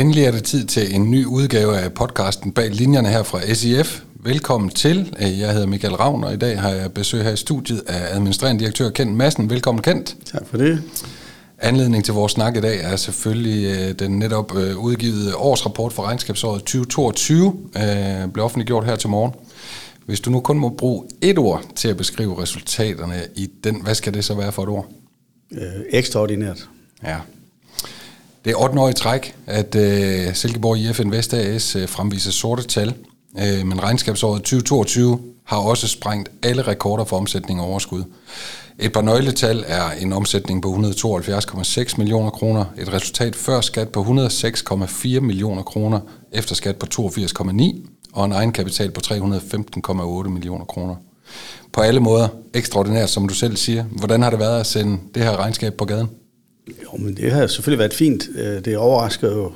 Endelig 0.00 0.24
er 0.24 0.30
det 0.30 0.44
tid 0.44 0.64
til 0.64 0.94
en 0.94 1.10
ny 1.10 1.24
udgave 1.24 1.78
af 1.78 1.92
podcasten 1.92 2.52
Bag 2.52 2.70
Linjerne 2.70 3.08
her 3.08 3.22
fra 3.22 3.54
SIF. 3.54 4.02
Velkommen 4.14 4.70
til. 4.70 5.16
Jeg 5.20 5.52
hedder 5.52 5.66
Michael 5.66 5.94
Ravn, 5.94 6.24
og 6.24 6.34
i 6.34 6.36
dag 6.36 6.60
har 6.60 6.70
jeg 6.70 6.92
besøg 6.92 7.22
her 7.22 7.32
i 7.32 7.36
studiet 7.36 7.82
af 7.86 8.14
administrerende 8.16 8.60
direktør 8.60 8.90
Kent 8.90 9.16
Madsen. 9.16 9.50
Velkommen, 9.50 9.82
Kent. 9.82 10.16
Tak 10.24 10.46
for 10.46 10.56
det. 10.56 10.82
Anledning 11.58 12.04
til 12.04 12.14
vores 12.14 12.32
snak 12.32 12.56
i 12.56 12.60
dag 12.60 12.80
er 12.82 12.96
selvfølgelig 12.96 13.78
øh, 13.78 13.98
den 13.98 14.18
netop 14.18 14.56
øh, 14.56 14.78
udgivet 14.78 15.34
årsrapport 15.34 15.92
for 15.92 16.02
regnskabsåret 16.02 16.60
2022, 16.60 17.56
øh, 17.76 18.32
blev 18.32 18.44
offentliggjort 18.44 18.84
her 18.84 18.96
til 18.96 19.08
morgen. 19.10 19.32
Hvis 20.06 20.20
du 20.20 20.30
nu 20.30 20.40
kun 20.40 20.58
må 20.58 20.68
bruge 20.68 21.04
et 21.20 21.38
ord 21.38 21.62
til 21.74 21.88
at 21.88 21.96
beskrive 21.96 22.42
resultaterne 22.42 23.22
i 23.34 23.50
den, 23.64 23.82
hvad 23.82 23.94
skal 23.94 24.14
det 24.14 24.24
så 24.24 24.34
være 24.34 24.52
for 24.52 24.62
et 24.62 24.68
ord? 24.68 24.86
Øh, 25.52 25.60
ekstraordinært. 25.90 26.68
Ja, 27.04 27.16
det 28.46 28.52
er 28.52 28.56
8 28.56 28.80
år 28.80 28.88
i 28.88 28.92
træk, 28.92 29.34
at 29.46 29.74
øh, 29.74 30.34
Silkeborg 30.34 30.78
IF 30.78 31.00
Invest 31.00 31.34
AS 31.34 31.76
øh, 31.76 31.88
fremviser 31.88 32.30
sorte 32.30 32.62
tal, 32.62 32.94
øh, 33.38 33.66
men 33.66 33.82
regnskabsåret 33.82 34.42
2022 34.42 35.20
har 35.44 35.56
også 35.56 35.88
sprængt 35.88 36.30
alle 36.42 36.62
rekorder 36.62 37.04
for 37.04 37.16
omsætning 37.16 37.60
og 37.60 37.66
overskud. 37.66 38.04
Et 38.78 38.92
par 38.92 39.02
nøgletal 39.02 39.64
er 39.66 39.90
en 40.00 40.12
omsætning 40.12 40.62
på 40.62 40.68
172,6 40.74 41.94
millioner 41.98 42.30
kroner, 42.30 42.64
et 42.78 42.92
resultat 42.92 43.36
før 43.36 43.60
skat 43.60 43.88
på 43.88 44.02
106,4 44.02 45.20
millioner 45.20 45.62
kroner, 45.62 46.00
efter 46.32 46.54
skat 46.54 46.76
på 46.76 46.86
82,9 47.00 47.62
og 48.12 48.24
en 48.24 48.32
egenkapital 48.32 48.90
på 48.90 49.00
315,8 49.06 50.28
millioner 50.28 50.64
kroner. 50.64 50.94
På 51.72 51.80
alle 51.80 52.00
måder 52.00 52.28
ekstraordinært, 52.54 53.10
som 53.10 53.28
du 53.28 53.34
selv 53.34 53.56
siger. 53.56 53.84
Hvordan 53.84 54.22
har 54.22 54.30
det 54.30 54.38
været 54.38 54.60
at 54.60 54.66
sende 54.66 54.98
det 55.14 55.22
her 55.22 55.36
regnskab 55.36 55.74
på 55.74 55.84
gaden? 55.84 56.08
Jo, 56.68 56.96
men 56.98 57.16
det 57.16 57.32
har 57.32 57.46
selvfølgelig 57.46 57.78
været 57.78 57.94
fint. 57.94 58.28
Øh, 58.38 58.64
det 58.64 58.76
overrasker 58.76 59.32
jo 59.32 59.52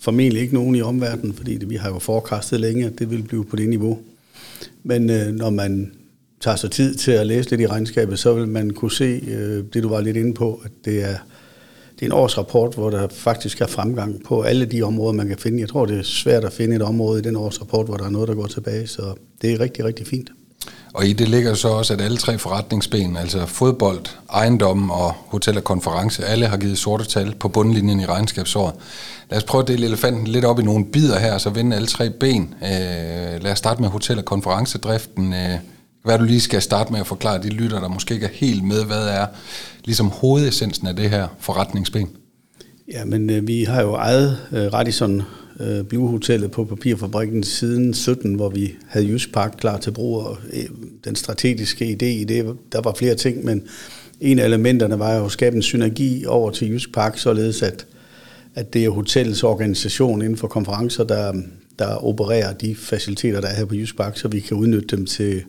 formentlig 0.00 0.42
ikke 0.42 0.54
nogen 0.54 0.74
i 0.74 0.82
omverdenen, 0.82 1.34
fordi 1.34 1.58
det, 1.58 1.70
vi 1.70 1.76
har 1.76 1.88
jo 1.88 1.98
forecastet 1.98 2.60
længe, 2.60 2.86
at 2.86 2.98
det 2.98 3.10
vil 3.10 3.22
blive 3.22 3.44
på 3.44 3.56
det 3.56 3.68
niveau. 3.68 3.98
Men 4.82 5.10
øh, 5.10 5.32
når 5.32 5.50
man 5.50 5.92
tager 6.40 6.56
sig 6.56 6.70
tid 6.70 6.94
til 6.94 7.12
at 7.12 7.26
læse 7.26 7.50
lidt 7.50 7.60
i 7.60 7.66
regnskabet, 7.66 8.18
så 8.18 8.34
vil 8.34 8.48
man 8.48 8.70
kunne 8.70 8.92
se 8.92 9.22
øh, 9.28 9.64
det, 9.74 9.82
du 9.82 9.88
var 9.88 10.00
lidt 10.00 10.16
inde 10.16 10.34
på, 10.34 10.60
at 10.64 10.70
det 10.84 11.04
er, 11.04 11.16
det 11.94 12.02
er 12.02 12.06
en 12.06 12.12
årsrapport, 12.12 12.74
hvor 12.74 12.90
der 12.90 13.08
faktisk 13.08 13.60
er 13.60 13.66
fremgang 13.66 14.24
på 14.24 14.42
alle 14.42 14.66
de 14.66 14.82
områder, 14.82 15.12
man 15.12 15.28
kan 15.28 15.38
finde. 15.38 15.60
Jeg 15.60 15.68
tror, 15.68 15.86
det 15.86 15.98
er 15.98 16.02
svært 16.02 16.44
at 16.44 16.52
finde 16.52 16.76
et 16.76 16.82
område 16.82 17.18
i 17.18 17.22
den 17.22 17.36
årsrapport, 17.36 17.86
hvor 17.86 17.96
der 17.96 18.04
er 18.04 18.10
noget, 18.10 18.28
der 18.28 18.34
går 18.34 18.46
tilbage, 18.46 18.86
så 18.86 19.14
det 19.42 19.52
er 19.52 19.60
rigtig, 19.60 19.84
rigtig 19.84 20.06
fint. 20.06 20.30
Og 20.94 21.06
i 21.06 21.12
det 21.12 21.28
ligger 21.28 21.54
så 21.54 21.68
også, 21.68 21.92
at 21.92 22.00
alle 22.00 22.16
tre 22.16 22.38
forretningsben, 22.38 23.16
altså 23.16 23.46
fodbold, 23.46 24.04
ejendom 24.32 24.90
og 24.90 25.12
hotel 25.26 25.56
og 25.56 25.64
konference, 25.64 26.24
alle 26.24 26.46
har 26.46 26.56
givet 26.56 26.78
sorte 26.78 27.04
tal 27.04 27.34
på 27.34 27.48
bundlinjen 27.48 28.00
i 28.00 28.06
regnskabsåret. 28.06 28.74
Lad 29.30 29.38
os 29.38 29.44
prøve 29.44 29.62
at 29.62 29.68
dele 29.68 29.86
elefanten 29.86 30.26
lidt 30.26 30.44
op 30.44 30.60
i 30.60 30.62
nogle 30.62 30.84
bidder 30.84 31.18
her, 31.18 31.38
så 31.38 31.50
vende 31.50 31.76
alle 31.76 31.88
tre 31.88 32.10
ben. 32.10 32.54
Øh, 32.62 33.42
lad 33.42 33.52
os 33.52 33.58
starte 33.58 33.80
med 33.80 33.88
hotel- 33.88 34.18
og 34.18 34.24
konferencedriften. 34.24 35.32
Øh, 35.32 35.58
hvad 36.04 36.18
du 36.18 36.24
lige 36.24 36.40
skal 36.40 36.62
starte 36.62 36.92
med 36.92 37.00
at 37.00 37.06
forklare 37.06 37.42
de 37.42 37.48
lytter, 37.48 37.80
der 37.80 37.88
måske 37.88 38.14
ikke 38.14 38.26
er 38.26 38.30
helt 38.32 38.64
med, 38.64 38.84
hvad 38.84 39.08
er 39.08 39.26
ligesom 39.84 40.10
hovedessensen 40.10 40.86
af 40.86 40.96
det 40.96 41.10
her 41.10 41.28
forretningsben? 41.38 42.08
Ja, 42.92 43.04
men 43.04 43.30
øh, 43.30 43.46
vi 43.46 43.64
har 43.64 43.82
jo 43.82 43.94
ejet 43.94 44.38
øh, 44.52 44.72
Radisson 44.72 45.22
øh, 45.60 45.84
Blue 45.84 46.08
Hotellet 46.08 46.50
på 46.50 46.64
Papirfabrikken 46.64 47.42
siden 47.42 47.94
17, 47.94 48.34
hvor 48.34 48.48
vi 48.48 48.74
havde 48.86 49.06
Jysk 49.06 49.32
Park 49.32 49.54
klar 49.58 49.78
til 49.78 49.90
brug. 49.90 50.16
Og, 50.16 50.36
øh, 50.52 50.64
den 51.04 51.16
strategiske 51.16 51.84
idé 51.84 52.04
i 52.04 52.24
det, 52.24 52.56
der 52.72 52.80
var 52.80 52.94
flere 52.94 53.14
ting, 53.14 53.44
men 53.44 53.62
en 54.20 54.38
af 54.38 54.44
elementerne 54.44 54.98
var 54.98 55.14
jo 55.14 55.24
at 55.24 55.32
skabe 55.32 55.56
en 55.56 55.62
synergi 55.62 56.24
over 56.26 56.50
til 56.50 56.70
Jysk 56.70 56.92
Park, 56.92 57.18
således 57.18 57.62
at, 57.62 57.86
at 58.54 58.74
det 58.74 58.84
er 58.84 58.90
hotellets 58.90 59.42
organisation 59.42 60.22
inden 60.22 60.36
for 60.36 60.48
konferencer, 60.48 61.04
der, 61.04 61.32
der 61.78 62.04
opererer 62.04 62.52
de 62.52 62.74
faciliteter, 62.74 63.40
der 63.40 63.48
er 63.48 63.54
her 63.54 63.64
på 63.64 63.74
Jysk 63.74 63.96
Park, 63.96 64.18
så 64.18 64.28
vi 64.28 64.40
kan 64.40 64.56
udnytte 64.56 64.96
dem 64.96 65.06
til, 65.06 65.42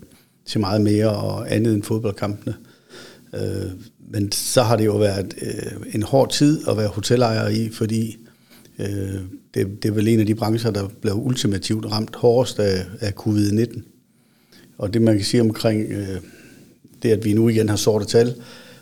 til 0.46 0.60
meget 0.60 0.82
mere 0.82 1.10
og 1.10 1.54
andet 1.56 1.74
end 1.74 1.84
fodboldkampene. 1.84 2.56
Øh, 3.34 3.72
men 4.12 4.32
så 4.32 4.62
har 4.62 4.76
det 4.76 4.86
jo 4.86 4.96
været 4.96 5.34
øh, 5.42 5.94
en 5.96 6.04
hård 6.04 6.32
tid 6.32 6.68
at 6.68 6.78
være 6.78 6.88
hotelejer 6.88 7.50
i, 7.50 7.70
fordi 7.70 8.12
øh, 8.12 8.25
Øh, 8.80 9.22
det, 9.54 9.84
det 9.84 9.90
er 9.90 9.92
vel 9.92 10.08
en 10.08 10.20
af 10.20 10.26
de 10.26 10.36
brancher, 10.36 10.72
der 10.72 10.88
blev 11.02 11.14
ultimativt 11.16 11.86
ramt 11.86 12.16
hårdest 12.16 12.60
af, 12.60 12.86
af 13.00 13.14
covid-19. 13.20 13.82
Og 14.78 14.94
det 14.94 15.02
man 15.02 15.16
kan 15.16 15.26
sige 15.26 15.42
omkring 15.42 15.92
øh, 15.92 16.18
det, 17.04 17.10
at 17.12 17.26
vi 17.26 17.34
nu 17.34 17.50
igen 17.50 17.70
har 17.70 17.76
sorte 17.76 18.06
tal 18.06 18.36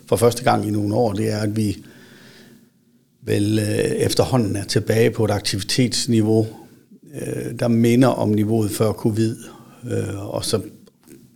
for 0.06 0.16
første 0.16 0.44
gang 0.44 0.68
i 0.68 0.72
nogle 0.72 0.96
år, 0.96 1.14
det 1.14 1.32
er, 1.32 1.38
at 1.38 1.56
vi 1.56 1.84
vel 3.22 3.60
øh, 3.60 3.76
efterhånden 3.78 4.56
er 4.56 4.64
tilbage 4.64 5.12
på 5.12 5.26
et 5.26 5.32
aktivitetsniveau, 5.32 6.48
der 7.60 7.68
minder 7.68 8.08
om 8.08 8.30
niveauet 8.30 8.72
før 8.72 8.92
covid. 8.92 9.36
Og 10.18 10.46
så 10.46 10.62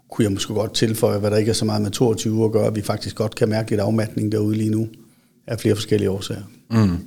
kunne 0.09 0.24
jeg 0.24 0.31
måske 0.31 0.53
godt 0.53 0.74
tilføje, 0.74 1.19
hvad 1.19 1.31
der 1.31 1.38
ikke 1.38 1.50
er 1.50 1.53
så 1.53 1.66
meget 1.66 1.81
med 1.81 1.91
22 1.91 2.45
at 2.45 2.51
gøre, 2.51 2.68
at 2.68 2.75
vi 2.75 2.81
faktisk 2.81 3.16
godt 3.16 3.35
kan 3.35 3.50
mærke 3.50 3.69
lidt 3.69 3.81
afmatning 3.81 4.31
derude 4.31 4.57
lige 4.57 4.69
nu, 4.69 4.88
af 5.47 5.59
flere 5.59 5.75
forskellige 5.75 6.09
årsager. 6.09 6.44
Mm. 6.72 6.97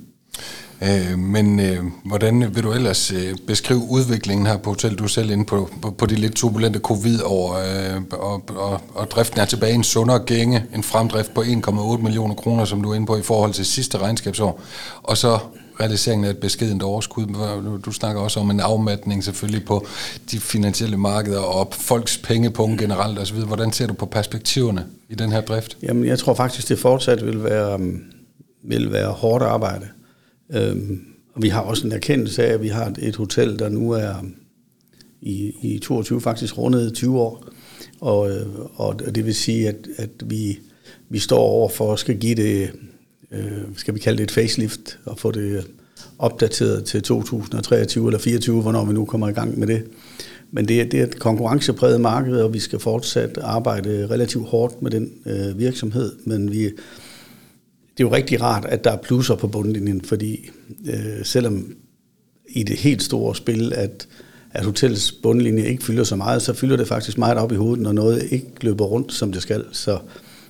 Øh, 0.83 1.19
men 1.19 1.59
øh, 1.59 1.79
hvordan 2.05 2.55
vil 2.55 2.63
du 2.63 2.71
ellers 2.71 3.11
øh, 3.11 3.37
beskrive 3.47 3.81
udviklingen 3.89 4.47
her 4.47 4.57
på 4.57 4.69
hotel? 4.69 4.95
Du 4.95 5.03
er 5.03 5.07
selv 5.07 5.31
inde 5.31 5.45
på, 5.45 5.69
på, 5.81 5.91
på 5.91 6.05
de 6.05 6.15
lidt 6.15 6.35
turbulente 6.35 6.79
covid-år, 6.79 7.53
øh, 7.53 8.01
og, 8.11 8.43
og, 8.49 8.81
og 8.93 9.11
driften 9.11 9.39
er 9.39 9.45
tilbage 9.45 9.71
i 9.71 9.75
en 9.75 9.83
sundere 9.83 10.19
gænge, 10.19 10.65
en 10.75 10.83
fremdrift 10.83 11.33
på 11.33 11.41
1,8 11.41 11.97
millioner 11.97 12.35
kroner, 12.35 12.65
som 12.65 12.81
du 12.81 12.91
er 12.91 12.95
inde 12.95 13.07
på 13.07 13.17
i 13.17 13.21
forhold 13.21 13.53
til 13.53 13.65
sidste 13.65 13.97
regnskabsår, 13.97 14.61
og 15.03 15.17
så 15.17 15.39
realiseringen 15.79 16.25
af 16.25 16.29
et 16.29 16.37
beskedent 16.37 16.83
overskud. 16.83 17.25
Du, 17.63 17.77
du 17.85 17.91
snakker 17.91 18.21
også 18.21 18.39
om 18.39 18.51
en 18.51 18.59
afmatning 18.59 19.23
selvfølgelig 19.23 19.65
på 19.65 19.85
de 20.31 20.39
finansielle 20.39 20.97
markeder 20.97 21.39
og 21.39 21.67
folks 21.71 22.17
pengepunkt 22.17 22.79
generelt 22.79 23.19
osv. 23.19 23.37
Hvordan 23.37 23.71
ser 23.71 23.87
du 23.87 23.93
på 23.93 24.05
perspektiverne 24.05 24.85
i 25.09 25.15
den 25.15 25.31
her 25.31 25.41
drift? 25.41 25.77
Jamen, 25.83 26.05
jeg 26.05 26.19
tror 26.19 26.33
faktisk, 26.33 26.69
det 26.69 26.79
fortsat 26.79 27.25
vil 27.25 27.43
være, 27.43 27.77
mm, 27.77 27.99
vil 28.63 28.91
være 28.91 29.11
hårdt 29.11 29.43
arbejde. 29.43 29.87
Øhm, 30.53 30.99
og 31.33 31.41
vi 31.41 31.49
har 31.49 31.61
også 31.61 31.87
en 31.87 31.93
erkendelse 31.93 32.43
af, 32.43 32.53
at 32.53 32.61
vi 32.61 32.67
har 32.67 32.93
et 32.99 33.15
hotel, 33.15 33.59
der 33.59 33.69
nu 33.69 33.91
er 33.91 34.25
i, 35.21 35.53
i 35.61 35.79
22 35.79 36.21
faktisk 36.21 36.57
rundet 36.57 36.93
20 36.93 37.19
år. 37.19 37.45
Og, 37.99 38.31
øh, 38.31 38.45
og 38.75 39.15
det 39.15 39.25
vil 39.25 39.35
sige, 39.35 39.67
at, 39.67 39.75
at 39.97 40.09
vi, 40.25 40.59
vi 41.09 41.19
står 41.19 41.39
over 41.39 41.69
for 41.69 41.93
at 41.93 41.99
skal 41.99 42.17
give 42.17 42.35
det, 42.35 42.71
øh, 43.31 43.61
skal 43.75 43.93
vi 43.93 43.99
kalde 43.99 44.17
det 44.17 44.23
et 44.23 44.31
facelift, 44.31 44.99
og 45.05 45.19
få 45.19 45.31
det 45.31 45.67
opdateret 46.19 46.85
til 46.85 47.01
2023 47.01 48.07
eller 48.07 48.17
2024, 48.17 48.61
hvornår 48.61 48.85
vi 48.85 48.93
nu 48.93 49.05
kommer 49.05 49.27
i 49.29 49.31
gang 49.31 49.59
med 49.59 49.67
det. 49.67 49.83
Men 50.51 50.67
det 50.67 50.81
er, 50.81 50.85
det 50.85 50.99
er 50.99 51.03
et 51.03 51.19
konkurrencepræget 51.19 52.01
marked, 52.01 52.41
og 52.41 52.53
vi 52.53 52.59
skal 52.59 52.79
fortsat 52.79 53.37
arbejde 53.37 54.07
relativt 54.09 54.47
hårdt 54.47 54.81
med 54.81 54.91
den 54.91 55.11
øh, 55.25 55.59
virksomhed, 55.59 56.11
men 56.25 56.51
vi, 56.51 56.69
det 58.01 58.07
er 58.07 58.09
jo 58.09 58.15
rigtig 58.15 58.41
rart, 58.41 58.65
at 58.65 58.83
der 58.83 58.91
er 58.91 58.97
plusser 58.97 59.35
på 59.35 59.47
bundlinjen, 59.47 60.01
fordi 60.01 60.49
øh, 60.85 61.25
selvom 61.25 61.65
i 62.49 62.63
det 62.63 62.77
helt 62.77 63.03
store 63.03 63.35
spil, 63.35 63.73
at, 63.73 64.07
at 64.51 64.65
hotellets 64.65 65.11
bundlinje 65.11 65.65
ikke 65.65 65.83
fylder 65.83 66.03
så 66.03 66.15
meget, 66.15 66.41
så 66.41 66.53
fylder 66.53 66.77
det 66.77 66.87
faktisk 66.87 67.17
meget 67.17 67.37
op 67.37 67.51
i 67.51 67.55
hovedet, 67.55 67.83
når 67.83 67.91
noget 67.91 68.27
ikke 68.31 68.47
løber 68.61 68.85
rundt, 68.85 69.13
som 69.13 69.31
det 69.31 69.41
skal. 69.41 69.65
Så, 69.71 69.99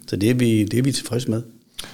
så 0.08 0.16
det, 0.16 0.30
er 0.30 0.34
vi, 0.34 0.64
det 0.64 0.80
er 0.80 0.84
vi 0.84 0.92
tilfredse 0.92 1.30
med. 1.30 1.42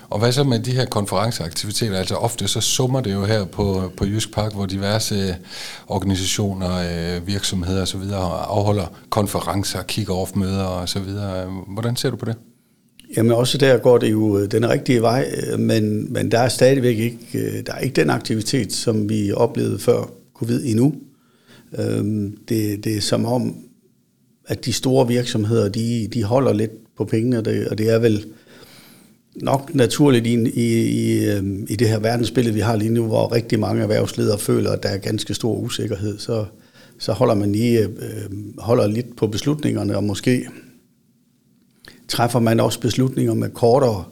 Og 0.09 0.19
hvad 0.19 0.31
så 0.31 0.44
med 0.44 0.59
de 0.59 0.71
her 0.71 0.86
konferenceaktiviteter? 0.86 1.98
Altså 1.98 2.15
ofte 2.15 2.48
så 2.48 2.62
summer 2.62 3.01
det 3.01 3.13
jo 3.13 3.25
her 3.25 3.45
på, 3.45 3.92
på 3.98 4.06
Jysk 4.06 4.33
Park, 4.33 4.54
hvor 4.54 4.65
diverse 4.65 5.36
organisationer, 5.88 7.15
øh, 7.18 7.27
virksomheder 7.27 7.81
osv. 7.81 8.01
afholder 8.12 8.86
konferencer, 9.09 9.83
kick-off-møder 9.83 10.65
osv. 10.65 11.09
Hvordan 11.68 11.95
ser 11.95 12.09
du 12.09 12.15
på 12.15 12.25
det? 12.25 12.36
Jamen 13.15 13.31
også 13.31 13.57
der 13.57 13.77
går 13.77 13.98
det 13.98 14.12
jo 14.12 14.39
øh, 14.39 14.51
den 14.51 14.69
rigtige 14.69 15.01
vej, 15.01 15.31
øh, 15.51 15.59
men, 15.59 16.13
men 16.13 16.31
der 16.31 16.39
er 16.39 16.50
stadigvæk 16.50 16.98
ikke, 16.98 17.18
øh, 17.33 17.65
der 17.65 17.74
er 17.74 17.80
ikke 17.80 17.95
den 17.95 18.09
aktivitet, 18.09 18.74
som 18.74 19.09
vi 19.09 19.31
oplevede 19.31 19.80
før 19.80 20.12
covid 20.33 20.65
endnu. 20.65 20.95
Øhm, 21.80 22.38
det, 22.50 22.83
det 22.83 22.98
er 22.98 23.01
som 23.01 23.25
om, 23.25 23.56
at 24.48 24.65
de 24.65 24.74
store 24.74 25.07
virksomheder, 25.07 25.69
de, 25.69 26.07
de 26.13 26.24
holder 26.24 26.54
lidt 26.54 26.95
på 26.98 27.06
pengene, 27.06 27.38
og 27.38 27.45
det, 27.45 27.68
og 27.68 27.77
det 27.77 27.89
er 27.89 28.00
vel 28.00 28.25
nok 29.36 29.75
naturligt 29.75 30.27
i, 30.27 30.33
i, 30.50 30.88
i, 30.88 31.25
øhm, 31.25 31.68
i 31.69 31.75
det 31.75 31.89
her 31.89 32.00
verdensbillede, 32.00 32.54
vi 32.54 32.59
har 32.59 32.75
lige 32.75 32.94
nu, 32.94 33.06
hvor 33.06 33.33
rigtig 33.33 33.59
mange 33.59 33.81
erhvervsledere 33.81 34.39
føler, 34.39 34.71
at 34.71 34.83
der 34.83 34.89
er 34.89 34.98
ganske 34.98 35.33
stor 35.33 35.56
usikkerhed, 35.56 36.18
så, 36.18 36.45
så 37.00 37.13
holder 37.13 37.36
man 37.36 37.51
lige 37.51 37.80
øh, 37.80 38.30
holder 38.57 38.88
lidt 38.88 39.15
på 39.15 39.27
beslutningerne, 39.27 39.98
og 39.98 40.04
måske 40.04 40.48
træffer 42.09 42.39
man 42.39 42.59
også 42.59 42.80
beslutninger 42.80 43.33
med 43.33 43.50
kortere, 43.50 44.04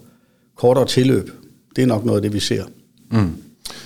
kortere 0.55 0.85
tilløb. 0.85 1.31
Det 1.75 1.81
er 1.81 1.85
nok 1.85 2.05
noget 2.05 2.17
af 2.17 2.21
det, 2.21 2.33
vi 2.33 2.39
ser. 2.39 2.63
Mm. 3.11 3.35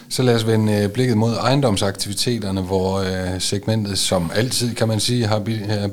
Så 0.09 0.23
lad 0.23 0.35
os 0.35 0.47
vende 0.47 0.83
øh, 0.83 0.89
blikket 0.89 1.17
mod 1.17 1.33
ejendomsaktiviteterne, 1.33 2.61
hvor 2.61 2.97
øh, 2.97 3.41
segmentet 3.41 3.97
som 3.97 4.31
altid, 4.35 4.75
kan 4.75 4.87
man 4.87 4.99
sige, 4.99 5.25
har 5.25 5.39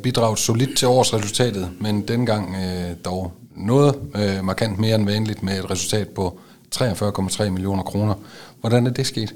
bidraget 0.02 0.38
solidt 0.38 0.78
til 0.78 0.88
årsresultatet, 0.88 1.68
men 1.80 2.08
dengang 2.08 2.56
øh, 2.56 2.96
dog 3.04 3.32
noget 3.56 3.94
markant 4.42 4.78
mere 4.78 4.94
end 4.94 5.04
vanligt 5.04 5.42
med 5.42 5.58
et 5.58 5.70
resultat 5.70 6.08
på 6.08 6.38
43,3 6.74 7.48
millioner 7.48 7.82
kroner. 7.82 8.14
Hvordan 8.60 8.86
er 8.86 8.90
det 8.90 9.06
sket? 9.06 9.34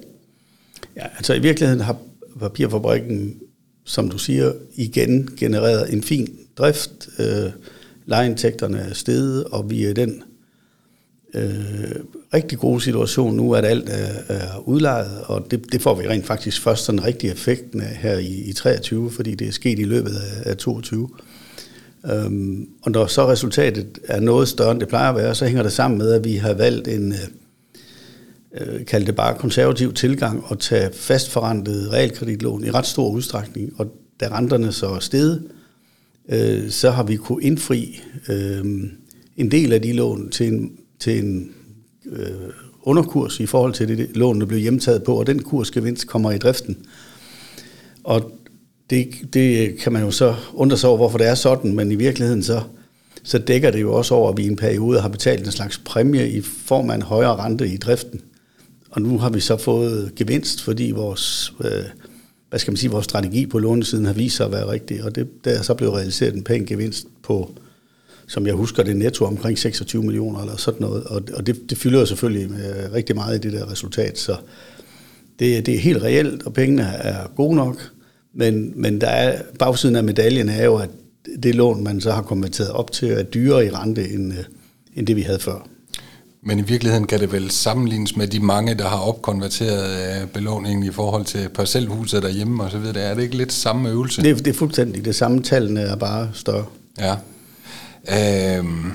Ja, 0.97 1.07
altså 1.17 1.35
i 1.35 1.39
virkeligheden 1.39 1.81
har 1.81 1.97
papirfabrikken, 2.41 3.35
som 3.85 4.11
du 4.11 4.19
siger, 4.19 4.53
igen 4.75 5.29
genereret 5.39 5.93
en 5.93 6.03
fin 6.03 6.39
drift. 6.59 7.09
Øh, 7.19 7.51
lejeindtægterne 8.07 8.79
er 8.79 8.95
steget, 8.95 9.45
og 9.45 9.71
vi 9.71 9.85
er 9.85 9.91
i 9.91 9.93
den 9.93 10.23
øh, 11.35 11.95
rigtig 12.35 12.59
gode 12.59 12.81
situation 12.81 13.37
nu, 13.37 13.55
at 13.55 13.65
alt 13.65 13.89
er, 13.89 14.35
er 14.35 14.69
udlejet, 14.69 15.21
og 15.25 15.47
det, 15.51 15.73
det 15.73 15.83
får 15.83 15.95
vi 15.95 16.09
rent 16.09 16.27
faktisk 16.27 16.63
først 16.63 16.85
sådan 16.85 17.05
rigtig 17.05 17.31
effekten 17.31 17.81
af 17.81 17.97
her 17.97 18.19
i, 18.19 18.43
i 18.49 18.53
23, 18.53 19.11
fordi 19.11 19.35
det 19.35 19.49
er 19.49 19.53
sket 19.53 19.79
i 19.79 19.85
løbet 19.85 20.11
af, 20.11 20.51
af 20.51 20.57
22. 20.57 21.09
Øhm, 22.13 22.69
og 22.83 22.91
når 22.91 23.07
så 23.07 23.29
resultatet 23.29 23.99
er 24.05 24.21
noget 24.21 24.49
større, 24.49 24.71
end 24.73 24.81
det 24.81 24.89
plejer 24.89 25.11
at 25.11 25.17
være, 25.17 25.35
så 25.35 25.47
hænger 25.47 25.63
det 25.63 25.73
sammen 25.73 25.99
med, 25.99 26.13
at 26.13 26.25
vi 26.25 26.37
har 26.37 26.55
valgt 26.55 26.89
en, 26.89 27.13
øh, 27.13 27.19
øh 28.61 28.87
kald 28.87 29.07
det 29.07 29.17
bare 29.17 29.39
konservativ 29.39 29.93
tilgang, 29.93 30.45
og 30.45 30.59
tage 30.59 30.91
fastforrentet 30.93 31.93
realkreditlån 31.93 32.65
i 32.65 32.71
ret 32.71 32.87
stor 32.87 33.11
udstrækning. 33.11 33.73
Og 33.77 33.87
da 34.21 34.29
renterne 34.29 34.73
så 34.73 34.87
er 34.87 34.99
steget, 34.99 35.43
øh, 35.45 35.60
Øh, 36.29 36.71
så 36.71 36.91
har 36.91 37.03
vi 37.03 37.17
kunne 37.17 37.43
indfri 37.43 38.01
øh, 38.29 38.65
en 39.37 39.51
del 39.51 39.73
af 39.73 39.83
de 39.83 39.93
lån 39.93 40.31
til 40.31 40.47
en, 40.47 40.73
til 41.01 41.19
en 41.19 41.53
øh, 42.13 42.31
underkurs 42.83 43.41
i 43.41 43.47
forhold 43.47 43.73
til 43.73 43.89
det 43.89 44.17
lån, 44.17 44.41
der 44.41 44.47
blev 44.47 44.61
hjemtaget 44.61 45.03
på, 45.03 45.15
og 45.15 45.27
den 45.27 45.43
kursgevinst 45.43 46.07
kommer 46.07 46.31
i 46.31 46.39
driften. 46.39 46.77
Og 48.05 48.33
det, 48.91 49.09
det 49.33 49.79
kan 49.79 49.93
man 49.93 50.03
jo 50.03 50.11
så 50.11 50.35
undre 50.55 50.77
sig 50.77 50.89
over, 50.89 50.97
hvorfor 50.97 51.19
det 51.19 51.27
er 51.27 51.35
sådan, 51.35 51.75
men 51.75 51.93
i 51.93 51.95
virkeligheden 51.95 52.43
så, 52.43 52.63
så 53.23 53.39
dækker 53.39 53.71
det 53.71 53.81
jo 53.81 53.95
også 53.95 54.15
over, 54.15 54.31
at 54.31 54.37
vi 54.37 54.43
i 54.43 54.49
en 54.49 54.57
periode 54.57 55.01
har 55.01 55.09
betalt 55.09 55.47
en 55.47 55.53
slags 55.53 55.79
præmie 55.79 56.31
i 56.31 56.41
form 56.41 56.91
af 56.91 56.95
en 56.95 57.03
højere 57.03 57.37
rente 57.37 57.69
i 57.69 57.77
driften. 57.77 58.21
Og 58.91 59.03
nu 59.03 59.19
har 59.19 59.31
vi 59.31 59.41
så 59.41 59.57
fået 59.57 60.13
gevinst, 60.17 60.63
fordi 60.63 60.91
vores, 60.91 61.53
øh, 61.65 61.85
hvad 62.51 62.61
skal 62.61 62.71
man 62.71 62.77
sige, 62.77 62.91
vores 62.91 63.05
strategi 63.05 63.47
på 63.47 63.59
lånesiden 63.59 64.05
har 64.05 64.13
vist 64.13 64.37
sig 64.37 64.47
at 64.47 64.53
være 64.53 64.71
rigtig, 64.71 65.05
og 65.05 65.15
det, 65.15 65.45
der 65.45 65.51
er 65.51 65.63
så 65.63 65.75
blevet 65.75 65.95
realiseret 65.95 66.35
en 66.35 66.43
pæn 66.43 66.67
gevinst 66.67 67.07
på, 67.23 67.55
som 68.27 68.47
jeg 68.47 68.55
husker 68.55 68.83
det 68.83 68.97
netto 68.97 69.25
omkring 69.25 69.59
26 69.59 70.03
millioner 70.03 70.41
eller 70.41 70.57
sådan 70.57 70.81
noget, 70.81 71.05
og, 71.05 71.23
og 71.35 71.47
det, 71.47 71.71
det 71.71 71.79
fylder 71.79 72.01
jo 72.01 72.07
selvfølgelig 72.07 72.51
med 72.51 72.93
rigtig 72.93 73.17
meget 73.17 73.37
i 73.37 73.49
det 73.49 73.53
der 73.53 73.71
resultat, 73.71 74.19
så 74.19 74.37
det, 75.39 75.67
det 75.67 75.75
er 75.75 75.79
helt 75.79 76.03
reelt, 76.03 76.43
og 76.43 76.53
pengene 76.53 76.83
er 76.83 77.27
gode 77.37 77.57
nok, 77.57 77.91
men, 78.35 78.73
men 78.77 79.01
der 79.01 79.09
er, 79.09 79.43
bagsiden 79.59 79.97
af 79.97 80.05
medaljen 80.05 80.49
er 80.49 80.65
jo, 80.65 80.77
at 80.77 80.91
det 81.43 81.55
lån, 81.55 81.85
man 81.85 82.01
så 82.01 82.13
har 82.13 82.23
konverteret 82.23 82.71
op 82.71 82.93
til, 82.93 83.09
er 83.09 83.23
dyrere 83.23 83.67
i 83.67 83.71
rente, 83.71 84.09
end, 84.09 84.33
øh, 84.33 84.45
end 84.97 85.07
det 85.07 85.17
vi 85.17 85.23
havde 85.23 85.39
før. 85.39 85.69
Men 86.43 86.59
i 86.59 86.63
virkeligheden 86.63 87.07
kan 87.07 87.21
det 87.21 87.33
vel 87.33 87.51
sammenlignes 87.51 88.17
med 88.17 88.27
de 88.27 88.41
mange, 88.41 88.75
der 88.75 88.89
har 88.89 88.99
opkonverteret 88.99 90.23
øh, 90.23 90.29
belåningen 90.29 90.83
i 90.83 90.91
forhold 90.91 91.25
til 91.25 91.49
parcelhuset 91.49 92.23
derhjemme 92.23 92.63
og 92.63 92.71
så 92.71 92.79
videre. 92.79 93.01
Er 93.03 93.15
det 93.15 93.23
ikke 93.23 93.37
lidt 93.37 93.53
samme 93.53 93.91
øvelse? 93.91 94.23
Det, 94.23 94.39
det 94.39 94.47
er 94.47 94.55
fuldstændig 94.55 95.05
det 95.05 95.15
samme. 95.15 95.43
Tallene 95.43 95.81
er 95.81 95.97
bare 95.97 96.31
større. 96.35 96.65
Ja. 96.99 97.13
Øhm, 98.59 98.93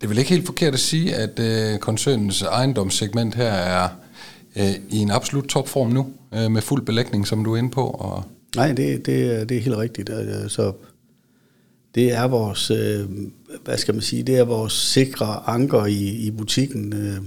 det 0.00 0.04
er 0.04 0.08
vel 0.08 0.18
ikke 0.18 0.30
helt 0.30 0.46
forkert 0.46 0.74
at 0.74 0.80
sige, 0.80 1.14
at 1.14 1.38
øh, 1.38 1.78
koncernens 1.78 2.42
ejendomssegment 2.42 3.34
her 3.34 3.52
er 3.52 3.88
øh, 4.56 4.74
i 4.88 4.98
en 4.98 5.10
absolut 5.10 5.44
topform 5.44 5.88
nu, 5.90 6.06
øh, 6.34 6.50
med 6.50 6.62
fuld 6.62 6.82
belægning, 6.86 7.26
som 7.26 7.44
du 7.44 7.52
er 7.52 7.56
inde 7.56 7.70
på? 7.70 7.86
Og 7.86 8.24
Nej, 8.56 8.72
det, 8.72 9.06
det, 9.06 9.48
det 9.48 9.56
er 9.56 9.60
helt 9.60 9.76
rigtigt. 9.76 10.10
Så 10.48 10.72
det 11.96 12.12
er 12.12 12.24
vores, 12.24 12.70
øh, 12.70 13.08
hvad 13.64 13.78
skal 13.78 13.94
man 13.94 14.02
sige, 14.02 14.22
det 14.22 14.36
er 14.36 14.44
vores 14.44 14.72
sikre 14.72 15.42
anker 15.46 15.86
i, 15.86 16.08
i 16.26 16.30
butikken. 16.30 16.92
Øh, 16.92 17.18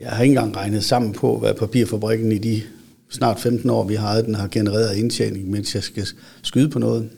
jeg 0.00 0.10
har 0.10 0.22
ikke 0.22 0.32
engang 0.32 0.56
regnet 0.56 0.84
sammen 0.84 1.12
på, 1.12 1.38
hvad 1.38 1.54
papirfabrikken 1.54 2.32
i 2.32 2.38
de 2.38 2.62
snart 3.10 3.40
15 3.40 3.70
år, 3.70 3.84
vi 3.84 3.94
har 3.94 4.20
den 4.20 4.34
har 4.34 4.48
genereret 4.48 4.96
indtjening, 4.96 5.50
mens 5.50 5.74
jeg 5.74 5.82
skal 5.82 6.06
skyde 6.42 6.68
på 6.68 6.78
noget. 6.78 7.10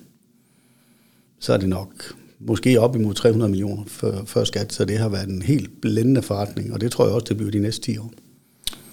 Så 1.40 1.52
er 1.52 1.56
det 1.56 1.68
nok 1.68 2.14
måske 2.40 2.80
op 2.80 2.96
imod 2.96 3.14
300 3.14 3.50
millioner 3.50 3.82
før, 3.86 4.24
før 4.24 4.44
skat, 4.44 4.72
så 4.72 4.84
det 4.84 4.98
har 4.98 5.08
været 5.08 5.28
en 5.28 5.42
helt 5.42 5.80
blændende 5.80 6.22
forretning, 6.22 6.72
og 6.72 6.80
det 6.80 6.92
tror 6.92 7.04
jeg 7.04 7.14
også, 7.14 7.26
det 7.28 7.36
bliver 7.36 7.50
de 7.50 7.58
næste 7.58 7.82
10 7.82 7.98
år. 7.98 8.12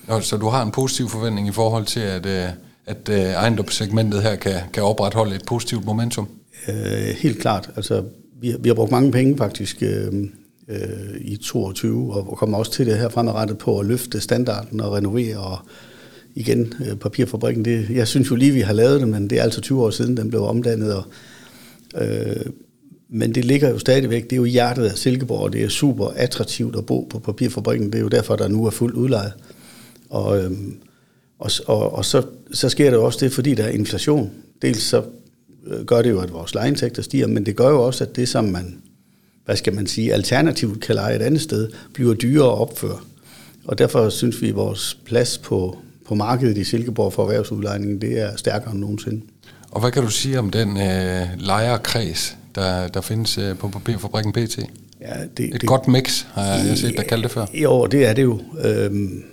Nå, 0.08 0.22
så 0.22 0.38
du 0.38 0.48
har 0.48 0.64
en 0.64 0.72
positiv 0.72 1.10
forventning 1.10 1.48
i 1.48 1.52
forhold 1.52 1.86
til, 1.86 2.00
at, 2.00 2.26
øh, 2.26 2.50
at 2.86 3.10
øh, 3.10 3.20
ejendomssegmentet 3.20 4.22
her 4.22 4.36
kan, 4.36 4.62
kan 4.74 4.84
opretholde 4.84 5.36
et 5.36 5.46
positivt 5.46 5.86
momentum? 5.86 6.28
Øh, 6.68 7.16
helt 7.18 7.40
klart. 7.40 7.70
Altså, 7.76 8.04
vi, 8.42 8.56
vi 8.60 8.70
har 8.70 8.76
brugt 8.76 8.92
mange 8.92 9.12
penge 9.12 9.38
faktisk 9.38 9.84
øh, 9.84 10.14
øh, 10.68 11.22
i 11.22 11.38
22, 11.38 12.14
og 12.14 12.38
kommer 12.38 12.58
også 12.58 12.72
til 12.72 12.86
det 12.86 12.98
her 12.98 13.10
fremadrettet 13.10 13.58
på 13.58 13.80
at 13.80 13.86
løfte 13.86 14.22
standarden 14.22 14.82
og 14.82 14.94
renovere 14.94 15.38
og 15.38 15.58
igen 16.36 16.74
øh, 16.86 16.96
papirfabrikken. 16.96 17.66
Det, 17.66 17.90
jeg 17.90 18.08
synes 18.08 18.32
jo 18.32 18.36
lige, 18.36 18.52
vi 18.52 18.62
har 18.62 18.74
lavet 18.74 19.02
det, 19.02 19.08
men 19.08 19.30
det 19.30 19.40
er 19.40 19.44
altså 19.44 19.62
20 19.62 19.84
år 19.84 19.90
siden, 19.90 20.18
den 20.18 20.30
blev 20.30 20.44
omdannet. 20.44 20.96
Og, 20.96 21.04
øh, 22.02 22.46
men 23.10 23.36
det 23.36 23.46
ligger 23.46 23.70
jo 23.70 23.80
stadigvæk, 23.80 24.24
det 24.24 24.32
er 24.32 24.38
jo 24.38 24.46
hjertet 24.46 24.86
af 24.86 24.98
Silkeborg, 24.98 25.40
og 25.40 25.54
det 25.54 25.64
er 25.64 25.70
super 25.70 26.08
attraktivt 26.08 26.76
at 26.76 26.86
bo 26.86 27.08
på 27.10 27.20
papirfabrikken. 27.20 27.88
Det 27.88 27.96
er 27.96 28.02
jo 28.02 28.08
derfor, 28.08 28.36
der 28.36 28.48
nu 28.48 28.66
er 28.66 28.70
fuldt 28.70 28.96
udlejet. 28.96 29.34
Og, 30.10 30.44
øh, 30.44 30.52
og, 31.40 31.52
og, 31.68 31.94
og 31.94 32.06
så, 32.06 32.24
så 32.52 32.70
sker 32.70 32.90
det 32.90 32.98
jo 32.98 33.06
også 33.06 33.20
det, 33.22 33.32
fordi 33.32 33.54
der 33.54 33.64
er 33.64 33.70
inflation. 33.70 34.32
Dels 34.62 34.84
så 34.84 35.04
gør 35.86 36.02
det 36.02 36.10
jo, 36.10 36.20
at 36.20 36.34
vores 36.34 36.54
lejeindtægter 36.54 37.02
stiger, 37.02 37.28
men 37.28 37.46
det 37.46 37.56
gør 37.56 37.70
jo 37.70 37.86
også, 37.86 38.04
at 38.04 38.16
det, 38.16 38.30
som 38.30 38.46
man, 38.46 38.78
hvad 39.46 39.56
skal 39.56 39.76
man 39.76 39.88
sige, 39.88 40.14
alternativt 40.14 40.82
kan 40.82 40.96
lege 40.96 41.16
et 41.16 41.22
andet 41.22 41.42
sted, 41.42 41.70
bliver 41.94 42.14
dyrere 42.14 42.52
at 42.52 42.58
opføre. 42.58 42.98
Og 43.66 43.78
derfor 43.78 44.10
synes 44.10 44.42
vi, 44.42 44.50
at 44.50 44.56
vores 44.56 44.98
plads 45.06 45.38
på, 45.38 45.78
på 46.08 46.16
markedet 46.16 46.58
i 46.58 46.64
Silkeborg 46.64 47.14
for 47.14 47.24
erhvervsudlejning, 47.24 48.02
det 48.02 48.20
er 48.20 48.36
stærkere 48.36 48.72
end 48.72 48.80
nogensinde. 48.80 49.22
Og 49.72 49.82
hvad 49.82 49.92
kan 49.92 50.04
du 50.04 50.10
sige 50.10 50.40
om 50.40 50.50
den 50.50 50.70
øh, 50.70 51.28
lejerkreds, 51.40 52.38
der, 52.56 52.88
der 52.88 53.02
findes 53.02 53.38
øh, 53.38 53.58
på 53.58 53.68
papirfabrikken 53.70 54.34
PT? 54.34 54.60
Ja, 55.02 55.14
det, 55.38 55.46
Et 55.46 55.62
det, 55.62 55.70
godt 55.70 55.88
mix, 55.88 56.26
har 56.34 56.44
jeg 56.44 56.78
set 56.78 56.98
der 56.98 57.04
kaldt 57.04 57.24
det 57.24 57.32
før. 57.32 57.46
Jo, 57.54 57.86
det 57.86 58.06
er 58.06 58.14
det 58.14 58.24
jo. 58.24 58.42
Øhm, 58.64 59.24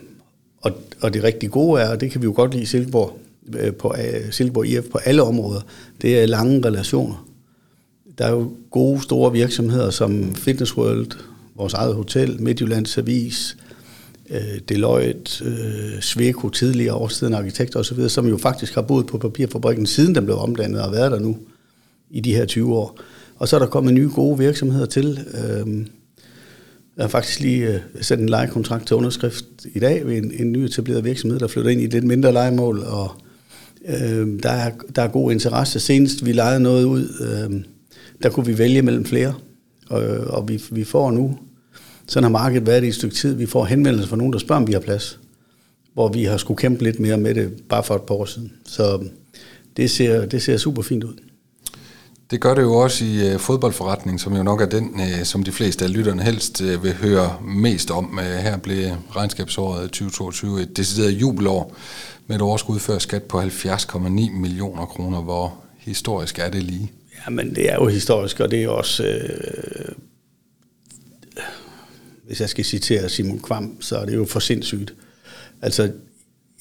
og, 0.61 0.73
og 1.01 1.15
det 1.15 1.25
rigtig 1.25 1.51
gode 1.51 1.83
er, 1.83 1.89
og 1.89 2.01
det 2.01 2.11
kan 2.11 2.21
vi 2.21 2.25
jo 2.25 2.33
godt 2.37 2.51
lide 2.51 2.63
i 2.63 2.67
Silkeborg, 2.67 3.19
øh, 3.19 3.32
Øh, 3.59 3.75
på 3.75 3.95
øh, 3.99 4.33
Silkeborg 4.33 4.67
IF 4.67 4.85
på 4.93 4.99
alle 4.99 5.23
områder, 5.23 5.61
det 6.03 6.23
er 6.23 6.27
lange 6.27 6.67
relationer. 6.67 7.27
Der 8.19 8.25
er 8.25 8.31
jo 8.31 8.53
gode, 8.71 9.03
store 9.03 9.33
virksomheder 9.33 9.91
som 9.91 10.35
Fitness 10.35 10.77
World, 10.77 11.11
vores 11.57 11.75
eget 11.75 11.95
hotel, 11.95 12.43
Midtjyllands 12.43 12.99
Avis, 12.99 13.57
øh, 14.31 14.61
Deloitte, 14.69 15.45
Sveko 16.03 16.49
tidligere 16.49 16.95
årstiden 16.95 17.35
arkitekter 17.35 17.81
osv., 17.81 18.09
som 18.09 18.27
jo 18.27 18.37
faktisk 18.37 18.75
har 18.75 18.83
boet 18.83 19.07
på 19.07 19.19
papirfabrikken, 19.19 19.87
siden 19.87 20.15
den 20.15 20.25
blev 20.25 20.39
omdannet 20.39 20.83
og 20.83 20.93
været 20.93 21.13
der 21.13 21.19
nu 21.19 21.39
i 22.11 22.21
de 22.21 22.35
her 22.35 22.45
20 22.45 22.75
år. 22.75 22.99
Og 23.37 23.49
så 23.49 23.57
er 23.57 23.61
der 23.61 23.67
kommet 23.67 23.95
nye 23.95 24.11
gode 24.15 24.39
virksomheder 24.39 24.87
til. 24.87 25.19
Jeg 26.97 27.05
har 27.05 27.09
faktisk 27.09 27.41
lige 27.41 27.69
uh, 27.69 28.01
sendt 28.01 28.23
en 28.23 28.29
lejekontrakt 28.29 28.87
til 28.87 28.97
underskrift 28.97 29.45
i 29.75 29.79
dag 29.79 30.07
ved 30.07 30.17
en, 30.17 30.33
en 30.39 30.53
ny 30.53 30.59
etableret 30.59 31.05
virksomhed, 31.05 31.39
der 31.39 31.47
flytter 31.47 31.71
ind 31.71 31.81
i 31.81 31.85
et 31.85 31.93
lidt 31.93 32.05
mindre 32.05 32.33
lejemål, 32.33 32.79
og 32.79 33.11
Øh, 33.89 34.43
der, 34.43 34.51
er, 34.51 34.71
der 34.97 35.03
er 35.03 35.09
god 35.09 35.33
interesse. 35.33 35.81
Senest 35.81 36.27
vi 36.27 36.33
lejede 36.33 36.61
noget 36.61 36.85
ud, 36.85 37.09
øh, 37.21 37.65
der 38.23 38.31
kunne 38.31 38.47
vi 38.47 38.59
vælge 38.59 38.83
mellem 38.83 39.05
flere, 39.05 39.35
og, 39.89 40.03
og 40.27 40.49
vi, 40.49 40.63
vi 40.71 40.85
får 40.85 41.11
nu, 41.11 41.39
sådan 42.07 42.25
har 42.25 42.31
markedet 42.31 42.67
været 42.67 42.85
i 42.85 42.89
et 42.89 42.95
stykke 42.95 43.17
tid, 43.17 43.35
vi 43.35 43.47
får 43.47 43.65
henvendelser 43.65 44.09
fra 44.09 44.17
nogen, 44.17 44.33
der 44.33 44.39
spørger, 44.39 44.63
om 44.63 44.69
vi 44.69 44.73
har 44.73 44.81
plads, 44.81 45.21
hvor 45.95 46.09
vi 46.09 46.25
har 46.25 46.37
skulle 46.37 46.59
kæmpe 46.59 46.85
lidt 46.85 47.01
mere 47.01 47.17
med 47.17 47.35
det 47.35 47.63
bare 47.69 47.85
for 47.85 47.95
et 47.95 48.03
par 48.03 48.15
år 48.15 48.25
siden. 48.25 48.53
Så 48.67 48.95
øhm, 48.95 49.09
det 49.77 49.91
ser, 49.91 50.27
det 50.27 50.43
ser 50.43 50.57
super 50.57 50.83
fint 50.83 51.05
ud. 51.05 51.15
Det 52.31 52.41
gør 52.41 52.55
det 52.55 52.63
jo 52.63 52.75
også 52.75 53.05
i 53.05 53.33
øh, 53.33 53.39
fodboldforretning, 53.39 54.21
som 54.21 54.37
jo 54.37 54.43
nok 54.43 54.61
er 54.61 54.67
den, 54.67 55.01
øh, 55.01 55.25
som 55.25 55.43
de 55.43 55.53
fleste 55.53 55.85
af 55.85 55.93
lytterne 55.93 56.23
helst 56.23 56.61
øh, 56.63 56.85
vil 56.85 56.95
høre 56.95 57.37
mest 57.45 57.91
om. 57.91 58.19
Uh, 58.19 58.25
her 58.25 58.57
blev 58.57 58.91
regnskabsåret 59.17 59.83
2022 59.83 60.63
et 60.63 60.77
decideret 60.77 61.11
jubelår 61.11 61.75
med 62.27 62.37
et 62.37 62.43
overskud 62.43 62.79
før 62.79 62.99
skat 62.99 63.23
på 63.23 63.41
70,9 63.41 64.09
millioner 64.31 64.87
kroner. 64.87 65.23
Hvor 65.23 65.63
historisk 65.79 66.39
er 66.39 66.51
det 66.51 66.63
lige? 66.63 66.93
Ja, 67.25 67.31
men 67.31 67.55
det 67.55 67.71
er 67.71 67.75
jo 67.75 67.87
historisk, 67.87 68.41
og 68.41 68.51
det 68.51 68.65
er 68.65 68.69
også... 68.69 69.05
Øh, 69.05 69.95
hvis 72.27 72.41
jeg 72.41 72.49
skal 72.49 72.65
citere 72.65 73.09
Simon 73.09 73.41
Kvam, 73.41 73.77
så 73.81 73.97
er 73.97 74.05
det 74.05 74.15
jo 74.15 74.25
for 74.25 74.41
sindssygt. 74.41 74.95
Altså, 75.63 75.91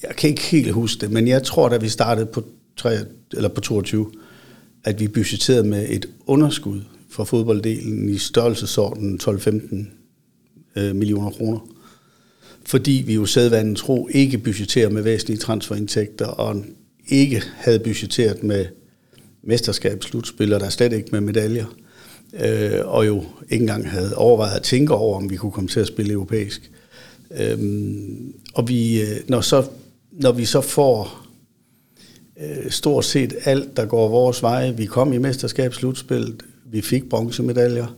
jeg 0.02 0.16
kan 0.16 0.30
ikke 0.30 0.42
helt 0.42 0.72
huske 0.72 1.00
det, 1.00 1.10
men 1.10 1.28
jeg 1.28 1.42
tror, 1.42 1.68
da 1.68 1.76
vi 1.76 1.88
startede 1.88 2.26
på, 2.26 2.44
3, 2.76 2.98
eller 3.32 3.48
på 3.48 3.60
22, 3.60 4.12
at 4.84 5.00
vi 5.00 5.08
budgetterede 5.08 5.68
med 5.68 5.86
et 5.88 6.06
underskud 6.26 6.80
for 7.10 7.24
fodbolddelen 7.24 8.08
i 8.08 8.18
størrelsesordenen 8.18 9.20
12-15 9.22 10.80
øh, 10.80 10.96
millioner 10.96 11.30
kroner. 11.30 11.58
Fordi 12.66 13.02
vi 13.06 13.14
jo 13.14 13.26
sædvanen 13.26 13.74
tro 13.74 14.08
ikke 14.10 14.38
budgeterer 14.38 14.90
med 14.90 15.02
væsentlige 15.02 15.38
transferindtægter, 15.38 16.26
og 16.26 16.64
ikke 17.08 17.42
havde 17.54 17.78
budgetteret 17.78 18.42
med 18.42 18.66
mesterskabsslutspil, 19.42 20.52
og 20.52 20.60
der 20.60 20.68
slet 20.68 20.92
ikke 20.92 21.08
med 21.12 21.20
medaljer. 21.20 21.66
Øh, 22.40 22.80
og 22.84 23.06
jo 23.06 23.24
ikke 23.50 23.62
engang 23.62 23.90
havde 23.90 24.16
overvejet 24.16 24.56
at 24.56 24.62
tænke 24.62 24.94
over, 24.94 25.16
om 25.16 25.30
vi 25.30 25.36
kunne 25.36 25.52
komme 25.52 25.68
til 25.68 25.80
at 25.80 25.86
spille 25.86 26.12
europæisk. 26.12 26.70
Øh, 27.40 27.58
og 28.54 28.68
vi, 28.68 29.02
øh, 29.02 29.16
når 29.28 29.40
så 29.40 29.64
når 30.12 30.32
vi 30.32 30.44
så 30.44 30.60
får 30.60 31.26
øh, 32.40 32.70
stort 32.70 33.04
set 33.04 33.34
alt, 33.44 33.76
der 33.76 33.86
går 33.86 34.08
vores 34.08 34.42
vej, 34.42 34.70
vi 34.70 34.86
kom 34.86 35.12
i 35.12 35.18
mesterskabsslutspillet, 35.18 36.42
vi 36.64 36.80
fik 36.80 37.08
bronzemedaljer, 37.08 37.96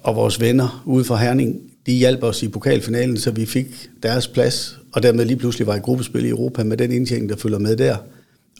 og 0.00 0.16
vores 0.16 0.40
venner 0.40 0.82
ude 0.86 1.04
fra 1.04 1.16
Herning, 1.16 1.71
de 1.86 1.92
hjalp 1.92 2.22
os 2.22 2.42
i 2.42 2.48
pokalfinalen, 2.48 3.16
så 3.16 3.30
vi 3.30 3.46
fik 3.46 3.90
deres 4.02 4.28
plads, 4.28 4.78
og 4.92 5.02
dermed 5.02 5.24
lige 5.24 5.36
pludselig 5.36 5.66
var 5.66 5.76
i 5.76 5.78
gruppespil 5.78 6.24
i 6.24 6.28
Europa 6.28 6.64
med 6.64 6.76
den 6.76 6.92
indtjening, 6.92 7.28
der 7.28 7.36
følger 7.36 7.58
med 7.58 7.76
der. 7.76 7.96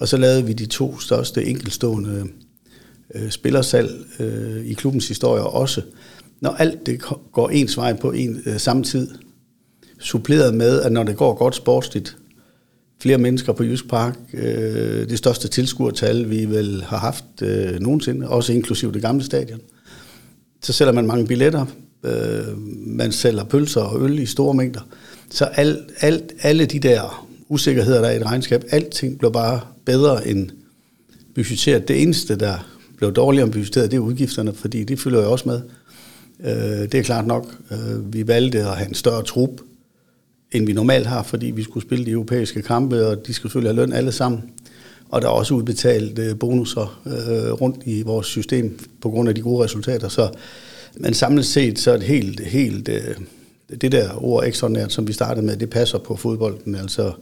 Og 0.01 0.09
så 0.09 0.17
lavede 0.17 0.47
vi 0.47 0.53
de 0.53 0.67
to 0.67 0.99
største 0.99 1.45
enkelstående 1.45 2.27
øh, 3.15 3.31
spillersalg 3.31 3.91
øh, 4.21 4.67
i 4.67 4.73
klubbens 4.73 5.09
historie 5.09 5.43
også. 5.43 5.83
Når 6.41 6.51
alt 6.51 6.87
det 6.87 7.03
går 7.33 7.49
ens 7.49 7.77
vej 7.77 7.93
på 7.93 8.13
en 8.13 8.43
øh, 8.47 8.59
samme 8.59 8.85
tid, 8.85 9.09
suppleret 10.01 10.55
med, 10.55 10.81
at 10.81 10.93
når 10.93 11.03
det 11.03 11.17
går 11.17 11.35
godt 11.35 11.57
sportsligt, 11.57 12.17
flere 13.03 13.19
mennesker 13.19 13.53
på 13.53 13.65
Jysk 13.65 13.89
Park, 13.89 14.19
øh, 14.35 15.09
det 15.09 15.19
største 15.19 15.49
tilskuertal, 15.49 16.31
vi 16.31 16.45
vel 16.45 16.83
har 16.83 16.99
haft 16.99 17.25
øh, 17.43 17.81
nogensinde, 17.81 18.29
også 18.29 18.53
inklusiv 18.53 18.95
det 18.95 19.03
gamle 19.03 19.25
stadion. 19.25 19.61
Så 20.63 20.73
sælger 20.73 20.93
man 20.93 21.07
mange 21.07 21.27
billetter, 21.27 21.67
øh, 22.05 22.59
man 22.87 23.13
sælger 23.13 23.45
pølser 23.45 23.81
og 23.81 24.03
øl 24.03 24.19
i 24.19 24.27
store 24.27 24.55
mængder. 24.55 24.81
Så 25.31 25.45
alt, 25.45 25.79
alt, 26.01 26.33
alle 26.43 26.67
de 26.67 26.79
der 26.79 27.27
usikkerheder, 27.49 28.01
der 28.01 28.09
er 28.09 28.13
i 28.13 28.17
et 28.17 28.27
regnskab, 28.27 28.65
alting 28.71 29.19
blev 29.19 29.33
bare 29.33 29.61
bedre 29.85 30.29
end 30.29 30.51
budgetteret. 31.35 31.89
Det 31.89 32.03
eneste, 32.03 32.37
der 32.37 32.67
blev 32.97 33.13
dårligere 33.13 33.45
end 33.45 33.53
budgetteret, 33.53 33.91
det 33.91 33.97
er 33.97 34.01
udgifterne, 34.01 34.53
fordi 34.55 34.85
det 34.85 35.01
følger 35.01 35.23
jo 35.23 35.33
også 35.33 35.49
med. 35.49 35.61
Øh, 36.45 36.93
det 36.93 36.95
er 36.95 37.03
klart 37.03 37.27
nok. 37.27 37.55
Øh, 37.71 38.15
vi 38.15 38.29
valgte 38.29 38.59
at 38.59 38.77
have 38.77 38.89
en 38.89 38.95
større 38.95 39.23
trup, 39.23 39.51
end 40.53 40.67
vi 40.67 40.73
normalt 40.73 41.07
har, 41.07 41.23
fordi 41.23 41.47
vi 41.47 41.63
skulle 41.63 41.87
spille 41.87 42.07
de 42.07 42.11
europæiske 42.11 42.63
kampe, 42.63 43.07
og 43.07 43.27
de 43.27 43.35
skulle 43.35 43.51
selvfølgelig 43.51 43.77
have 43.77 43.87
løn 43.87 43.97
alle 43.97 44.13
sammen. 44.13 44.43
Og 45.09 45.23
der 45.23 45.29
er 45.29 45.33
også 45.33 45.55
udbetalt 45.55 46.19
øh, 46.19 46.39
bonusser 46.39 47.01
øh, 47.07 47.53
rundt 47.53 47.77
i 47.85 48.03
vores 48.03 48.27
system 48.27 48.79
på 49.01 49.11
grund 49.11 49.29
af 49.29 49.35
de 49.35 49.41
gode 49.41 49.65
resultater. 49.65 50.09
Så, 50.09 50.29
men 50.97 51.15
samlet 51.15 51.47
set, 51.47 51.79
så 51.79 51.93
er 51.93 51.97
det 51.97 52.07
helt, 52.07 52.41
helt 52.41 52.89
øh, 52.89 53.17
det 53.81 53.93
der 53.93 54.25
ord 54.25 54.47
ekstraordinært, 54.47 54.93
som 54.93 55.09
vi 55.09 55.13
startede 55.13 55.47
med, 55.47 55.57
det 55.57 55.71
passer 55.71 55.99
på 55.99 56.17
fodbolden. 56.17 56.75
Altså, 56.75 57.13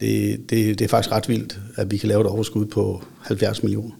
det, 0.00 0.40
det, 0.50 0.78
det 0.78 0.80
er 0.80 0.88
faktisk 0.88 1.12
ret 1.12 1.28
vildt, 1.28 1.58
at 1.76 1.90
vi 1.90 1.96
kan 1.96 2.08
lave 2.08 2.20
et 2.20 2.26
overskud 2.26 2.66
på 2.66 3.02
70 3.20 3.62
millioner. 3.62 3.94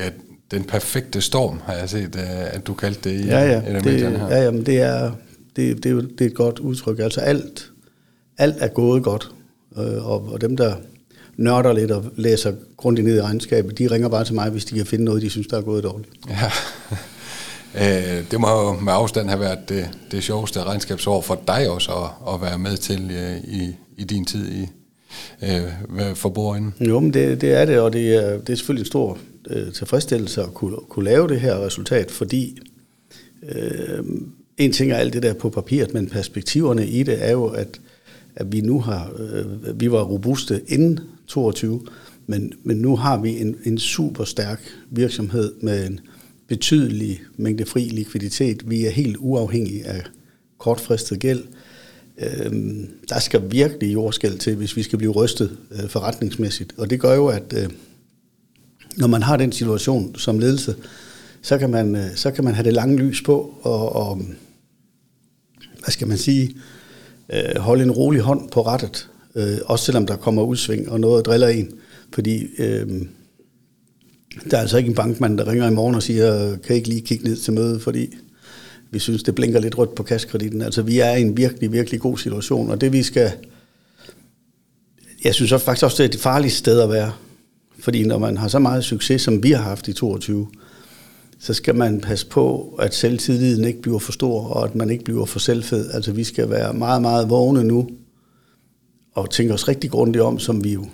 Ja, 0.00 0.10
den 0.50 0.64
perfekte 0.64 1.20
storm, 1.20 1.60
har 1.64 1.72
jeg 1.72 1.90
set, 1.90 2.16
øh, 2.16 2.54
at 2.54 2.66
du 2.66 2.74
kaldte 2.74 3.10
det 3.10 3.20
i 3.20 3.26
ja, 3.26 3.52
ja, 3.52 3.60
en 3.60 3.76
af 3.76 3.82
det, 3.82 4.00
her. 4.00 4.28
Ja, 4.28 4.44
jamen, 4.44 4.66
det 4.66 4.80
er, 4.80 5.12
det, 5.56 5.84
det, 5.84 5.92
er, 5.92 5.94
det 5.94 6.20
er 6.20 6.26
et 6.26 6.34
godt 6.34 6.58
udtryk. 6.58 6.98
Altså 6.98 7.20
alt, 7.20 7.70
alt 8.38 8.56
er 8.58 8.68
gået 8.68 9.02
godt, 9.02 9.30
øh, 9.78 10.06
og, 10.10 10.28
og 10.32 10.40
dem, 10.40 10.56
der 10.56 10.74
nørder 11.36 11.72
lidt 11.72 11.90
og 11.90 12.04
læser 12.16 12.52
grundigt 12.76 13.06
ned 13.06 13.16
i 13.16 13.22
regnskabet, 13.22 13.78
de 13.78 13.86
ringer 13.86 14.08
bare 14.08 14.24
til 14.24 14.34
mig, 14.34 14.50
hvis 14.50 14.64
de 14.64 14.74
kan 14.74 14.86
finde 14.86 15.04
noget, 15.04 15.22
de 15.22 15.30
synes, 15.30 15.46
der 15.46 15.56
er 15.56 15.62
gået 15.62 15.84
dårligt. 15.84 16.10
Ja. 16.28 16.50
Øh, 17.80 18.30
det 18.30 18.40
må 18.40 18.48
jo 18.48 18.80
med 18.80 18.92
afstand 18.92 19.28
have 19.28 19.40
været 19.40 19.68
det, 19.68 19.88
det 20.10 20.22
sjoveste 20.22 20.62
regnskabsår 20.62 21.20
for 21.20 21.42
dig 21.46 21.70
også 21.70 21.92
at, 21.92 22.34
at 22.34 22.40
være 22.40 22.58
med 22.58 22.76
til 22.76 23.10
øh, 23.10 23.36
i, 23.36 23.76
i 23.96 24.04
din 24.04 24.24
tid 24.24 24.52
i 24.52 24.68
øh, 25.42 26.14
for. 26.14 26.72
Jo, 26.80 27.00
men 27.00 27.14
det, 27.14 27.40
det 27.40 27.52
er 27.52 27.64
det, 27.64 27.80
og 27.80 27.92
det 27.92 28.14
er, 28.14 28.38
det 28.38 28.48
er 28.48 28.56
selvfølgelig 28.56 28.82
en 28.82 28.86
stor 28.86 29.18
øh, 29.50 29.72
tilfredsstillelse 29.72 30.42
at 30.42 30.54
kunne, 30.54 30.76
kunne 30.88 31.04
lave 31.04 31.28
det 31.28 31.40
her 31.40 31.66
resultat, 31.66 32.10
fordi 32.10 32.58
øh, 33.48 34.04
en 34.56 34.72
ting 34.72 34.92
er 34.92 34.96
alt 34.96 35.12
det 35.12 35.22
der 35.22 35.34
på 35.34 35.50
papiret, 35.50 35.94
men 35.94 36.08
perspektiverne 36.08 36.86
i 36.86 37.02
det 37.02 37.24
er 37.24 37.32
jo, 37.32 37.46
at, 37.46 37.80
at 38.36 38.52
vi 38.52 38.60
nu 38.60 38.80
har, 38.80 39.10
øh, 39.18 39.80
vi 39.80 39.90
var 39.90 40.02
robuste 40.02 40.62
inden 40.68 41.00
22, 41.26 41.86
men, 42.26 42.52
men 42.62 42.76
nu 42.76 42.96
har 42.96 43.16
vi 43.16 43.40
en, 43.40 43.56
en 43.64 43.78
super 43.78 44.24
stærk 44.24 44.60
virksomhed 44.90 45.52
med 45.60 45.86
en 45.86 46.00
betydelig 46.48 47.20
mængde 47.36 47.66
fri 47.66 47.80
likviditet. 47.80 48.70
Vi 48.70 48.86
er 48.86 48.90
helt 48.90 49.16
uafhængige 49.20 49.86
af 49.86 50.02
kortfristet 50.58 51.20
gæld. 51.20 51.44
Øh, 52.18 52.52
der 53.08 53.20
skal 53.20 53.50
virkelig 53.50 53.92
jordskæld 53.92 54.38
til, 54.38 54.54
hvis 54.56 54.76
vi 54.76 54.82
skal 54.82 54.98
blive 54.98 55.12
rystet 55.12 55.56
øh, 55.72 55.88
forretningsmæssigt. 55.88 56.72
Og 56.76 56.90
det 56.90 57.00
gør 57.00 57.14
jo, 57.14 57.26
at 57.26 57.54
øh, 57.56 57.70
når 58.96 59.06
man 59.06 59.22
har 59.22 59.36
den 59.36 59.52
situation 59.52 60.14
som 60.18 60.38
ledelse, 60.38 60.76
så 61.42 61.58
kan 61.58 61.70
man, 61.70 61.96
øh, 61.96 62.14
så 62.14 62.30
kan 62.30 62.44
man 62.44 62.54
have 62.54 62.64
det 62.64 62.72
lange 62.72 62.96
lys 62.96 63.22
på, 63.22 63.54
og, 63.62 63.92
og 63.92 64.16
hvad 65.80 65.90
skal 65.90 66.08
man 66.08 66.18
sige, 66.18 66.56
øh, 67.32 67.60
holde 67.60 67.82
en 67.82 67.90
rolig 67.90 68.20
hånd 68.20 68.50
på 68.50 68.62
rettet, 68.62 69.08
øh, 69.34 69.58
også 69.64 69.84
selvom 69.84 70.06
der 70.06 70.16
kommer 70.16 70.42
udsving 70.42 70.90
og 70.90 71.00
noget 71.00 71.26
driller 71.26 71.48
en, 71.48 71.72
fordi 72.14 72.46
øh, 72.58 73.02
der 74.50 74.56
er 74.56 74.60
altså 74.60 74.78
ikke 74.78 74.88
en 74.88 74.94
bankmand, 74.94 75.38
der 75.38 75.46
ringer 75.46 75.70
i 75.70 75.74
morgen 75.74 75.94
og 75.94 76.02
siger, 76.02 76.56
kan 76.56 76.76
I 76.76 76.78
ikke 76.78 76.88
lige 76.88 77.00
kigge 77.00 77.24
ned 77.24 77.36
til 77.36 77.52
møde, 77.52 77.80
fordi 77.80 78.14
vi 78.90 78.98
synes, 78.98 79.22
det 79.22 79.34
blinker 79.34 79.60
lidt 79.60 79.78
rødt 79.78 79.94
på 79.94 80.02
kaskreditten. 80.02 80.62
Altså, 80.62 80.82
vi 80.82 80.98
er 80.98 81.12
i 81.12 81.20
en 81.20 81.36
virkelig, 81.36 81.72
virkelig 81.72 82.00
god 82.00 82.18
situation, 82.18 82.70
og 82.70 82.80
det 82.80 82.92
vi 82.92 83.02
skal... 83.02 83.32
Jeg 85.24 85.34
synes 85.34 85.52
også, 85.52 85.64
faktisk 85.64 85.84
også, 85.84 86.02
det 86.02 86.10
er 86.10 86.14
et 86.14 86.20
farligt 86.20 86.52
sted 86.52 86.80
at 86.80 86.90
være. 86.90 87.12
Fordi 87.78 88.04
når 88.04 88.18
man 88.18 88.36
har 88.36 88.48
så 88.48 88.58
meget 88.58 88.84
succes, 88.84 89.22
som 89.22 89.42
vi 89.42 89.50
har 89.50 89.62
haft 89.62 89.88
i 89.88 89.92
22, 89.92 90.48
så 91.38 91.54
skal 91.54 91.74
man 91.74 92.00
passe 92.00 92.26
på, 92.26 92.76
at 92.78 92.94
selvtilliden 92.94 93.64
ikke 93.64 93.82
bliver 93.82 93.98
for 93.98 94.12
stor, 94.12 94.40
og 94.40 94.64
at 94.64 94.74
man 94.74 94.90
ikke 94.90 95.04
bliver 95.04 95.24
for 95.24 95.38
selvfed. 95.38 95.90
Altså, 95.90 96.12
vi 96.12 96.24
skal 96.24 96.50
være 96.50 96.74
meget, 96.74 97.02
meget 97.02 97.30
vågne 97.30 97.64
nu, 97.64 97.88
og 99.12 99.30
tænke 99.30 99.54
os 99.54 99.68
rigtig 99.68 99.90
grundigt 99.90 100.22
om, 100.22 100.38
som 100.38 100.64
vi 100.64 100.72
jo 100.72 100.86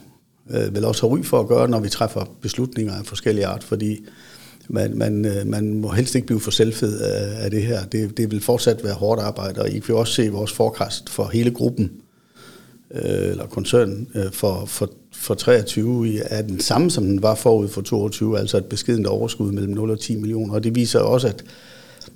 øh, 0.51 0.75
vel 0.75 0.85
også 0.85 1.09
har 1.09 1.17
ry 1.17 1.23
for 1.23 1.41
at 1.41 1.49
gøre, 1.49 1.69
når 1.69 1.81
vi 1.81 1.89
træffer 1.89 2.25
beslutninger 2.41 2.95
af 2.95 3.07
forskellige 3.07 3.47
art, 3.47 3.65
fordi 3.65 4.05
man, 4.69 4.99
man, 4.99 5.25
øh, 5.25 5.47
man 5.47 5.75
må 5.75 5.89
helst 5.91 6.15
ikke 6.15 6.27
blive 6.27 6.41
for 6.41 6.51
selvfed 6.51 7.01
af, 7.01 7.45
af 7.45 7.51
det 7.51 7.63
her. 7.63 7.85
Det, 7.85 8.17
det 8.17 8.31
vil 8.31 8.41
fortsat 8.41 8.85
være 8.85 8.95
hårdt 8.95 9.21
arbejde, 9.21 9.61
og 9.61 9.71
I 9.71 9.79
kan 9.79 9.95
også 9.95 10.13
se 10.13 10.29
vores 10.29 10.53
forecast 10.53 11.11
for 11.11 11.31
hele 11.33 11.51
gruppen, 11.51 11.91
øh, 12.95 13.31
eller 13.31 13.47
koncernen, 13.47 14.09
øh, 14.15 14.33
for, 14.33 14.65
for, 14.67 14.91
for 15.13 15.35
23 15.35 16.19
er 16.19 16.43
den 16.43 16.61
samme, 16.61 16.91
som 16.91 17.05
den 17.05 17.23
var 17.23 17.35
forud 17.35 17.69
for 17.69 17.81
22, 17.81 18.39
altså 18.39 18.57
et 18.57 18.65
beskedent 18.65 19.07
overskud 19.07 19.53
mellem 19.53 19.73
0 19.73 19.91
og 19.91 20.01
10 20.01 20.17
millioner, 20.17 20.55
og 20.55 20.65
det 20.65 20.75
viser 20.75 21.01
også, 21.01 21.29
at 21.29 21.45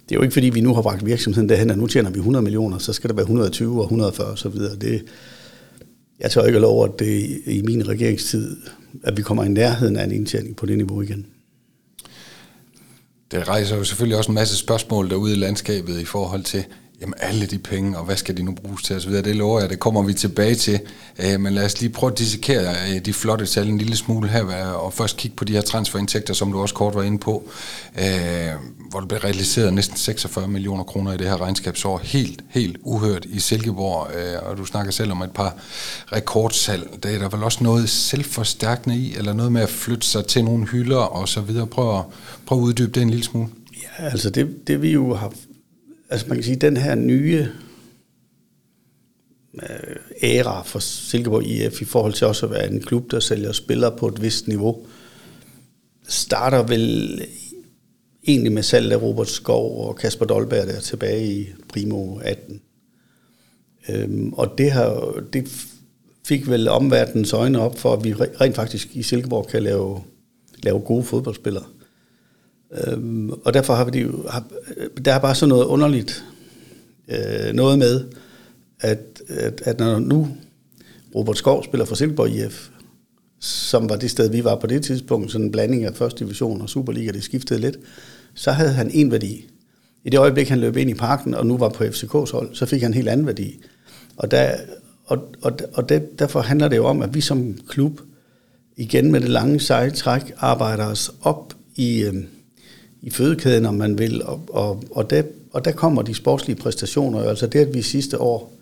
det 0.08 0.14
er 0.14 0.16
jo 0.16 0.22
ikke 0.22 0.32
fordi, 0.32 0.46
vi 0.46 0.60
nu 0.60 0.74
har 0.74 0.82
bragt 0.82 1.06
virksomheden 1.06 1.48
derhen, 1.48 1.70
at 1.70 1.78
nu 1.78 1.86
tjener 1.86 2.10
vi 2.10 2.18
100 2.18 2.42
millioner, 2.42 2.78
så 2.78 2.92
skal 2.92 3.10
der 3.10 3.14
være 3.14 3.22
120 3.22 3.78
og 3.78 3.84
140 3.84 4.30
og 4.30 4.38
så 4.38 4.48
videre. 4.48 4.76
Det, 4.76 5.02
jeg 6.20 6.30
tør 6.30 6.44
ikke 6.44 6.58
lov, 6.58 6.84
at 6.84 6.98
det 6.98 7.40
i 7.46 7.62
min 7.62 7.88
regeringstid, 7.88 8.56
at 9.02 9.16
vi 9.16 9.22
kommer 9.22 9.44
i 9.44 9.48
nærheden 9.48 9.96
af 9.96 10.04
en 10.04 10.12
indtjening 10.12 10.56
på 10.56 10.66
det 10.66 10.76
niveau 10.76 11.02
igen. 11.02 11.26
Det 13.30 13.48
rejser 13.48 13.76
jo 13.76 13.84
selvfølgelig 13.84 14.18
også 14.18 14.30
en 14.30 14.34
masse 14.34 14.56
spørgsmål 14.56 15.10
derude 15.10 15.32
i 15.32 15.36
landskabet 15.36 16.00
i 16.00 16.04
forhold 16.04 16.42
til, 16.42 16.64
jamen 17.00 17.14
alle 17.18 17.46
de 17.46 17.58
penge, 17.58 17.98
og 17.98 18.04
hvad 18.04 18.16
skal 18.16 18.36
de 18.36 18.42
nu 18.42 18.52
bruges 18.52 18.82
til 18.82 18.96
osv. 18.96 19.12
Det 19.12 19.36
lover 19.36 19.60
jeg, 19.60 19.70
det 19.70 19.80
kommer 19.80 20.02
vi 20.02 20.14
tilbage 20.14 20.54
til. 20.54 20.80
Øh, 21.18 21.40
men 21.40 21.52
lad 21.52 21.64
os 21.64 21.80
lige 21.80 21.92
prøve 21.92 22.12
at 22.12 22.18
dissekere 22.18 22.74
øh, 22.90 23.00
de 23.04 23.12
flotte 23.12 23.46
tal 23.46 23.68
en 23.68 23.78
lille 23.78 23.96
smule 23.96 24.28
her, 24.28 24.44
og 24.66 24.92
først 24.92 25.16
kigge 25.16 25.36
på 25.36 25.44
de 25.44 25.52
her 25.52 25.60
transferindtægter, 25.60 26.34
som 26.34 26.52
du 26.52 26.60
også 26.60 26.74
kort 26.74 26.94
var 26.94 27.02
inde 27.02 27.18
på, 27.18 27.48
øh, 27.98 28.50
hvor 28.90 29.00
der 29.00 29.06
blev 29.06 29.20
realiseret 29.20 29.74
næsten 29.74 29.96
46 29.96 30.48
millioner 30.48 30.84
kroner 30.84 31.12
i 31.12 31.16
det 31.16 31.26
her 31.26 31.40
regnskabsår. 31.40 32.00
Helt, 32.04 32.44
helt 32.48 32.76
uhørt 32.82 33.24
i 33.24 33.40
Silkeborg, 33.40 34.10
øh, 34.16 34.50
og 34.50 34.56
du 34.56 34.64
snakker 34.64 34.92
selv 34.92 35.12
om 35.12 35.22
et 35.22 35.30
par 35.30 35.56
rekordsalg. 36.12 36.98
Det 37.02 37.14
er 37.14 37.18
der 37.18 37.28
vel 37.28 37.44
også 37.44 37.64
noget 37.64 37.88
selvforstærkende 37.88 38.96
i, 38.96 39.16
eller 39.16 39.32
noget 39.32 39.52
med 39.52 39.62
at 39.62 39.68
flytte 39.68 40.06
sig 40.06 40.26
til 40.26 40.44
nogle 40.44 40.66
hylder 40.66 40.96
og 40.96 41.28
så 41.28 41.40
videre. 41.40 41.66
Prøv 41.66 41.98
at, 41.98 42.04
prøv 42.46 42.58
at 42.58 42.62
uddybe 42.62 42.92
det 42.92 43.02
en 43.02 43.10
lille 43.10 43.24
smule. 43.24 43.48
Ja, 43.82 44.04
altså 44.04 44.30
det, 44.30 44.66
det 44.66 44.82
vi 44.82 44.92
jo 44.92 45.14
har 45.14 45.32
altså 46.10 46.26
man 46.28 46.36
kan 46.36 46.44
sige, 46.44 46.56
den 46.56 46.76
her 46.76 46.94
nye 46.94 47.48
øh, 49.54 49.96
æra 50.22 50.62
for 50.62 50.78
Silkeborg 50.78 51.46
IF 51.46 51.82
i 51.82 51.84
forhold 51.84 52.12
til 52.12 52.26
også 52.26 52.46
at 52.46 52.52
være 52.52 52.70
en 52.70 52.80
klub, 52.80 53.10
der 53.10 53.20
sælger 53.20 53.52
spillere 53.52 53.96
på 53.96 54.08
et 54.08 54.22
vist 54.22 54.48
niveau, 54.48 54.86
starter 56.08 56.62
vel 56.62 57.20
egentlig 58.26 58.52
med 58.52 58.62
salg 58.62 58.92
af 58.92 59.02
Robert 59.02 59.28
Skov 59.28 59.88
og 59.88 59.96
Kasper 59.96 60.26
Dolberg 60.26 60.66
der 60.66 60.80
tilbage 60.80 61.32
i 61.32 61.48
primo 61.68 62.18
18. 62.18 62.60
Øhm, 63.88 64.32
og 64.32 64.58
det, 64.58 64.72
har, 64.72 65.22
det 65.32 65.66
fik 66.26 66.50
vel 66.50 66.68
omverdens 66.68 67.32
øjne 67.32 67.60
op 67.60 67.78
for, 67.78 67.92
at 67.92 68.04
vi 68.04 68.14
rent 68.14 68.56
faktisk 68.56 68.96
i 68.96 69.02
Silkeborg 69.02 69.46
kan 69.46 69.62
lave, 69.62 70.02
lave 70.62 70.80
gode 70.80 71.04
fodboldspillere. 71.04 71.64
Øhm, 72.72 73.30
og 73.30 73.54
derfor 73.54 73.74
har 73.74 73.84
vi 73.84 74.00
jo, 74.00 74.28
har, 74.28 74.44
der 75.04 75.14
er 75.14 75.18
bare 75.18 75.34
sådan 75.34 75.48
noget 75.48 75.64
underligt 75.64 76.24
øh, 77.08 77.54
noget 77.54 77.78
med, 77.78 78.04
at, 78.80 79.22
at, 79.28 79.62
at 79.64 79.78
når 79.78 79.98
nu 79.98 80.28
Robert 81.14 81.38
Skov 81.38 81.64
spiller 81.64 81.84
for 81.84 81.94
Silkeborg 81.94 82.30
IF, 82.30 82.68
som 83.40 83.88
var 83.88 83.96
det 83.96 84.10
sted, 84.10 84.30
vi 84.30 84.44
var 84.44 84.56
på 84.56 84.66
det 84.66 84.82
tidspunkt, 84.84 85.32
sådan 85.32 85.44
en 85.44 85.52
blanding 85.52 85.84
af 85.84 85.94
første 85.94 86.24
division 86.24 86.60
og 86.60 86.68
Superliga, 86.68 87.12
det 87.12 87.22
skiftede 87.22 87.60
lidt, 87.60 87.76
så 88.34 88.52
havde 88.52 88.72
han 88.72 88.90
en 88.90 89.10
værdi. 89.10 89.48
I 90.04 90.10
det 90.10 90.18
øjeblik, 90.18 90.48
han 90.48 90.58
løb 90.58 90.76
ind 90.76 90.90
i 90.90 90.94
parken, 90.94 91.34
og 91.34 91.46
nu 91.46 91.56
var 91.56 91.68
på 91.68 91.84
FCK's 91.84 92.32
hold, 92.32 92.54
så 92.54 92.66
fik 92.66 92.82
han 92.82 92.90
en 92.90 92.94
helt 92.94 93.08
anden 93.08 93.26
værdi. 93.26 93.60
Og, 94.16 94.30
der, 94.30 94.56
og, 95.04 95.18
og, 95.42 95.52
og 95.74 95.88
det, 95.88 96.18
derfor 96.18 96.40
handler 96.40 96.68
det 96.68 96.76
jo 96.76 96.84
om, 96.84 97.02
at 97.02 97.14
vi 97.14 97.20
som 97.20 97.58
klub 97.68 98.00
igen 98.76 99.12
med 99.12 99.20
det 99.20 99.28
lange 99.28 99.60
seje 99.60 99.90
træk 99.90 100.32
arbejder 100.36 100.86
os 100.86 101.10
op 101.22 101.54
i, 101.76 102.02
øh, 102.02 102.14
i 103.06 103.10
fødekæden, 103.10 103.66
om 103.66 103.74
man 103.74 103.98
vil, 103.98 104.22
og, 104.24 104.40
og, 104.48 104.82
og, 104.90 105.10
det, 105.10 105.26
og 105.52 105.64
der 105.64 105.72
kommer 105.72 106.02
de 106.02 106.14
sportslige 106.14 106.56
præstationer. 106.56 107.22
Altså 107.22 107.46
det, 107.46 107.58
at 107.58 107.74
vi 107.74 107.82
sidste 107.82 108.20
år 108.20 108.52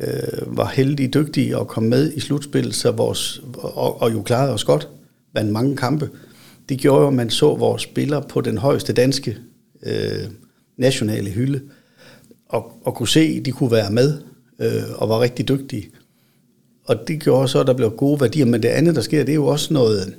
øh, 0.00 0.56
var 0.56 0.68
heldige 0.68 1.08
dygtige 1.08 1.58
og 1.58 1.68
kom 1.68 1.82
med 1.82 2.12
i 2.12 2.20
slutspil, 2.20 2.72
så 2.72 2.90
vores, 2.90 3.42
og, 3.54 4.02
og 4.02 4.12
jo 4.12 4.22
klarede 4.22 4.52
os 4.52 4.64
godt, 4.64 4.88
vandt 5.34 5.52
mange 5.52 5.76
kampe. 5.76 6.10
Det 6.68 6.78
gjorde 6.78 7.02
jo, 7.02 7.08
at 7.08 7.14
man 7.14 7.30
så 7.30 7.54
vores 7.54 7.82
spillere 7.82 8.22
på 8.28 8.40
den 8.40 8.58
højeste 8.58 8.92
danske 8.92 9.36
øh, 9.82 10.24
nationale 10.76 11.30
hylde, 11.30 11.60
og, 12.48 12.72
og 12.84 12.94
kunne 12.94 13.08
se, 13.08 13.20
at 13.20 13.44
de 13.44 13.52
kunne 13.52 13.70
være 13.70 13.90
med, 13.90 14.18
øh, 14.58 14.82
og 14.94 15.08
var 15.08 15.20
rigtig 15.20 15.48
dygtige. 15.48 15.90
Og 16.84 17.08
det 17.08 17.20
gjorde 17.20 17.48
så, 17.48 17.60
at 17.60 17.66
der 17.66 17.74
blev 17.74 17.90
gode 17.90 18.20
værdier. 18.20 18.44
Men 18.44 18.62
det 18.62 18.68
andet, 18.68 18.94
der 18.94 19.00
sker, 19.00 19.24
det 19.24 19.32
er 19.32 19.36
jo 19.36 19.46
også 19.46 19.72
noget, 19.74 20.14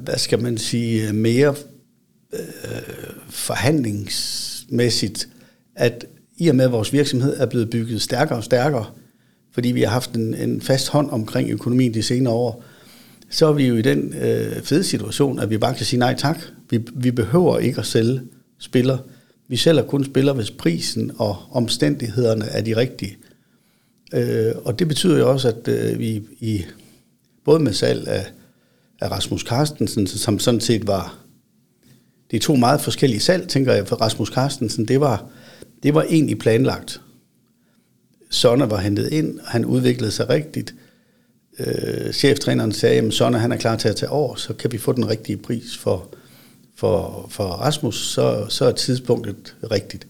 hvad 0.00 0.18
skal 0.18 0.42
man 0.42 0.58
sige, 0.58 1.12
mere 1.12 1.54
øh, 2.32 2.40
forhandlingsmæssigt, 3.28 5.28
at 5.74 6.06
i 6.38 6.48
og 6.48 6.56
med, 6.56 6.64
at 6.64 6.72
vores 6.72 6.92
virksomhed 6.92 7.36
er 7.36 7.46
blevet 7.46 7.70
bygget 7.70 8.02
stærkere 8.02 8.38
og 8.38 8.44
stærkere, 8.44 8.86
fordi 9.52 9.72
vi 9.72 9.82
har 9.82 9.90
haft 9.90 10.14
en, 10.14 10.34
en 10.34 10.60
fast 10.60 10.88
hånd 10.88 11.10
omkring 11.10 11.50
økonomien 11.50 11.94
de 11.94 12.02
senere 12.02 12.34
år, 12.34 12.64
så 13.30 13.46
er 13.46 13.52
vi 13.52 13.66
jo 13.66 13.76
i 13.76 13.82
den 13.82 14.14
øh, 14.14 14.62
fede 14.62 14.84
situation, 14.84 15.38
at 15.38 15.50
vi 15.50 15.58
bare 15.58 15.74
kan 15.74 15.86
sige 15.86 16.00
nej 16.00 16.14
tak. 16.18 16.38
Vi, 16.70 16.80
vi 16.94 17.10
behøver 17.10 17.58
ikke 17.58 17.80
at 17.80 17.86
sælge 17.86 18.20
spillere. 18.58 18.98
Vi 19.48 19.56
sælger 19.56 19.82
kun 19.82 20.04
spillere, 20.04 20.34
hvis 20.34 20.50
prisen 20.50 21.12
og 21.18 21.36
omstændighederne 21.50 22.44
er 22.44 22.60
de 22.60 22.76
rigtige. 22.76 23.16
Øh, 24.14 24.52
og 24.64 24.78
det 24.78 24.88
betyder 24.88 25.18
jo 25.18 25.30
også, 25.30 25.48
at 25.48 25.68
øh, 25.68 25.98
vi 25.98 26.22
i 26.40 26.64
både 27.44 27.60
med 27.60 27.72
salg 27.72 28.08
af, 28.08 28.26
af 29.00 29.10
Rasmus 29.10 29.40
Carstensen, 29.40 30.06
som 30.06 30.38
sådan 30.38 30.60
set 30.60 30.86
var 30.86 31.25
det 32.30 32.36
er 32.36 32.40
to 32.40 32.56
meget 32.56 32.80
forskellige 32.80 33.20
salg, 33.20 33.48
tænker 33.48 33.72
jeg, 33.72 33.88
for 33.88 33.96
Rasmus 33.96 34.28
Carstensen, 34.28 34.88
det 34.88 35.00
var, 35.00 35.24
det 35.82 35.94
var 35.94 36.02
egentlig 36.02 36.38
planlagt. 36.38 37.00
Sonne 38.30 38.70
var 38.70 38.80
hentet 38.80 39.12
ind, 39.12 39.38
og 39.40 39.46
han 39.46 39.64
udviklede 39.64 40.10
sig 40.10 40.28
rigtigt. 40.28 40.74
Øh, 41.58 42.12
cheftræneren 42.12 42.72
sagde, 42.72 43.00
at 43.00 43.12
Sonne 43.12 43.38
han 43.38 43.52
er 43.52 43.56
klar 43.56 43.76
til 43.76 43.88
at 43.88 43.96
tage 43.96 44.10
over, 44.10 44.34
så 44.34 44.54
kan 44.54 44.72
vi 44.72 44.78
få 44.78 44.92
den 44.92 45.08
rigtige 45.08 45.36
pris 45.36 45.76
for, 45.78 46.14
for, 46.74 47.26
for 47.30 47.44
Rasmus, 47.44 48.08
så, 48.08 48.46
så 48.48 48.64
er 48.64 48.72
tidspunktet 48.72 49.56
rigtigt. 49.70 50.06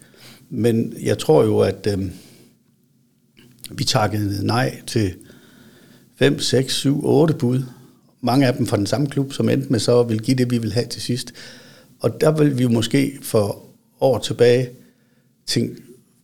Men 0.51 0.95
jeg 1.03 1.19
tror 1.19 1.45
jo, 1.45 1.59
at 1.59 1.89
øh, 1.99 2.11
vi 3.71 3.85
takkede 3.85 4.47
nej 4.47 4.81
til 4.87 5.15
5, 6.19 6.41
6, 6.41 6.75
7, 6.75 7.07
8 7.07 7.35
bud. 7.35 7.63
Mange 8.21 8.47
af 8.47 8.55
dem 8.55 8.67
fra 8.67 8.77
den 8.77 8.87
samme 8.87 9.07
klub, 9.07 9.33
som 9.33 9.49
endte 9.49 9.69
med 9.69 9.81
så 9.81 10.01
at 10.01 10.09
ville 10.09 10.23
give 10.23 10.37
det, 10.37 10.51
vi 10.51 10.59
vil 10.59 10.73
have 10.73 10.87
til 10.87 11.03
sidst. 11.03 11.33
Og 12.07 12.21
der 12.21 12.31
vil 12.31 12.59
vi 12.59 12.67
måske 12.67 13.19
for 13.23 13.65
år 14.01 14.19
tilbage 14.19 14.69
tænke, 15.47 15.77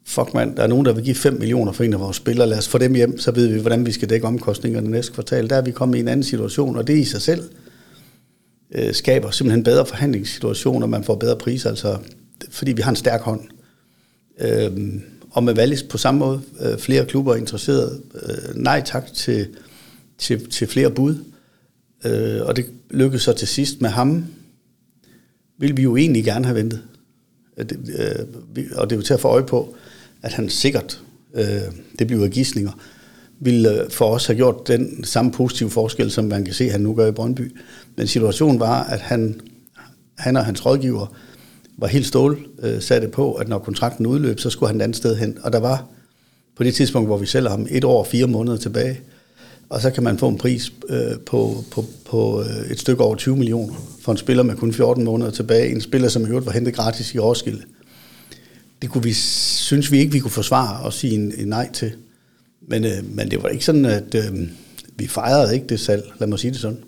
fuck 0.07 0.35
mand, 0.35 0.57
der 0.57 0.63
er 0.63 0.67
nogen, 0.67 0.87
der 0.87 0.93
vil 0.93 1.05
give 1.05 1.15
5 1.15 1.39
millioner 1.39 1.73
for 1.73 1.85
en 1.85 1.93
af 1.93 2.01
vores 2.01 2.17
spillere, 2.17 2.49
lad 2.49 2.59
os 2.59 2.69
få 2.69 2.79
dem 2.79 2.95
hjem, 2.95 3.19
så 3.19 3.31
ved 3.31 3.47
vi, 3.47 3.61
hvordan 3.61 3.87
vi 3.87 3.93
skal 3.93 4.11
dække 4.11 4.27
omkostningerne 4.27 4.91
næste 4.91 5.13
kvartal. 5.13 5.51
Der 5.51 5.57
er 5.57 5.63
vi 5.63 5.71
kommet 5.71 5.99
i 5.99 6.01
en 6.01 6.09
anden 6.09 6.25
situation, 6.25 6.77
og 6.77 6.87
det 6.87 6.99
i 6.99 7.05
sig 7.05 7.23
selv 7.23 7.51
øh, 8.75 8.95
skaber 8.95 9.31
simpelthen 9.31 9.65
bedre 9.65 9.87
forhandlingssituationer, 9.87 10.87
man 10.87 11.05
får 11.05 11.15
bedre 11.15 11.37
priser, 11.37 11.71
altså, 11.71 11.99
fordi 12.51 12.73
vi 12.73 12.83
har 12.83 12.91
en 12.91 12.97
stærk 12.97 13.21
hånd. 13.21 13.41
Øh, 14.41 14.71
og 15.31 15.45
med 15.45 15.59
Wallis 15.59 15.83
på 15.83 15.99
samme 15.99 16.19
måde, 16.19 16.41
øh, 16.61 16.79
flere 16.79 17.07
klubber 17.07 17.33
er 17.33 17.37
interesseret. 17.37 18.01
Øh, 18.23 18.55
nej 18.57 18.83
tak 18.85 19.13
til, 19.15 19.49
til, 20.19 20.51
til 20.51 20.67
flere 20.67 20.91
bud. 20.91 21.17
Øh, 22.05 22.41
og 22.43 22.57
det 22.57 22.67
lykkedes 22.91 23.23
så 23.23 23.33
til 23.33 23.49
sidst 23.49 23.81
med 23.81 23.91
ham, 23.91 24.25
ville 25.59 25.77
vi 25.77 25.83
jo 25.83 25.97
egentlig 25.97 26.25
gerne 26.25 26.45
have 26.45 26.57
ventet. 26.57 26.83
Det, 27.59 27.79
øh, 27.99 28.27
og 28.77 28.91
det 28.91 28.97
er 28.97 28.99
jo 28.99 29.03
til 29.03 29.15
at 29.15 29.21
få 29.21 29.29
øje 29.29 29.43
på, 29.43 29.75
at 30.23 30.33
han 30.33 30.49
sikkert, 30.49 31.03
øh, 31.35 31.61
det 31.99 32.07
bliver 32.07 32.29
gidsninger, 32.29 32.73
ville 33.41 33.83
øh, 33.83 33.91
for 33.91 34.15
os 34.15 34.27
have 34.27 34.37
gjort 34.37 34.69
den 34.69 35.05
samme 35.05 35.33
positive 35.33 35.71
forskel, 35.71 36.11
som 36.11 36.25
man 36.25 36.45
kan 36.45 36.55
se, 36.55 36.71
han 36.71 36.81
nu 36.81 36.95
gør 36.95 37.07
i 37.07 37.13
Brøndby. 37.13 37.57
Men 37.97 38.07
situationen 38.07 38.61
var, 38.61 38.85
at 38.85 39.01
han, 39.01 39.41
han 40.19 40.37
og 40.37 40.45
hans 40.45 40.67
rådgiver 40.67 41.17
var 41.79 41.87
helt 41.87 42.07
stål 42.07 42.47
øh, 42.63 42.83
satte 42.83 43.09
på, 43.09 43.33
at 43.33 43.49
når 43.49 43.59
kontrakten 43.59 44.07
udløb, 44.07 44.41
så 44.41 44.51
skulle 44.51 44.69
han 44.69 44.81
et 44.81 44.83
andet 44.83 44.97
sted 44.97 45.17
hen. 45.17 45.39
Og 45.43 45.53
der 45.53 45.61
var 45.61 45.87
på 46.57 46.65
det 46.65 46.75
tidspunkt, 46.75 47.09
hvor 47.09 47.19
vi 47.19 47.27
sælger 47.27 47.51
ham, 47.51 47.67
et 47.71 47.85
år 47.85 47.99
og 47.99 48.07
fire 48.07 48.27
måneder 48.27 48.57
tilbage. 48.57 49.01
Og 49.73 49.81
så 49.81 49.91
kan 49.91 50.03
man 50.03 50.19
få 50.19 50.29
en 50.29 50.39
pris 50.39 50.73
øh, 50.89 51.19
på, 51.27 51.65
på, 51.71 51.85
på 52.11 52.43
øh, 52.43 52.71
et 52.71 52.81
stykke 52.81 53.05
over 53.05 53.17
20 53.17 53.37
millioner 53.37 53.75
for 54.01 54.13
en 54.13 54.19
spiller 54.19 54.43
med 54.43 54.57
kun 54.57 54.73
14 54.73 55.05
måneder 55.05 55.31
tilbage. 55.31 55.73
En 55.73 55.81
spiller, 55.81 56.09
som 56.09 56.23
i 56.23 56.29
øvrigt 56.29 56.47
var 56.47 56.53
hentet 56.53 56.75
gratis 56.75 57.15
i 57.15 57.19
Roskilde. 57.19 57.63
Det 58.83 58.91
kunne 58.91 59.05
vi, 59.05 59.13
synes 59.13 59.93
vi 59.93 59.99
ikke, 59.99 60.13
vi 60.13 60.19
kunne 60.19 60.31
forsvare 60.31 60.85
og 60.85 60.93
sige 60.93 61.15
en, 61.15 61.33
en 61.39 61.49
nej 61.49 61.73
til. 61.73 61.93
Men, 62.69 62.85
øh, 62.85 63.05
men 63.05 63.31
det 63.31 63.43
var 63.43 63.49
ikke 63.49 63.65
sådan, 63.65 63.85
at 63.85 64.15
øh, 64.15 64.49
vi 64.97 65.07
fejrede 65.07 65.55
ikke 65.55 65.67
det 65.67 65.81
salg. 65.81 66.13
Lad 66.19 66.29
mig 66.29 66.39
sige 66.39 66.51
det 66.51 66.61
sådan. 66.61 66.79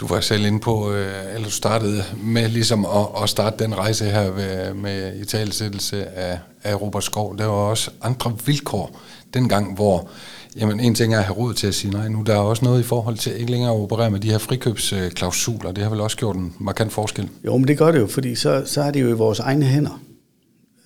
Du 0.00 0.06
var 0.06 0.20
selv 0.20 0.46
inde 0.46 0.60
på, 0.60 0.92
øh, 0.92 1.34
eller 1.34 1.44
du 1.44 1.50
startede 1.50 2.04
med 2.24 2.48
ligesom 2.48 2.84
at, 2.84 3.22
at 3.22 3.28
starte 3.28 3.64
den 3.64 3.78
rejse 3.78 4.04
her 4.04 4.30
ved, 4.30 4.74
med 4.74 5.20
i 5.20 5.24
talesættelse 5.24 6.06
af, 6.06 6.38
af 6.62 6.80
Robert 6.80 7.04
Skov. 7.04 7.38
Der 7.38 7.44
var 7.44 7.52
også 7.52 7.90
andre 8.02 8.38
vilkår 8.46 9.00
dengang, 9.34 9.74
hvor 9.74 10.10
jamen, 10.56 10.80
en 10.80 10.94
ting 10.94 11.14
er 11.14 11.18
at 11.18 11.24
have 11.24 11.36
råd 11.36 11.54
til 11.54 11.66
at 11.66 11.74
sige 11.74 11.90
nej 11.90 12.08
nu. 12.08 12.22
Der 12.26 12.34
er 12.34 12.38
også 12.38 12.64
noget 12.64 12.80
i 12.80 12.82
forhold 12.82 13.16
til 13.16 13.40
ikke 13.40 13.50
længere 13.50 13.70
at 13.70 13.80
operere 13.80 14.10
med 14.10 14.20
de 14.20 14.30
her 14.30 14.38
frikøbsklausuler. 14.38 15.72
Det 15.72 15.84
har 15.84 15.90
vel 15.90 16.00
også 16.00 16.16
gjort 16.16 16.36
en 16.36 16.54
markant 16.58 16.92
forskel? 16.92 17.28
Jo, 17.44 17.56
men 17.56 17.68
det 17.68 17.78
gør 17.78 17.92
det 17.92 17.98
jo, 17.98 18.06
fordi 18.06 18.34
så, 18.34 18.62
så 18.66 18.82
er 18.82 18.90
det 18.90 19.02
jo 19.02 19.08
i 19.08 19.12
vores 19.12 19.38
egne 19.38 19.64
hænder. 19.64 20.02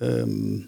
Øhm, 0.01 0.63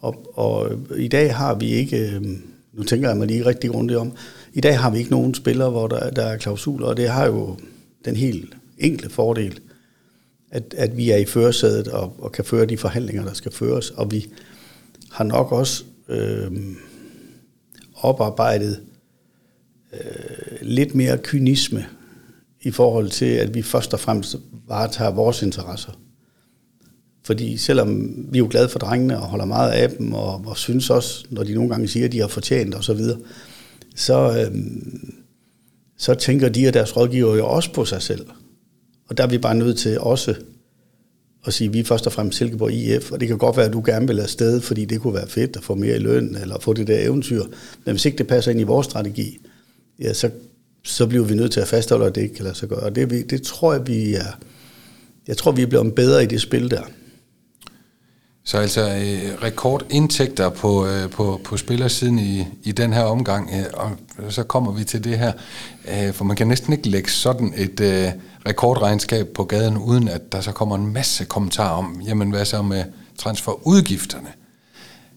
og, 0.00 0.38
og 0.38 0.70
i 0.96 1.08
dag 1.08 1.36
har 1.36 1.54
vi 1.54 1.66
ikke, 1.66 2.10
øhm, 2.14 2.42
nu 2.72 2.82
tænker 2.82 3.08
jeg 3.08 3.16
mig 3.16 3.26
lige 3.26 3.46
rigtig 3.46 3.70
grundigt 3.70 3.98
om, 3.98 4.12
i 4.52 4.60
dag 4.60 4.78
har 4.78 4.90
vi 4.90 4.98
ikke 4.98 5.10
nogen 5.10 5.34
spillere, 5.34 5.70
hvor 5.70 5.86
der, 5.86 6.10
der 6.10 6.22
er 6.22 6.36
klausuler, 6.36 6.86
og 6.86 6.96
det 6.96 7.08
har 7.08 7.26
jo 7.26 7.56
den 8.04 8.16
helt 8.16 8.56
enkle 8.78 9.10
fordel, 9.10 9.60
at, 10.50 10.74
at 10.76 10.96
vi 10.96 11.10
er 11.10 11.16
i 11.16 11.24
førersædet 11.24 11.88
og, 11.88 12.14
og 12.18 12.32
kan 12.32 12.44
føre 12.44 12.66
de 12.66 12.76
forhandlinger, 12.76 13.24
der 13.24 13.34
skal 13.34 13.52
føres, 13.52 13.90
og 13.90 14.12
vi 14.12 14.26
har 15.10 15.24
nok 15.24 15.52
også 15.52 15.84
Øhm, 16.10 16.76
oparbejdet 18.00 18.80
øh, 19.92 20.56
lidt 20.62 20.94
mere 20.94 21.18
kynisme 21.18 21.86
i 22.62 22.70
forhold 22.70 23.10
til, 23.10 23.24
at 23.24 23.54
vi 23.54 23.62
først 23.62 23.94
og 23.94 24.00
fremmest 24.00 24.36
varetager 24.68 25.10
vores 25.10 25.42
interesser. 25.42 25.92
Fordi 27.24 27.56
selvom 27.56 28.16
vi 28.32 28.38
er 28.38 28.42
jo 28.42 28.48
glade 28.50 28.68
for 28.68 28.78
drengene 28.78 29.20
og 29.20 29.26
holder 29.26 29.44
meget 29.44 29.70
af 29.70 29.90
dem, 29.90 30.12
og, 30.12 30.44
og 30.46 30.56
synes 30.56 30.90
også, 30.90 31.26
når 31.30 31.44
de 31.44 31.54
nogle 31.54 31.70
gange 31.70 31.88
siger, 31.88 32.06
at 32.06 32.12
de 32.12 32.20
har 32.20 32.28
fortjent 32.28 32.74
osv., 32.74 32.82
så, 32.82 32.94
videre, 32.94 33.18
så, 33.96 34.48
øh, 34.50 34.56
så 35.96 36.14
tænker 36.14 36.48
de 36.48 36.68
og 36.68 36.74
deres 36.74 36.96
rådgiver 36.96 37.36
jo 37.36 37.46
også 37.46 37.72
på 37.72 37.84
sig 37.84 38.02
selv. 38.02 38.26
Og 39.08 39.16
der 39.16 39.24
er 39.24 39.28
vi 39.28 39.38
bare 39.38 39.54
nødt 39.54 39.78
til 39.78 40.00
også 40.00 40.34
og 41.42 41.52
sige, 41.52 41.68
at 41.68 41.74
vi 41.74 41.80
er 41.80 41.84
først 41.84 42.06
og 42.06 42.12
fremmest 42.12 42.38
Silkeborg 42.38 42.72
IF, 42.72 43.12
og 43.12 43.20
det 43.20 43.28
kan 43.28 43.38
godt 43.38 43.56
være, 43.56 43.66
at 43.66 43.72
du 43.72 43.82
gerne 43.86 44.06
vil 44.06 44.20
afsted, 44.20 44.60
fordi 44.60 44.84
det 44.84 45.00
kunne 45.00 45.14
være 45.14 45.28
fedt 45.28 45.56
at 45.56 45.64
få 45.64 45.74
mere 45.74 45.96
i 45.96 45.98
løn, 45.98 46.36
eller 46.40 46.58
få 46.60 46.72
det 46.72 46.86
der 46.86 46.98
eventyr. 46.98 47.44
Men 47.84 47.92
hvis 47.92 48.04
ikke 48.04 48.18
det 48.18 48.26
passer 48.26 48.50
ind 48.50 48.60
i 48.60 48.64
vores 48.64 48.84
strategi, 48.84 49.38
ja, 50.00 50.12
så, 50.12 50.30
så 50.84 51.06
bliver 51.06 51.24
vi 51.24 51.34
nødt 51.34 51.52
til 51.52 51.60
at 51.60 51.68
fastholde, 51.68 52.06
at 52.06 52.14
det 52.14 52.22
ikke 52.22 52.34
kan 52.34 52.44
lade 52.44 52.54
sig 52.54 52.68
gøre. 52.68 52.80
Og 52.80 52.94
det, 52.94 53.30
det 53.30 53.42
tror 53.42 53.72
jeg, 53.72 53.86
vi 53.86 54.14
er, 54.14 54.38
jeg 55.28 55.36
tror, 55.36 55.52
vi 55.52 55.62
er 55.62 55.66
blevet 55.66 55.94
bedre 55.94 56.22
i 56.22 56.26
det 56.26 56.40
spil 56.40 56.70
der. 56.70 56.82
Så 58.50 58.58
altså 58.58 58.80
øh, 58.80 59.42
rekordindtægter 59.42 60.48
på, 60.48 60.86
øh, 60.86 61.10
på, 61.10 61.40
på 61.44 61.56
spillersiden 61.56 62.18
i, 62.18 62.46
i 62.62 62.72
den 62.72 62.92
her 62.92 63.02
omgang, 63.02 63.50
øh, 63.54 63.64
og 63.72 63.90
så 64.32 64.42
kommer 64.42 64.72
vi 64.72 64.84
til 64.84 65.04
det 65.04 65.18
her, 65.18 65.32
øh, 65.88 66.12
for 66.12 66.24
man 66.24 66.36
kan 66.36 66.48
næsten 66.48 66.72
ikke 66.72 66.88
lægge 66.88 67.10
sådan 67.10 67.54
et 67.56 67.80
øh, 67.80 68.08
rekordregnskab 68.46 69.28
på 69.28 69.44
gaden, 69.44 69.78
uden 69.78 70.08
at 70.08 70.32
der 70.32 70.40
så 70.40 70.52
kommer 70.52 70.76
en 70.76 70.92
masse 70.92 71.24
kommentarer 71.24 71.78
om, 71.78 72.02
jamen 72.06 72.30
hvad 72.30 72.44
så 72.44 72.62
med 72.62 72.84
transferudgifterne? 73.18 74.28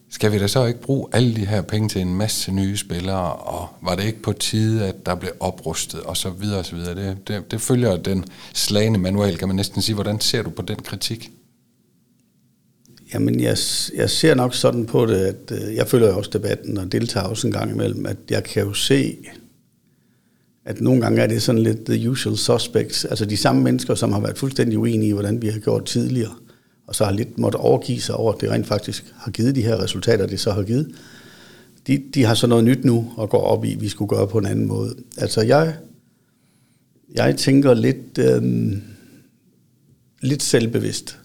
Skal 0.10 0.32
vi 0.32 0.40
da 0.40 0.48
så 0.48 0.66
ikke 0.66 0.82
bruge 0.82 1.08
alle 1.12 1.36
de 1.36 1.46
her 1.46 1.62
penge 1.62 1.90
til 1.90 2.02
en 2.02 2.16
masse 2.16 2.52
nye 2.52 2.78
spillere, 2.78 3.34
og 3.34 3.68
var 3.82 3.96
det 3.96 4.04
ikke 4.04 4.22
på 4.22 4.34
tide, 4.34 4.88
at 4.88 5.06
der 5.06 5.16
blev 5.16 5.32
oprustet, 5.40 6.00
og 6.00 6.18
så 6.18 6.30
videre 6.30 6.60
og 6.60 6.66
så 6.66 6.76
videre. 6.76 6.96
Det, 6.96 7.28
det, 7.28 7.52
det 7.52 7.62
følger 7.62 7.98
den 7.98 8.26
slagende 8.54 9.00
manual, 9.00 9.38
kan 9.38 9.48
man 9.48 9.56
næsten 9.56 9.82
sige. 9.82 9.94
Hvordan 9.96 10.20
ser 10.20 10.42
du 10.42 10.50
på 10.50 10.62
den 10.62 10.78
kritik? 10.78 11.32
Jamen, 13.14 13.40
jeg, 13.40 13.58
jeg 13.96 14.10
ser 14.10 14.36
nok 14.36 14.56
sådan 14.56 14.86
på 14.86 15.06
det, 15.06 15.16
at 15.16 15.52
øh, 15.52 15.76
jeg 15.76 15.88
følger 15.88 16.08
jo 16.08 16.18
også 16.18 16.30
debatten 16.34 16.78
og 16.78 16.92
deltager 16.92 17.26
også 17.28 17.48
en 17.48 17.54
gang 17.54 17.72
imellem, 17.72 18.06
at 18.06 18.18
jeg 18.30 18.44
kan 18.44 18.64
jo 18.64 18.74
se, 18.74 19.18
at 20.66 20.82
nogle 20.82 21.02
gange 21.02 21.22
er 21.22 21.28
det 21.28 21.42
sådan 21.42 21.62
lidt 21.62 21.86
the 21.86 22.10
usual 22.10 22.38
suspects, 22.38 23.06
altså 23.06 23.26
de 23.26 23.38
samme 23.38 23.62
mennesker, 23.62 23.96
som 23.96 24.12
har 24.12 24.20
været 24.20 24.38
fuldstændig 24.38 24.80
uenige 24.80 25.10
i, 25.10 25.14
hvordan 25.14 25.42
vi 25.42 25.48
har 25.48 25.60
gjort 25.60 25.86
tidligere, 25.86 26.34
og 26.88 26.96
så 26.96 27.06
har 27.06 27.12
lidt 27.12 27.40
måttet 27.40 27.62
overgive 27.62 28.02
sig 28.02 28.16
over, 28.16 28.34
at 28.34 28.42
det 28.42 28.50
rent 28.50 28.68
faktisk 28.68 29.14
har 29.16 29.32
givet 29.32 29.56
de 29.56 29.62
her 29.62 29.84
resultater, 29.84 30.28
det 30.28 30.40
så 30.40 30.52
har 30.52 30.64
givet. 30.64 30.96
de, 31.88 32.04
de 32.14 32.24
har 32.24 32.34
så 32.34 32.48
noget 32.48 32.64
nyt 32.64 32.86
nu 32.86 33.14
og 33.18 33.30
går 33.30 33.42
op 33.42 33.66
i, 33.66 33.74
at 33.74 33.82
vi 33.82 33.90
skulle 33.90 34.10
gøre 34.10 34.28
på 34.28 34.38
en 34.38 34.46
anden 34.46 34.66
måde. 34.66 34.96
Altså 35.18 35.42
jeg, 35.42 35.76
jeg 37.16 37.38
tænker 37.38 37.74
lidt, 37.74 38.18
øh, 38.18 38.74
lidt 40.22 40.44
selvbevidst, 40.44 41.20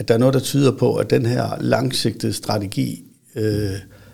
at 0.00 0.08
der 0.08 0.14
er 0.14 0.18
noget, 0.18 0.34
der 0.34 0.40
tyder 0.40 0.70
på, 0.70 0.96
at 0.96 1.10
den 1.10 1.26
her 1.26 1.56
langsigtede 1.60 2.32
strategi 2.32 3.04
øh, 3.36 3.72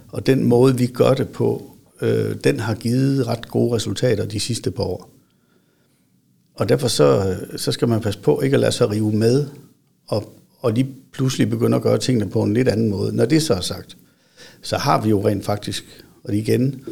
og 0.09 0.27
den 0.27 0.45
måde, 0.45 0.79
vi 0.79 0.87
gør 0.87 1.15
det 1.15 1.29
på, 1.29 1.71
øh, 2.03 2.35
den 2.45 2.61
har 2.61 2.75
givet 2.75 3.27
ret 3.27 3.49
gode 3.49 3.75
resultater 3.75 4.27
de 4.27 4.41
sidste 4.41 4.71
par 4.71 4.83
år. 4.83 5.11
Og 6.55 6.69
derfor 6.69 6.89
så, 6.89 7.29
øh, 7.29 7.59
så 7.59 7.73
skal 7.73 7.89
man 7.89 8.01
passe 8.01 8.21
på 8.21 8.41
ikke 8.41 8.55
at 8.55 8.61
lade 8.61 8.73
sig 8.73 8.91
rive 8.91 9.13
med, 9.13 9.47
og, 10.07 10.33
og 10.61 10.73
lige 10.73 10.95
pludselig 11.13 11.51
begynde 11.51 11.77
at 11.77 11.83
gøre 11.83 11.99
tingene 11.99 12.31
på 12.31 12.43
en 12.43 12.55
lidt 12.55 12.69
anden 12.69 12.91
måde. 12.91 13.17
Når 13.17 13.25
det 13.25 13.43
så 13.43 13.55
er 13.55 13.61
sagt, 13.61 13.97
så 14.63 14.77
har 14.77 15.03
vi 15.03 15.09
jo 15.09 15.29
rent 15.29 15.45
faktisk, 15.45 16.05
og 16.25 16.35
igen, 16.35 16.85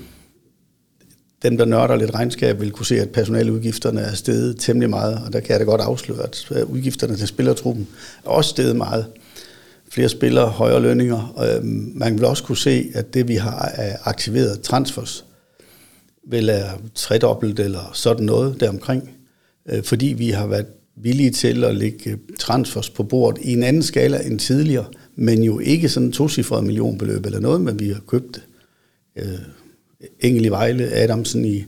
dem, 1.44 1.56
der 1.56 1.64
nørder 1.64 1.96
lidt 1.96 2.14
regnskab, 2.14 2.60
vil 2.60 2.70
kunne 2.70 2.86
se, 2.86 3.00
at 3.00 3.10
personaleudgifterne 3.10 4.00
er 4.00 4.14
steget 4.14 4.56
temmelig 4.58 4.90
meget, 4.90 5.22
og 5.26 5.32
der 5.32 5.40
kan 5.40 5.50
jeg 5.50 5.60
da 5.60 5.64
godt 5.64 5.80
afsløre, 5.80 6.22
at 6.22 6.46
øh, 6.50 6.70
udgifterne 6.70 7.16
til 7.16 7.28
spillertruppen 7.28 7.88
er 8.24 8.28
også 8.28 8.50
steget 8.50 8.76
meget. 8.76 9.06
Flere 9.88 10.08
spillere, 10.08 10.48
højere 10.48 10.82
lønninger. 10.82 11.32
Og 11.36 11.56
øhm, 11.56 11.92
man 11.94 12.14
vil 12.14 12.24
også 12.24 12.44
kunne 12.44 12.56
se, 12.56 12.90
at 12.94 13.14
det, 13.14 13.28
vi 13.28 13.34
har 13.34 13.72
aktiveret 14.04 14.60
transfers, 14.60 15.24
vil 16.28 16.48
er 16.48 16.70
tredobbelt 16.94 17.60
eller 17.60 17.90
sådan 17.92 18.26
noget 18.26 18.60
deromkring, 18.60 19.10
øh, 19.68 19.82
fordi 19.82 20.06
vi 20.06 20.30
har 20.30 20.46
været 20.46 20.66
villige 20.96 21.30
til 21.30 21.64
at 21.64 21.74
lægge 21.74 22.10
øh, 22.10 22.16
transfers 22.38 22.90
på 22.90 23.02
bordet 23.02 23.42
i 23.42 23.52
en 23.52 23.62
anden 23.62 23.82
skala 23.82 24.20
end 24.26 24.38
tidligere, 24.38 24.84
men 25.16 25.42
jo 25.42 25.58
ikke 25.58 25.88
sådan 25.88 26.12
to 26.12 26.24
tocifret 26.24 26.64
millionbeløb 26.64 27.26
eller 27.26 27.40
noget, 27.40 27.60
men 27.60 27.80
vi 27.80 27.88
har 27.88 28.00
købt 28.06 28.44
øh, 29.16 29.38
Engel 30.20 30.44
i 30.44 30.48
Vejle, 30.48 30.92
Adamsen 30.92 31.44
i 31.44 31.64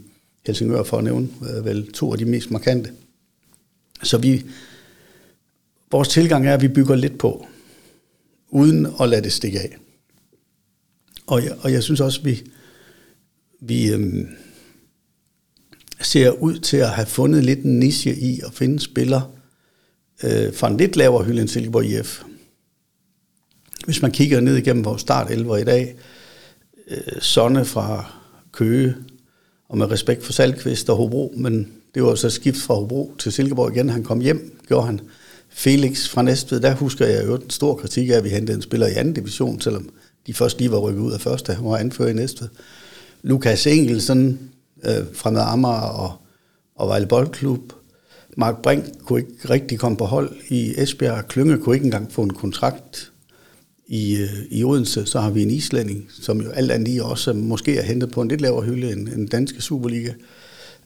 Helsingør, 0.47 0.83
for 0.83 0.99
at 0.99 1.05
nævne 1.05 1.29
øh, 1.57 1.65
vel 1.65 1.93
to 1.93 2.13
af 2.13 2.19
de 2.19 2.25
mest 2.25 2.51
markante. 2.51 2.93
Så 4.03 4.19
vi, 4.19 4.45
vores 5.91 6.09
tilgang 6.09 6.47
er, 6.47 6.55
at 6.55 6.63
vi 6.63 6.69
bygger 6.69 6.97
lidt 6.97 7.19
på, 7.19 7.47
uden 8.49 8.87
at 9.01 9.09
lade 9.09 9.23
det 9.23 9.33
stikke 9.33 9.61
af. 9.61 9.77
Og 11.27 11.45
jeg, 11.45 11.57
og 11.61 11.73
jeg 11.73 11.83
synes 11.83 12.01
også, 12.01 12.23
vi, 12.23 12.43
vi 13.61 13.93
øhm, 13.93 14.29
ser 16.01 16.31
ud 16.31 16.59
til 16.59 16.77
at 16.77 16.91
have 16.91 17.07
fundet 17.07 17.45
lidt 17.45 17.59
en 17.59 17.79
niche 17.79 18.15
i 18.15 18.41
at 18.47 18.55
finde 18.55 18.81
spillere 18.81 19.31
øh, 20.25 20.55
fra 20.55 20.69
en 20.69 20.77
lidt 20.77 20.97
lavere 20.97 21.25
hylde 21.25 21.41
end 21.41 21.49
Silkeborg 21.49 21.85
IF. 21.85 22.23
Hvis 23.85 24.03
man 24.03 24.11
kigger 24.11 24.41
ned 24.41 24.57
igennem 24.57 24.85
vores 24.85 25.01
start 25.01 25.31
11 25.31 25.61
i 25.61 25.65
dag, 25.65 25.97
øh, 26.89 27.21
Sonne 27.21 27.65
fra 27.65 28.16
Køge, 28.57 28.95
og 29.69 29.79
med 29.79 29.91
respekt 29.91 30.25
for 30.25 30.33
Salkvist 30.33 30.91
og 30.91 30.97
Hobro, 30.97 31.35
men 31.37 31.73
det 31.95 32.03
var 32.03 32.15
så 32.15 32.31
skift 32.31 32.59
fra 32.59 32.75
Hobro 32.75 33.13
til 33.19 33.33
Silkeborg 33.33 33.77
igen. 33.77 33.89
Han 33.89 34.05
kom 34.05 34.21
hjem, 34.21 34.61
gjorde 34.69 34.87
han. 34.87 35.01
Felix 35.49 36.09
fra 36.09 36.23
Næstved, 36.23 36.61
der 36.61 36.75
husker 36.75 37.07
jeg 37.07 37.27
jo 37.27 37.35
en 37.35 37.51
stor 37.51 37.75
kritik 37.75 38.09
af, 38.09 38.15
at 38.15 38.25
vi 38.25 38.29
hentede 38.29 38.57
en 38.57 38.63
spiller 38.63 38.87
i 38.87 38.93
anden 38.93 39.15
division, 39.15 39.61
selvom 39.61 39.89
de 40.27 40.35
først 40.35 40.59
lige 40.59 40.71
var 40.71 40.79
rykket 40.79 41.01
ud 41.01 41.13
af 41.13 41.21
første, 41.21 41.55
han 41.55 41.65
var 41.65 41.77
anfører 41.77 42.09
i 42.09 42.13
Næstved. 42.13 42.49
Lukas 43.23 43.67
Engelsen 43.67 44.51
øh, 44.85 45.05
fra 45.15 45.31
med 45.31 45.41
Amager 45.41 45.81
og, 45.81 46.13
og 46.77 46.89
Vejle 46.89 47.07
Boldklub. 47.07 47.73
Mark 48.37 48.63
Brink 48.63 48.85
kunne 49.05 49.21
ikke 49.21 49.51
rigtig 49.51 49.79
komme 49.79 49.99
på 49.99 50.05
hold 50.05 50.37
i 50.49 50.75
Esbjerg. 50.77 51.29
Klynge 51.29 51.59
kunne 51.59 51.77
ikke 51.77 51.85
engang 51.85 52.13
få 52.13 52.23
en 52.23 52.33
kontrakt 52.33 53.13
i, 53.89 54.17
øh, 54.17 54.45
i 54.51 54.65
Odense, 54.65 55.07
så 55.07 55.21
har 55.21 55.31
vi 55.31 55.43
en 55.43 55.51
islænding, 55.51 56.07
som 56.21 56.41
jo 56.41 56.51
alt 56.51 56.71
andet 56.71 56.89
lige 56.89 57.05
også 57.05 57.33
måske 57.33 57.79
er 57.79 57.83
hentet 57.83 58.11
på 58.11 58.23
en 58.23 58.29
lidt 58.29 58.41
lavere 58.41 58.65
hylde 58.65 58.93
end 58.93 59.09
den 59.09 59.27
danske 59.27 59.61
Superliga. 59.61 60.13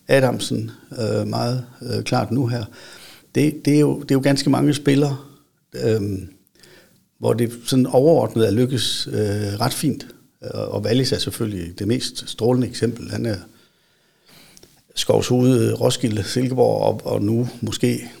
Adamsen, 0.07 0.71
øh, 0.99 1.27
meget 1.27 1.65
øh, 1.81 2.03
klart 2.03 2.31
nu 2.31 2.47
her. 2.47 2.65
Det, 3.35 3.65
det, 3.65 3.75
er 3.75 3.79
jo, 3.79 4.01
det 4.01 4.11
er 4.11 4.15
jo 4.15 4.21
ganske 4.23 4.49
mange 4.49 4.73
spillere, 4.73 5.17
øh, 5.73 6.01
hvor 7.17 7.33
det 7.33 7.51
sådan 7.65 7.85
overordnet 7.85 8.47
er 8.47 8.51
lykkes 8.51 9.07
øh, 9.07 9.59
ret 9.59 9.73
fint. 9.73 10.07
Øh, 10.43 10.49
og 10.53 10.81
Wallis 10.81 11.11
er 11.11 11.17
selvfølgelig 11.17 11.79
det 11.79 11.87
mest 11.87 12.29
strålende 12.29 12.67
eksempel. 12.67 13.11
Han 13.11 13.25
er 13.25 13.35
Skovshoved, 14.95 15.81
Roskilde, 15.81 16.23
Silkeborg 16.23 16.81
og, 16.81 17.13
og 17.13 17.21
nu 17.21 17.49
måske, 17.61 18.11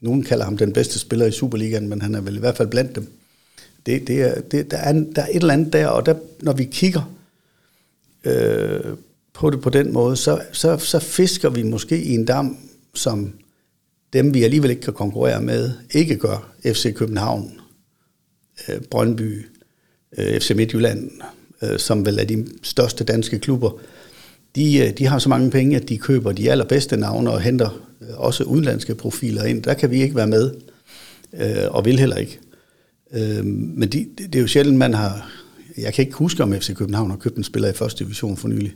nogen 0.00 0.22
kalder 0.22 0.44
ham 0.44 0.56
den 0.56 0.72
bedste 0.72 0.98
spiller 0.98 1.26
i 1.26 1.32
Superligaen, 1.32 1.88
men 1.88 2.02
han 2.02 2.14
er 2.14 2.20
vel 2.20 2.36
i 2.36 2.40
hvert 2.40 2.56
fald 2.56 2.68
blandt 2.68 2.96
dem 2.96 3.12
det, 3.86 4.06
det 4.06 4.22
er, 4.22 4.40
det, 4.40 4.70
der, 4.70 4.76
er, 4.76 4.92
der 4.92 5.22
er 5.22 5.26
et 5.26 5.36
eller 5.36 5.54
andet 5.54 5.72
der, 5.72 5.86
og 5.86 6.06
der, 6.06 6.14
når 6.40 6.52
vi 6.52 6.64
kigger 6.64 7.14
øh, 8.24 8.80
på 9.32 9.50
det 9.50 9.60
på 9.60 9.70
den 9.70 9.92
måde, 9.92 10.16
så, 10.16 10.40
så, 10.52 10.78
så 10.78 10.98
fisker 10.98 11.50
vi 11.50 11.62
måske 11.62 12.02
i 12.02 12.14
en 12.14 12.24
dam, 12.24 12.56
som 12.94 13.32
dem, 14.12 14.34
vi 14.34 14.44
alligevel 14.44 14.70
ikke 14.70 14.82
kan 14.82 14.92
konkurrere 14.92 15.42
med, 15.42 15.72
ikke 15.90 16.16
gør. 16.16 16.52
FC 16.64 16.94
København, 16.94 17.60
øh, 18.68 18.80
Brøndby, 18.80 19.46
øh, 20.18 20.40
FC 20.40 20.50
Midtjylland, 20.56 21.10
øh, 21.62 21.78
som 21.78 22.06
vel 22.06 22.18
er 22.18 22.24
de 22.24 22.46
største 22.62 23.04
danske 23.04 23.38
klubber, 23.38 23.70
de, 24.56 24.78
øh, 24.78 24.90
de 24.98 25.06
har 25.06 25.18
så 25.18 25.28
mange 25.28 25.50
penge, 25.50 25.76
at 25.76 25.88
de 25.88 25.98
køber 25.98 26.32
de 26.32 26.50
allerbedste 26.50 26.96
navne 26.96 27.30
og 27.30 27.40
henter 27.40 27.80
øh, 28.00 28.08
også 28.20 28.44
udenlandske 28.44 28.94
profiler 28.94 29.44
ind. 29.44 29.62
Der 29.62 29.74
kan 29.74 29.90
vi 29.90 30.02
ikke 30.02 30.16
være 30.16 30.26
med, 30.26 30.54
øh, 31.32 31.70
og 31.70 31.84
vil 31.84 31.98
heller 31.98 32.16
ikke. 32.16 32.38
Øh, 33.12 33.44
men 33.44 33.88
de, 33.88 34.08
det, 34.18 34.32
det 34.32 34.34
er 34.34 34.40
jo 34.40 34.46
sjældent, 34.46 34.78
man 34.78 34.94
har... 34.94 35.30
Jeg 35.78 35.94
kan 35.94 36.04
ikke 36.04 36.16
huske, 36.16 36.42
om 36.42 36.52
FC 36.52 36.74
København 36.74 37.10
har 37.10 37.16
købt 37.16 37.36
en 37.36 37.44
spiller 37.44 37.68
i 37.68 37.72
første 37.72 38.04
division 38.04 38.36
for 38.36 38.48
nylig. 38.48 38.74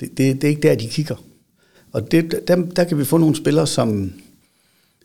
Det, 0.00 0.18
det, 0.18 0.34
det 0.34 0.44
er 0.44 0.48
ikke 0.48 0.62
der, 0.62 0.74
de 0.74 0.88
kigger. 0.88 1.24
Og 1.92 2.10
det, 2.10 2.40
der, 2.48 2.56
der 2.56 2.84
kan 2.84 2.98
vi 2.98 3.04
få 3.04 3.16
nogle 3.16 3.36
spillere, 3.36 3.66
som, 3.66 4.12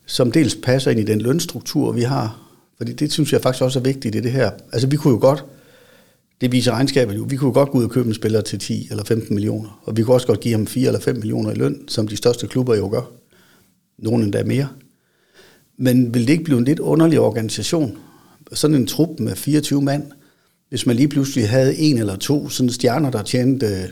som 0.06 0.32
dels 0.32 0.54
passer 0.62 0.90
ind 0.90 1.00
i 1.00 1.04
den 1.04 1.20
lønstruktur, 1.20 1.92
vi 1.92 2.02
har. 2.02 2.40
Fordi 2.76 2.92
det 2.92 3.12
synes 3.12 3.32
jeg 3.32 3.40
faktisk 3.40 3.62
også 3.62 3.78
er 3.78 3.82
vigtigt 3.82 4.14
i 4.14 4.20
det 4.20 4.32
her. 4.32 4.50
Altså 4.72 4.88
vi 4.88 4.96
kunne 4.96 5.12
jo 5.12 5.20
godt, 5.20 5.44
det 6.40 6.52
viser 6.52 6.72
regnskabet 6.72 7.16
jo, 7.16 7.26
vi 7.28 7.36
kunne 7.36 7.48
jo 7.48 7.54
godt 7.54 7.70
gå 7.70 7.78
ud 7.78 7.84
og 7.84 7.90
købe 7.90 8.08
en 8.08 8.14
spiller 8.14 8.40
til 8.40 8.58
10 8.58 8.88
eller 8.90 9.04
15 9.04 9.34
millioner. 9.34 9.80
Og 9.84 9.96
vi 9.96 10.02
kunne 10.02 10.14
også 10.16 10.26
godt 10.26 10.40
give 10.40 10.54
ham 10.54 10.66
4 10.66 10.86
eller 10.86 11.00
5 11.00 11.16
millioner 11.16 11.50
i 11.50 11.54
løn, 11.54 11.88
som 11.88 12.08
de 12.08 12.16
største 12.16 12.46
klubber 12.46 12.76
jo 12.76 12.88
gør. 12.90 13.10
Nogle 13.98 14.24
endda 14.24 14.44
mere. 14.44 14.68
Men 15.76 16.14
vil 16.14 16.22
det 16.26 16.32
ikke 16.32 16.44
blive 16.44 16.58
en 16.58 16.64
lidt 16.64 16.78
underlig 16.78 17.20
organisation, 17.20 17.98
sådan 18.54 18.76
en 18.76 18.86
trup 18.86 19.20
med 19.20 19.36
24 19.36 19.82
mand, 19.82 20.02
hvis 20.68 20.86
man 20.86 20.96
lige 20.96 21.08
pludselig 21.08 21.48
havde 21.48 21.76
en 21.76 21.98
eller 21.98 22.16
to 22.16 22.48
sådan 22.48 22.70
stjerner, 22.70 23.10
der 23.10 23.22
tjente, 23.22 23.66
øh, 23.66 23.88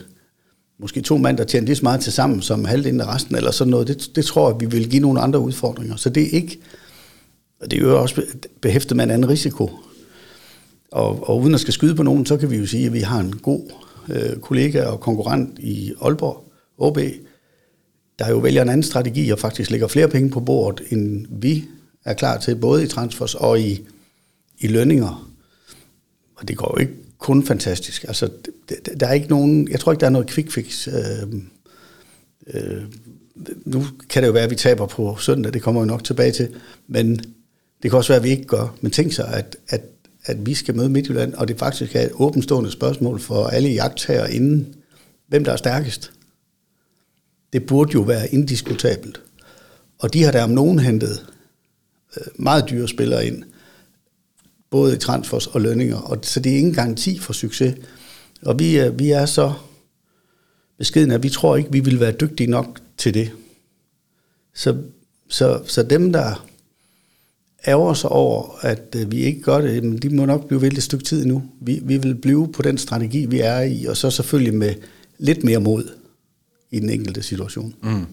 måske 0.79 1.01
to 1.01 1.17
mand, 1.17 1.39
der 1.39 1.45
tjente 1.45 1.67
lige 1.67 1.77
så 1.77 1.83
meget 1.83 2.01
til 2.01 2.13
sammen 2.13 2.43
som 2.43 2.65
halvdelen 2.65 3.01
af 3.01 3.15
resten, 3.15 3.37
eller 3.37 3.51
sådan 3.51 3.71
noget, 3.71 3.89
det, 3.89 4.11
det 4.17 4.25
tror 4.25 4.51
jeg, 4.51 4.61
vi 4.61 4.67
vil 4.67 4.91
give 4.91 5.03
nogle 5.03 5.21
andre 5.21 5.41
udfordringer. 5.41 5.97
Så 5.97 6.11
det 6.11 6.23
er 6.23 6.31
ikke, 6.31 6.59
og 7.61 7.71
det 7.71 7.77
er 7.77 7.83
jo 7.83 8.01
også 8.01 8.23
behæftet 8.61 8.97
med 8.97 9.05
en 9.05 9.11
anden 9.11 9.29
risiko. 9.29 9.71
Og, 10.91 11.29
og 11.29 11.41
uden 11.41 11.55
at 11.55 11.61
skal 11.61 11.75
skyde 11.75 11.95
på 11.95 12.03
nogen, 12.03 12.27
så 12.27 12.37
kan 12.37 12.51
vi 12.51 12.57
jo 12.57 12.67
sige, 12.67 12.87
at 12.87 12.93
vi 12.93 13.01
har 13.01 13.21
en 13.21 13.37
god 13.43 13.61
øh, 14.09 14.37
kollega 14.37 14.85
og 14.85 15.01
konkurrent 15.01 15.59
i 15.59 15.93
Aalborg, 16.03 16.45
OB, 16.79 16.99
der 18.19 18.29
jo 18.29 18.39
vælger 18.39 18.63
en 18.63 18.69
anden 18.69 18.83
strategi 18.83 19.31
og 19.31 19.39
faktisk 19.39 19.71
lægger 19.71 19.87
flere 19.87 20.09
penge 20.09 20.31
på 20.31 20.41
bordet, 20.41 20.83
end 20.91 21.27
vi 21.31 21.65
er 22.05 22.15
klar 22.15 22.39
til, 22.39 22.57
både 22.57 22.85
i 22.85 22.87
transfers 22.87 23.35
og 23.35 23.61
i 23.61 23.81
i 24.63 24.67
lønninger. 24.67 25.33
Og 26.35 26.49
det 26.49 26.57
går 26.57 26.75
jo 26.77 26.81
ikke 26.81 26.95
kun 27.19 27.47
fantastisk. 27.47 28.05
Altså, 28.05 28.31
der 29.01 29.07
er 29.07 29.13
ikke 29.13 29.29
nogen, 29.29 29.69
jeg 29.71 29.81
tror 29.81 29.93
ikke, 29.93 30.01
der 30.01 30.07
er 30.07 30.11
noget 30.11 30.31
quick 30.31 30.51
fix. 30.51 30.89
Øh, 30.89 31.33
øh, 32.47 32.83
nu 33.65 33.85
kan 34.09 34.23
det 34.23 34.27
jo 34.27 34.33
være, 34.33 34.45
at 34.45 34.51
vi 34.51 34.57
taber 34.57 34.87
på 34.87 35.17
søndag, 35.17 35.53
det 35.53 35.63
kommer 35.63 35.81
vi 35.81 35.87
nok 35.87 36.05
tilbage 36.05 36.33
til, 36.33 36.49
men 36.89 37.17
det 37.83 37.91
kan 37.91 37.93
også 37.93 38.13
være, 38.13 38.19
at 38.19 38.25
vi 38.25 38.31
ikke 38.31 38.45
gør. 38.45 38.77
Men 38.81 38.93
tænk 38.93 39.13
sig, 39.13 39.35
at, 39.35 39.57
at, 39.69 39.83
at 40.25 40.47
vi 40.47 40.55
skal 40.55 40.77
møde 40.77 40.89
Midtjylland, 40.89 41.35
og 41.35 41.49
det 41.49 41.59
faktisk 41.59 41.97
er 41.97 42.01
et 42.01 42.11
åbenstående 42.15 42.71
spørgsmål 42.71 43.21
for 43.21 43.47
alle 43.47 43.69
jagttager 43.69 44.27
inden, 44.27 44.75
hvem 45.29 45.45
der 45.45 45.53
er 45.53 45.57
stærkest. 45.57 46.13
Det 47.53 47.67
burde 47.67 47.93
jo 47.95 48.01
være 48.01 48.35
indiskutabelt. 48.35 49.21
Og 49.99 50.15
de 50.15 50.23
har 50.23 50.33
der 50.33 50.43
om 50.43 50.51
nogen 50.51 50.79
hentet 50.79 51.27
øh, 52.17 52.27
meget 52.37 52.65
dyre 52.71 52.89
spillere 52.89 53.27
ind, 53.27 53.45
både 54.73 54.95
i 54.95 54.99
transfers 54.99 55.47
og 55.47 55.61
lønninger, 55.61 55.97
og 55.97 56.19
så 56.23 56.41
det 56.41 56.53
er 56.53 56.59
ingen 56.59 56.75
garanti 56.75 57.19
for 57.19 57.33
succes. 57.33 57.75
Og 58.43 58.59
vi, 58.59 58.77
er, 58.77 58.91
vi 58.91 59.11
er 59.11 59.27
så 59.27 59.53
beskeden, 60.79 61.11
at 61.11 61.23
vi 61.23 61.29
tror 61.29 61.57
ikke, 61.57 61.73
vi 61.73 61.81
vil 61.81 62.01
være 62.01 62.13
dygtige 62.13 62.51
nok 62.51 62.81
til 62.99 63.15
det. 63.15 63.31
Så, 64.55 64.77
så, 65.29 65.63
så 65.67 65.83
dem, 65.83 66.13
der 66.13 66.47
ærger 67.67 67.95
sig 67.95 68.11
over, 68.11 68.59
at 68.61 68.97
øh, 68.97 69.13
vi 69.13 69.17
ikke 69.17 69.43
gør 69.43 69.61
det, 69.61 70.03
de 70.03 70.09
må 70.09 70.25
nok 70.25 70.47
blive 70.47 70.63
ved 70.63 70.73
et 70.73 70.83
stykke 70.83 71.05
tid 71.05 71.25
nu. 71.25 71.43
Vi, 71.61 71.81
vi 71.83 71.97
vil 71.97 72.15
blive 72.15 72.53
på 72.53 72.63
den 72.63 72.79
strategi, 72.79 73.27
vi 73.27 73.41
er 73.41 73.61
i, 73.61 73.85
og 73.85 73.97
så 73.97 74.11
selvfølgelig 74.11 74.55
med 74.55 74.75
lidt 75.19 75.45
mere 75.45 75.61
mod 75.61 75.91
i 76.71 76.81
den 76.81 76.91
enkelte 76.91 77.23
situation. 77.23 77.75
Mm. 77.83 78.07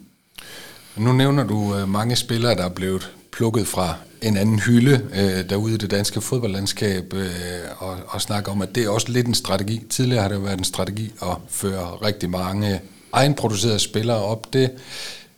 Nu 0.98 1.14
nævner 1.14 1.44
du 1.44 1.76
øh, 1.76 1.90
mange 1.90 2.16
spillere, 2.16 2.56
der 2.56 2.66
er 2.66 2.70
blevet 2.70 3.12
plukket 3.32 3.68
fra 3.68 3.96
en 4.22 4.38
anden 4.38 4.60
hylde 4.60 5.10
øh, 5.16 5.50
derude 5.50 5.74
i 5.74 5.78
det 5.78 5.92
danske 5.92 6.22
fodboldlandskab 6.22 7.14
øh, 7.14 7.30
og, 7.78 7.98
og 8.08 8.22
snakke 8.22 8.52
om, 8.52 8.62
at 8.62 8.76
det 8.76 8.86
er 8.86 8.90
også 8.90 9.12
lidt 9.12 9.28
en 9.28 9.34
strategi. 9.34 9.82
Tidligere 9.90 10.22
har 10.22 10.30
det 10.30 10.36
jo 10.36 10.42
været 10.42 10.58
en 10.58 10.64
strategi 10.64 11.14
at 11.22 11.38
føre 11.50 11.86
rigtig 11.86 12.30
mange 12.30 12.82
egenproducerede 13.14 13.80
spillere 13.80 14.18
op. 14.18 14.54
Det 14.54 14.72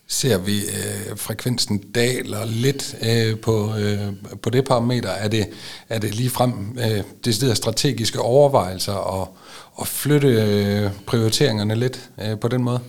ser 0.07 0.37
vi 0.37 0.57
øh, 0.59 1.17
frekvensen 1.17 1.77
daler 1.77 2.45
lidt 2.45 2.95
øh, 3.01 3.39
på, 3.39 3.75
øh, 3.77 4.13
på 4.41 4.49
det 4.49 4.65
parameter. 4.65 5.09
Er 5.09 5.27
det, 5.27 5.47
er 5.89 5.99
det 5.99 6.15
lige 6.15 6.29
frem 6.29 6.77
øh, 6.79 7.03
det 7.25 7.57
strategiske 7.57 8.19
overvejelser 8.19 8.93
og, 8.93 9.37
og 9.73 9.87
flytte 9.87 10.27
øh, 10.27 10.91
prioriteringerne 11.05 11.75
lidt 11.75 12.09
øh, 12.21 12.39
på 12.39 12.47
den 12.47 12.63
måde? 12.63 12.79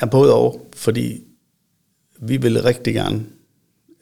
Ja, 0.00 0.06
både 0.06 0.34
og, 0.34 0.66
fordi 0.76 1.20
vi 2.20 2.36
vil 2.36 2.62
rigtig 2.62 2.94
gerne 2.94 3.24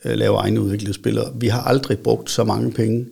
Øh, 0.04 0.14
lave 0.14 0.36
egne 0.36 0.60
udviklede 0.60 0.94
spillere. 0.94 1.32
Vi 1.40 1.48
har 1.48 1.62
aldrig 1.62 1.98
brugt 1.98 2.30
så 2.30 2.44
mange 2.44 2.72
penge 2.72 3.06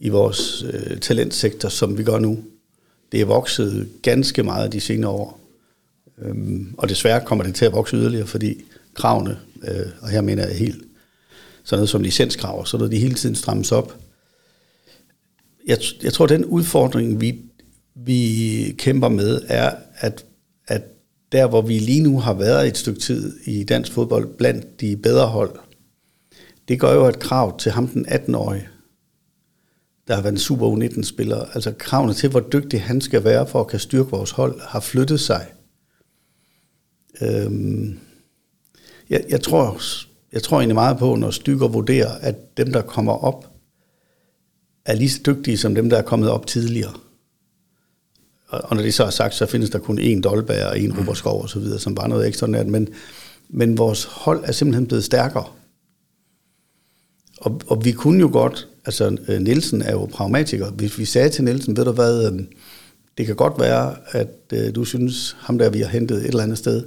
i 0.00 0.08
vores 0.08 0.64
øh, 0.72 0.98
talentsektor, 0.98 1.68
som 1.68 1.98
vi 1.98 2.04
gør 2.04 2.18
nu. 2.18 2.38
Det 3.12 3.20
er 3.20 3.24
vokset 3.24 3.88
ganske 4.02 4.42
meget 4.42 4.72
de 4.72 4.80
senere 4.80 5.10
år. 5.10 5.40
Øhm, 6.18 6.74
og 6.78 6.88
desværre 6.88 7.24
kommer 7.24 7.44
det 7.44 7.54
til 7.54 7.64
at 7.64 7.72
vokse 7.72 7.96
yderligere, 7.96 8.26
fordi 8.26 8.64
kravene, 8.94 9.38
øh, 9.62 9.86
og 10.00 10.08
her 10.08 10.20
mener 10.20 10.46
jeg 10.46 10.56
helt 10.56 10.84
sådan 11.64 11.78
noget 11.78 11.88
som 11.88 12.02
licenskrav, 12.02 12.66
så 12.66 12.76
noget, 12.76 12.92
de 12.92 12.98
hele 12.98 13.14
tiden 13.14 13.34
strammes 13.34 13.72
op. 13.72 13.96
Jeg, 15.66 15.78
jeg 16.02 16.12
tror, 16.12 16.26
den 16.26 16.44
udfordring, 16.44 17.20
vi, 17.20 17.40
vi 17.94 18.74
kæmper 18.78 19.08
med, 19.08 19.40
er, 19.48 19.74
at, 19.94 20.24
at 20.68 20.82
der, 21.32 21.46
hvor 21.46 21.62
vi 21.62 21.78
lige 21.78 22.02
nu 22.02 22.20
har 22.20 22.34
været 22.34 22.68
et 22.68 22.78
stykke 22.78 23.00
tid 23.00 23.36
i 23.44 23.64
dansk 23.64 23.92
fodbold 23.92 24.36
blandt 24.36 24.80
de 24.80 24.96
bedre 24.96 25.26
hold, 25.26 25.50
det 26.68 26.80
gør 26.80 26.94
jo 26.94 27.06
et 27.06 27.18
krav 27.18 27.58
til 27.58 27.72
ham, 27.72 27.88
den 27.88 28.06
18-årige, 28.08 28.68
der 30.08 30.14
har 30.14 30.22
været 30.22 30.32
en 30.32 30.38
Super 30.38 30.76
U19-spiller. 30.76 31.44
Altså 31.54 31.72
kravene 31.78 32.14
til, 32.14 32.30
hvor 32.30 32.40
dygtig 32.40 32.82
han 32.82 33.00
skal 33.00 33.24
være 33.24 33.46
for 33.46 33.60
at 33.60 33.66
kan 33.66 33.78
styrke 33.78 34.10
vores 34.10 34.30
hold, 34.30 34.60
har 34.60 34.80
flyttet 34.80 35.20
sig. 35.20 35.46
Øhm, 37.22 37.98
jeg, 39.10 39.24
jeg, 39.28 39.40
tror, 39.40 39.78
jeg 40.32 40.42
tror 40.42 40.56
egentlig 40.56 40.74
meget 40.74 40.98
på, 40.98 41.14
når 41.14 41.30
stykker 41.30 41.68
vurderer, 41.68 42.10
at 42.20 42.56
dem, 42.56 42.72
der 42.72 42.82
kommer 42.82 43.12
op, 43.12 43.48
er 44.84 44.94
lige 44.94 45.10
så 45.10 45.20
dygtige 45.26 45.58
som 45.58 45.74
dem, 45.74 45.90
der 45.90 45.98
er 45.98 46.02
kommet 46.02 46.30
op 46.30 46.46
tidligere. 46.46 46.92
Og 48.48 48.76
når 48.76 48.82
det 48.82 48.94
så 48.94 49.04
er 49.04 49.10
sagt, 49.10 49.34
så 49.34 49.46
findes 49.46 49.70
der 49.70 49.78
kun 49.78 49.98
én 49.98 50.20
Dolberg 50.20 50.66
og 50.66 50.76
én 50.76 50.98
Ruberskov 50.98 51.42
og 51.42 51.48
så 51.48 51.58
videre, 51.58 51.78
som 51.78 51.94
bare 51.94 52.08
noget 52.08 52.28
ekstraordinært. 52.28 52.66
Men, 52.66 52.88
men 53.48 53.78
vores 53.78 54.04
hold 54.04 54.44
er 54.44 54.52
simpelthen 54.52 54.86
blevet 54.86 55.04
stærkere. 55.04 55.44
Og, 57.42 57.60
og 57.66 57.84
vi 57.84 57.92
kunne 57.92 58.20
jo 58.20 58.30
godt, 58.32 58.68
altså 58.84 59.16
øh, 59.28 59.40
Nielsen 59.40 59.82
er 59.82 59.92
jo 59.92 60.08
pragmatiker. 60.12 60.70
Hvis 60.70 60.98
vi 60.98 61.04
sagde 61.04 61.28
til 61.28 61.44
Nielsen, 61.44 61.76
ved 61.76 61.84
du 61.84 61.92
hvad, 61.92 62.32
øh, 62.32 62.40
det 63.18 63.26
kan 63.26 63.36
godt 63.36 63.60
være, 63.60 63.94
at 64.10 64.34
øh, 64.52 64.74
du 64.74 64.84
synes, 64.84 65.36
ham 65.38 65.58
der 65.58 65.70
vi 65.70 65.80
har 65.80 65.88
hentet 65.88 66.16
et 66.18 66.26
eller 66.26 66.42
andet 66.42 66.58
sted, 66.58 66.84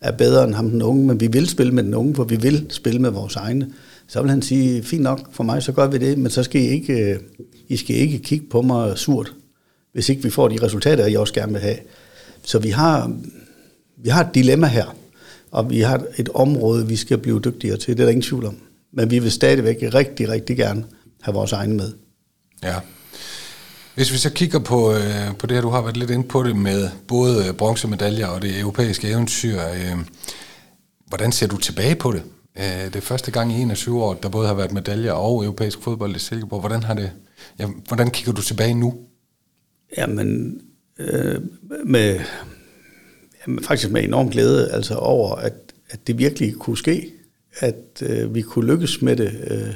er 0.00 0.10
bedre 0.10 0.44
end 0.44 0.54
ham 0.54 0.70
den 0.70 0.82
unge, 0.82 1.06
men 1.06 1.20
vi 1.20 1.26
vil 1.26 1.48
spille 1.48 1.72
med 1.72 1.84
den 1.84 1.94
unge, 1.94 2.14
for 2.14 2.24
vi 2.24 2.36
vil 2.36 2.66
spille 2.68 3.00
med 3.00 3.10
vores 3.10 3.36
egne. 3.36 3.72
Så 4.08 4.22
vil 4.22 4.30
han 4.30 4.42
sige, 4.42 4.82
fint 4.82 5.02
nok 5.02 5.20
for 5.32 5.44
mig, 5.44 5.62
så 5.62 5.72
gør 5.72 5.86
vi 5.86 5.98
det, 5.98 6.18
men 6.18 6.30
så 6.30 6.42
skal 6.42 6.60
I 6.60 6.64
ikke, 6.64 6.92
øh, 6.92 7.18
I 7.68 7.76
skal 7.76 7.96
ikke 7.96 8.18
kigge 8.18 8.46
på 8.50 8.62
mig 8.62 8.98
surt, 8.98 9.34
hvis 9.92 10.08
ikke 10.08 10.22
vi 10.22 10.30
får 10.30 10.48
de 10.48 10.62
resultater, 10.62 11.06
jeg 11.06 11.18
også 11.18 11.34
gerne 11.34 11.52
vil 11.52 11.60
have. 11.60 11.76
Så 12.42 12.58
vi 12.58 12.68
har, 12.68 13.12
vi 13.96 14.08
har 14.08 14.24
et 14.24 14.34
dilemma 14.34 14.66
her, 14.66 14.96
og 15.50 15.70
vi 15.70 15.80
har 15.80 16.04
et 16.16 16.28
område, 16.28 16.88
vi 16.88 16.96
skal 16.96 17.18
blive 17.18 17.40
dygtigere 17.44 17.76
til, 17.76 17.96
det 17.96 18.02
er 18.02 18.04
der 18.04 18.10
ingen 18.10 18.22
tvivl 18.22 18.44
om. 18.44 18.56
Men 18.92 19.10
vi 19.10 19.18
vil 19.18 19.32
stadigvæk 19.32 19.76
rigtig, 19.94 20.28
rigtig 20.28 20.56
gerne 20.56 20.84
have 21.22 21.34
vores 21.34 21.52
egne 21.52 21.74
med. 21.74 21.92
Ja. 22.62 22.74
Hvis 23.94 24.12
vi 24.12 24.18
så 24.18 24.32
kigger 24.32 24.58
på, 24.58 24.92
øh, 24.92 25.36
på 25.38 25.46
det 25.46 25.56
her, 25.56 25.62
du 25.62 25.68
har 25.68 25.82
været 25.82 25.96
lidt 25.96 26.10
inde 26.10 26.28
på 26.28 26.42
det 26.42 26.56
med 26.56 26.90
både 27.08 27.52
bronzemedaljer 27.52 28.26
og 28.26 28.42
det 28.42 28.60
europæiske 28.60 29.08
eventyr. 29.08 29.60
Øh, 29.60 29.96
hvordan 31.06 31.32
ser 31.32 31.46
du 31.46 31.56
tilbage 31.56 31.94
på 31.94 32.12
det? 32.12 32.22
Øh, 32.58 32.84
det 32.84 32.96
er 32.96 33.00
første 33.00 33.30
gang 33.30 33.52
i 33.52 33.60
21 33.60 34.04
år, 34.04 34.14
der 34.14 34.28
både 34.28 34.46
har 34.46 34.54
været 34.54 34.72
medaljer 34.72 35.12
og 35.12 35.44
europæisk 35.44 35.82
fodbold 35.82 36.16
i 36.16 36.18
Silkeborg. 36.18 36.60
Hvordan, 36.60 36.82
har 36.82 36.94
det, 36.94 37.10
ja, 37.58 37.66
hvordan 37.88 38.10
kigger 38.10 38.32
du 38.32 38.42
tilbage 38.42 38.74
nu? 38.74 38.94
Jamen, 39.98 40.60
øh, 40.98 41.40
med, 41.86 42.20
jamen, 43.46 43.64
faktisk 43.64 43.90
med 43.90 44.04
enorm 44.04 44.30
glæde 44.30 44.70
altså 44.72 44.94
over, 44.94 45.34
at, 45.34 45.54
at 45.90 46.06
det 46.06 46.18
virkelig 46.18 46.54
kunne 46.54 46.78
ske. 46.78 47.12
At 47.58 48.02
øh, 48.02 48.34
vi 48.34 48.42
kunne 48.42 48.66
lykkes 48.66 49.02
med 49.02 49.16
det. 49.16 49.32
Øh, 49.50 49.74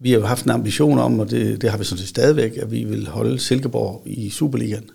vi 0.00 0.10
har 0.10 0.18
jo 0.18 0.26
haft 0.26 0.44
en 0.44 0.50
ambition 0.50 0.98
om, 0.98 1.20
og 1.20 1.30
det, 1.30 1.62
det 1.62 1.70
har 1.70 1.78
vi 1.78 1.84
sådan 1.84 1.98
set 1.98 2.08
stadigvæk, 2.08 2.56
at 2.56 2.70
vi 2.70 2.84
vil 2.84 3.06
holde 3.06 3.38
Silkeborg 3.38 4.02
i 4.06 4.30
Superligaen. 4.30 4.90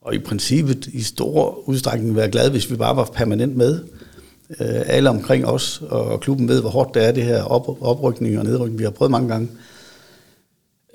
Og 0.00 0.14
i 0.14 0.18
princippet 0.18 0.86
i 0.86 1.02
stor 1.02 1.68
udstrækning 1.68 2.16
være 2.16 2.30
glade, 2.30 2.50
hvis 2.50 2.70
vi 2.70 2.76
bare 2.76 2.96
var 2.96 3.10
permanent 3.14 3.56
med. 3.56 3.80
Øh, 4.60 4.82
alle 4.86 5.10
omkring 5.10 5.46
os 5.46 5.82
og 5.88 6.20
klubben 6.20 6.48
ved, 6.48 6.60
hvor 6.60 6.70
hårdt 6.70 6.94
det 6.94 7.04
er, 7.04 7.12
det 7.12 7.24
her 7.24 7.42
op, 7.42 7.82
oprykning 7.82 8.38
og 8.38 8.44
nedrykning. 8.44 8.78
Vi 8.78 8.84
har 8.84 8.90
prøvet 8.90 9.10
mange 9.10 9.28
gange. 9.28 9.48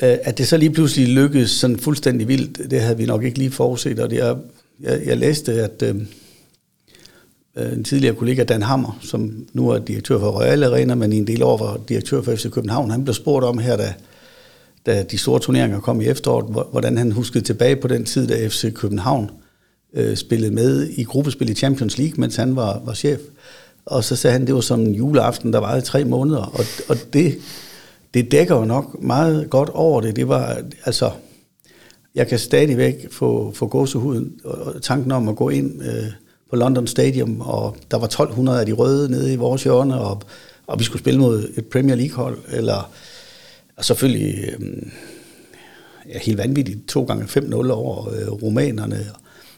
Øh, 0.04 0.17
at 0.23 0.38
det 0.38 0.47
så 0.47 0.58
lige 0.58 0.71
pludselig 0.71 1.08
lykkedes 1.08 1.51
sådan 1.51 1.80
fuldstændig 1.80 2.27
vildt, 2.27 2.71
det 2.71 2.82
havde 2.82 2.97
vi 2.97 3.06
nok 3.06 3.23
ikke 3.23 3.38
lige 3.38 3.51
forudset. 3.51 3.99
Og 3.99 4.10
det 4.10 4.19
er, 4.19 4.38
jeg, 4.80 5.01
jeg 5.06 5.17
læste, 5.17 5.54
at 5.54 5.84
øh, 5.84 5.95
Øh, 5.95 6.01
Øh, 7.57 7.73
en 7.73 7.83
tidligere 7.83 8.15
kollega, 8.15 8.43
Dan 8.43 8.61
Hammer, 8.61 8.99
som 9.01 9.47
nu 9.53 9.69
er 9.69 9.79
direktør 9.79 10.19
for 10.19 10.31
Royal 10.31 10.63
Arena, 10.63 10.95
men 10.95 11.13
i 11.13 11.17
en 11.17 11.27
del 11.27 11.43
år 11.43 11.57
var 11.57 11.79
direktør 11.89 12.21
for 12.21 12.35
FC 12.35 12.51
København. 12.51 12.91
Han 12.91 13.03
blev 13.03 13.13
spurgt 13.13 13.45
om 13.45 13.57
her, 13.57 13.77
da, 13.77 13.93
da 14.85 15.03
de 15.03 15.17
store 15.17 15.39
turneringer 15.39 15.79
kom 15.79 16.01
i 16.01 16.05
efteråret, 16.05 16.67
hvordan 16.71 16.97
han 16.97 17.11
huskede 17.11 17.43
tilbage 17.43 17.75
på 17.75 17.87
den 17.87 18.05
tid, 18.05 18.27
da 18.27 18.47
FC 18.47 18.73
København 18.73 19.29
øh, 19.93 20.15
spillede 20.15 20.53
med 20.53 20.87
i 20.87 21.03
gruppespil 21.03 21.49
i 21.49 21.53
Champions 21.53 21.97
League, 21.97 22.15
mens 22.17 22.35
han 22.35 22.55
var, 22.55 22.81
var 22.85 22.93
chef. 22.93 23.19
Og 23.85 24.03
så 24.03 24.15
sagde 24.15 24.31
han, 24.31 24.47
det 24.47 24.55
var 24.55 24.61
som 24.61 24.79
en 24.79 24.95
juleaften, 24.95 25.53
der 25.53 25.59
var 25.59 25.79
tre 25.79 26.05
måneder. 26.05 26.41
Og, 26.41 26.65
og 26.89 26.97
det, 27.13 27.37
det 28.13 28.31
dækker 28.31 28.55
jo 28.55 28.65
nok 28.65 29.03
meget 29.03 29.49
godt 29.49 29.69
over 29.69 30.01
det. 30.01 30.15
Det 30.15 30.27
var, 30.27 30.61
altså, 30.85 31.11
jeg 32.15 32.27
kan 32.27 32.39
stadigvæk 32.39 33.11
få, 33.11 33.51
få 33.55 33.67
gåsehuden 33.67 34.33
og 34.43 34.81
tanken 34.81 35.11
om 35.11 35.27
at 35.27 35.35
gå 35.35 35.49
ind 35.49 35.81
øh, 35.83 36.11
på 36.51 36.57
London 36.57 36.87
Stadium, 36.87 37.41
og 37.41 37.77
der 37.91 37.97
var 37.97 38.05
1200 38.05 38.59
af 38.59 38.65
de 38.65 38.71
røde 38.71 39.11
nede 39.11 39.33
i 39.33 39.35
vores 39.35 39.63
hjørne, 39.63 40.01
og, 40.01 40.21
og 40.67 40.79
vi 40.79 40.83
skulle 40.83 41.01
spille 41.01 41.19
mod 41.19 41.47
et 41.57 41.65
Premier 41.65 41.95
League-hold, 41.95 42.37
eller 42.49 42.91
og 43.77 43.85
selvfølgelig 43.85 44.35
øh, 44.59 44.77
ja, 46.09 46.19
helt 46.19 46.37
vanvittigt, 46.37 46.87
to 46.87 47.03
gange 47.03 47.23
5-0 47.23 47.71
over 47.71 48.09
øh, 48.09 48.31
romanerne, 48.31 49.05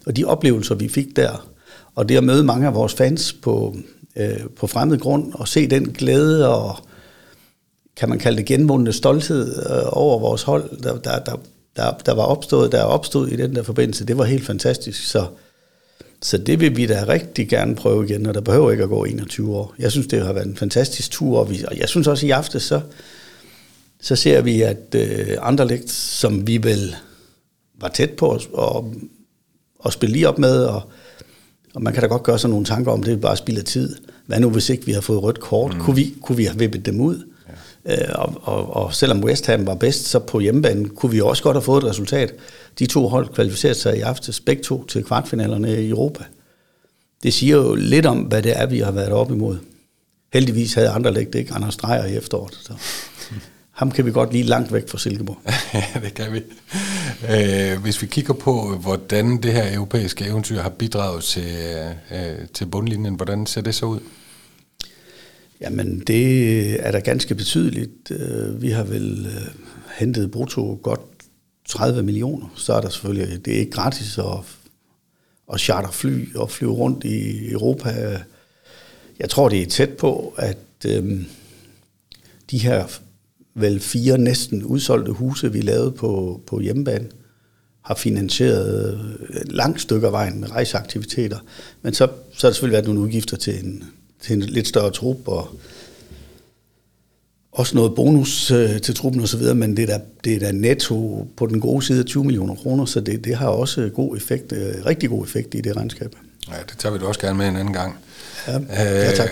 og 0.05 0.17
de 0.17 0.25
oplevelser, 0.25 0.75
vi 0.75 0.87
fik 0.87 1.15
der, 1.15 1.49
og 1.95 2.09
det 2.09 2.17
at 2.17 2.23
møde 2.23 2.43
mange 2.43 2.67
af 2.67 2.75
vores 2.75 2.93
fans 2.93 3.33
på, 3.33 3.75
øh, 4.15 4.39
på 4.57 4.67
fremmed 4.67 4.99
grund, 4.99 5.33
og 5.33 5.47
se 5.47 5.67
den 5.67 5.85
glæde 5.85 6.49
og 6.49 6.77
kan 7.97 8.09
man 8.09 8.19
kalde 8.19 8.37
det 8.37 8.45
genvundne 8.45 8.93
stolthed 8.93 9.57
øh, 9.57 9.83
over 9.91 10.19
vores 10.19 10.43
hold, 10.43 10.81
der, 10.83 10.97
der, 10.97 11.19
der, 11.19 11.35
der, 11.75 11.91
der 12.05 12.13
var 12.13 12.23
opstået, 12.23 12.71
der 12.71 12.83
opstod 12.83 13.27
i 13.27 13.35
den 13.35 13.55
der 13.55 13.63
forbindelse, 13.63 14.05
det 14.05 14.17
var 14.17 14.23
helt 14.23 14.45
fantastisk. 14.45 15.07
Så 15.07 15.25
så 16.23 16.37
det 16.37 16.59
vil 16.59 16.77
vi 16.77 16.85
da 16.85 17.05
rigtig 17.07 17.49
gerne 17.49 17.75
prøve 17.75 18.05
igen, 18.05 18.25
og 18.25 18.33
der 18.33 18.41
behøver 18.41 18.71
ikke 18.71 18.83
at 18.83 18.89
gå 18.89 19.05
21 19.05 19.55
år. 19.55 19.75
Jeg 19.79 19.91
synes, 19.91 20.07
det 20.07 20.25
har 20.25 20.33
været 20.33 20.47
en 20.47 20.57
fantastisk 20.57 21.11
tur, 21.11 21.39
og, 21.39 21.49
vi, 21.49 21.63
og 21.67 21.77
jeg 21.77 21.89
synes 21.89 22.07
også 22.07 22.25
i 22.25 22.29
aften, 22.29 22.59
så, 22.59 22.81
så 24.01 24.15
ser 24.15 24.41
vi, 24.41 24.61
at 24.61 24.95
øh, 24.95 25.37
Anderlecht, 25.41 25.89
som 25.91 26.47
vi 26.47 26.63
vel 26.63 26.95
var 27.81 27.87
tæt 27.87 28.09
på 28.09 28.31
at, 28.31 28.47
og, 28.53 28.93
og 29.79 29.93
spille 29.93 30.13
lige 30.13 30.29
op 30.29 30.39
med, 30.39 30.63
og, 30.63 30.81
og 31.73 31.81
man 31.81 31.93
kan 31.93 32.01
da 32.01 32.07
godt 32.07 32.23
gøre 32.23 32.39
sig 32.39 32.49
nogle 32.49 32.65
tanker 32.65 32.91
om, 32.91 33.03
det 33.03 33.13
er 33.13 33.17
bare 33.17 33.37
spild 33.37 33.57
af 33.57 33.63
tid. 33.63 33.95
Hvad 34.25 34.39
nu, 34.39 34.49
hvis 34.49 34.69
ikke 34.69 34.85
vi 34.85 34.91
har 34.91 35.01
fået 35.01 35.23
rødt 35.23 35.39
kort? 35.39 35.73
Mm. 35.73 35.79
Kunne, 35.79 35.95
vi, 35.95 36.13
kunne 36.21 36.37
vi 36.37 36.45
have 36.45 36.59
vippet 36.59 36.85
dem 36.85 37.01
ud? 37.01 37.32
Øh, 37.85 37.97
og, 38.15 38.41
og, 38.41 38.75
og 38.75 38.93
selvom 38.93 39.23
West 39.23 39.45
Ham 39.45 39.65
var 39.65 39.75
bedst, 39.75 40.05
så 40.05 40.19
på 40.19 40.39
hjemmebane 40.39 40.89
kunne 40.89 41.11
vi 41.11 41.21
også 41.21 41.43
godt 41.43 41.55
have 41.55 41.61
fået 41.61 41.83
et 41.83 41.89
resultat. 41.89 42.33
De 42.79 42.85
to 42.85 43.07
hold 43.07 43.27
kvalificerede 43.27 43.77
sig 43.77 43.97
i 43.97 44.01
aftes, 44.01 44.39
begge 44.39 44.63
to 44.63 44.85
til 44.85 45.03
kvartfinalerne 45.03 45.83
i 45.83 45.89
Europa. 45.89 46.23
Det 47.23 47.33
siger 47.33 47.55
jo 47.55 47.75
lidt 47.75 48.05
om, 48.05 48.17
hvad 48.19 48.41
det 48.41 48.59
er, 48.59 48.65
vi 48.65 48.79
har 48.79 48.91
været 48.91 49.11
op 49.11 49.31
imod. 49.31 49.57
Heldigvis 50.33 50.73
havde 50.73 50.89
andre 50.89 51.13
lægt 51.13 51.35
ikke 51.35 51.53
Anders 51.53 51.77
Dreyer 51.77 52.05
i 52.05 52.17
efteråret. 52.17 52.53
Så. 52.53 52.73
Ham 53.71 53.91
kan 53.91 54.05
vi 54.05 54.11
godt 54.11 54.31
lige 54.31 54.43
langt 54.43 54.73
væk 54.73 54.89
fra 54.89 54.97
Silkeborg. 54.97 55.37
ja, 55.73 55.99
det 55.99 56.13
kan 56.13 56.33
vi. 56.33 56.41
Øh, 57.29 57.81
hvis 57.81 58.01
vi 58.01 58.07
kigger 58.07 58.33
på, 58.33 58.77
hvordan 58.81 59.37
det 59.37 59.53
her 59.53 59.75
europæiske 59.75 60.25
eventyr 60.25 60.61
har 60.61 60.69
bidraget 60.69 61.23
til, 61.23 61.51
øh, 62.11 62.47
til 62.53 62.65
bundlinjen, 62.65 63.15
hvordan 63.15 63.45
ser 63.45 63.61
det 63.61 63.75
så 63.75 63.85
ud? 63.85 63.99
Jamen, 65.63 65.99
det 65.99 66.87
er 66.87 66.91
da 66.91 66.99
ganske 66.99 67.35
betydeligt. 67.35 68.11
Øh, 68.11 68.61
vi 68.61 68.69
har 68.69 68.83
vel 68.83 69.25
øh, 69.25 69.47
hentet 69.99 70.31
brutto 70.31 70.79
godt 70.83 71.01
30 71.69 72.03
millioner, 72.03 72.53
så 72.55 72.73
er 72.73 72.81
der 72.81 72.89
selvfølgelig, 72.89 73.45
det 73.45 73.53
er 73.55 73.59
ikke 73.59 73.71
gratis 73.71 74.17
at, 74.17 74.25
at 75.53 75.59
charter 75.59 75.91
fly 75.91 76.35
og 76.35 76.51
flyve 76.51 76.71
rundt 76.71 77.03
i 77.03 77.51
Europa 77.51 78.19
Jeg 79.19 79.29
tror, 79.29 79.49
det 79.49 79.61
er 79.61 79.65
tæt 79.65 79.89
på, 79.89 80.33
at 80.37 80.57
øhm, 80.87 81.25
de 82.51 82.57
her 82.57 82.85
vel 83.53 83.79
fire 83.79 84.17
næsten 84.17 84.63
udsolgte 84.63 85.11
huse, 85.11 85.51
vi 85.51 85.61
lavede 85.61 85.91
på, 85.91 86.41
på 86.47 86.59
hjemmebane, 86.59 87.09
har 87.81 87.95
finansieret 87.95 88.99
et 89.41 89.51
langt 89.51 89.81
stykke 89.81 90.07
af 90.07 90.13
vejen 90.13 90.39
med 90.39 90.51
rejseaktiviteter. 90.51 91.39
Men 91.81 91.93
så, 91.93 92.07
så 92.33 92.47
har 92.47 92.49
der 92.49 92.53
selvfølgelig 92.53 92.73
været 92.73 92.85
nogle 92.85 93.01
udgifter 93.01 93.37
til 93.37 93.65
en, 93.65 93.83
til 94.23 94.33
en 94.33 94.41
lidt 94.41 94.67
større 94.67 94.91
trup, 94.91 95.27
og 95.27 95.49
også 97.51 97.75
noget 97.75 97.95
bonus 97.95 98.51
øh, 98.51 98.81
til 98.81 98.95
truppen 98.95 99.21
og 99.21 99.27
så 99.27 99.37
videre, 99.37 99.55
men 99.55 99.77
det 99.77 99.89
er, 99.89 99.97
da, 99.97 100.03
det 100.23 100.35
er 100.35 100.39
da 100.39 100.51
netto 100.51 101.27
på 101.37 101.45
den 101.45 101.61
gode 101.61 101.85
side 101.85 101.99
af 101.99 102.05
20 102.05 102.23
millioner 102.23 102.55
kroner, 102.55 102.85
så 102.85 102.99
det, 102.99 103.25
det 103.25 103.35
har 103.35 103.47
også 103.47 103.89
god 103.95 104.17
effekt, 104.17 104.51
øh, 104.51 104.85
rigtig 104.85 105.09
god 105.09 105.25
effekt 105.25 105.55
i 105.55 105.61
det 105.61 105.77
regnskab. 105.77 106.15
Ja, 106.49 106.55
det 106.69 106.77
tager 106.77 106.93
vi 106.93 106.99
da 106.99 107.05
også 107.05 107.19
gerne 107.19 107.37
med 107.37 107.47
en 107.47 107.55
anden 107.55 107.73
gang. 107.73 107.95
Ja, 108.47 108.59
ja 108.69 109.15
tak. 109.15 109.29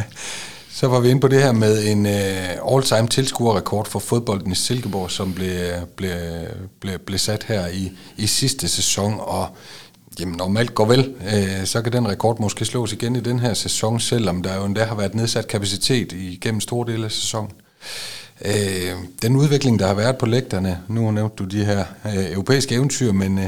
så 0.78 0.86
var 0.86 1.00
vi 1.00 1.08
inde 1.08 1.20
på 1.20 1.28
det 1.28 1.42
her 1.42 1.52
med 1.52 1.84
en 1.84 2.06
uh, 2.06 2.76
all-time 2.76 3.08
tilskuerrekord 3.08 3.86
for 3.86 3.98
fodbolden 3.98 4.52
i 4.52 4.54
Silkeborg, 4.54 5.10
som 5.10 5.34
blev, 5.34 5.58
blev, 5.96 6.10
blev, 6.80 6.98
blev 6.98 7.18
sat 7.18 7.44
her 7.44 7.66
i, 7.66 7.92
i 8.16 8.26
sidste 8.26 8.68
sæson, 8.68 9.14
og 9.20 9.48
Jamen, 10.20 10.36
normalt 10.36 10.74
går 10.74 10.84
vel, 10.84 11.14
øh, 11.34 11.66
så 11.66 11.82
kan 11.82 11.92
den 11.92 12.08
rekord 12.08 12.40
måske 12.40 12.64
slås 12.64 12.92
igen 12.92 13.16
i 13.16 13.20
den 13.20 13.38
her 13.38 13.54
sæson, 13.54 14.00
selvom 14.00 14.42
der 14.42 14.56
jo 14.56 14.64
endda 14.64 14.84
har 14.84 14.94
været 14.94 15.14
nedsat 15.14 15.48
kapacitet 15.48 16.12
igennem 16.12 16.60
store 16.60 16.92
dele 16.92 17.04
af 17.04 17.12
sæsonen. 17.12 17.50
Øh, 18.44 18.92
den 19.22 19.36
udvikling, 19.36 19.78
der 19.78 19.86
har 19.86 19.94
været 19.94 20.18
på 20.18 20.26
lægterne, 20.26 20.78
nu 20.88 21.10
nævnte 21.10 21.36
du 21.36 21.44
de 21.44 21.64
her 21.64 21.84
øh, 22.06 22.32
europæiske 22.32 22.74
eventyr, 22.74 23.12
men 23.12 23.38
øh, 23.38 23.44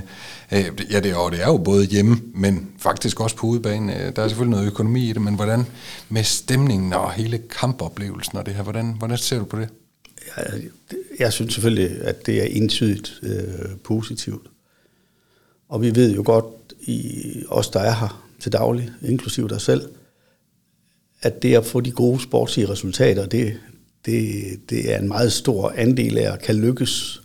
øh 0.52 0.64
ja, 0.90 1.00
det 1.00 1.10
er, 1.10 1.28
det 1.28 1.42
er 1.42 1.46
jo 1.46 1.56
både 1.56 1.86
hjemme, 1.86 2.20
men 2.34 2.68
faktisk 2.78 3.20
også 3.20 3.36
på 3.36 3.46
udebane. 3.46 4.00
Øh, 4.00 4.16
der 4.16 4.22
er 4.22 4.28
selvfølgelig 4.28 4.56
noget 4.56 4.66
økonomi 4.66 5.10
i 5.10 5.12
det, 5.12 5.22
men 5.22 5.34
hvordan 5.34 5.66
med 6.08 6.24
stemningen 6.24 6.92
og 6.92 7.12
hele 7.12 7.38
kampoplevelsen 7.38 8.38
og 8.38 8.46
det 8.46 8.54
her, 8.54 8.62
hvordan, 8.62 8.94
hvordan 8.98 9.18
ser 9.18 9.38
du 9.38 9.44
på 9.44 9.58
det? 9.60 9.68
Jeg, 10.36 10.62
jeg 11.18 11.32
synes 11.32 11.54
selvfølgelig, 11.54 11.90
at 12.02 12.26
det 12.26 12.42
er 12.42 12.46
entydigt 12.46 13.12
øh, 13.22 13.76
positivt. 13.84 14.46
Og 15.68 15.82
vi 15.82 15.94
ved 15.94 16.14
jo 16.14 16.22
godt, 16.26 16.44
i 16.80 17.22
os 17.48 17.68
der 17.68 17.80
er 17.80 17.94
her 17.94 18.26
til 18.40 18.52
daglig, 18.52 18.90
inklusive 19.02 19.48
dig 19.48 19.60
selv, 19.60 19.88
at 21.22 21.42
det 21.42 21.54
at 21.54 21.66
få 21.66 21.80
de 21.80 21.90
gode 21.90 22.20
sportslige 22.20 22.68
resultater, 22.68 23.26
det, 23.26 23.56
det, 24.06 24.44
det 24.70 24.94
er 24.94 24.98
en 24.98 25.08
meget 25.08 25.32
stor 25.32 25.72
andel 25.76 26.18
af 26.18 26.32
at 26.32 26.42
kan 26.42 26.54
lykkes 26.54 27.22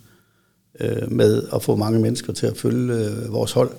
øh, 0.80 1.12
med 1.12 1.42
at 1.54 1.62
få 1.62 1.76
mange 1.76 2.00
mennesker 2.00 2.32
til 2.32 2.46
at 2.46 2.56
følge 2.56 2.94
øh, 2.94 3.32
vores 3.32 3.52
hold. 3.52 3.70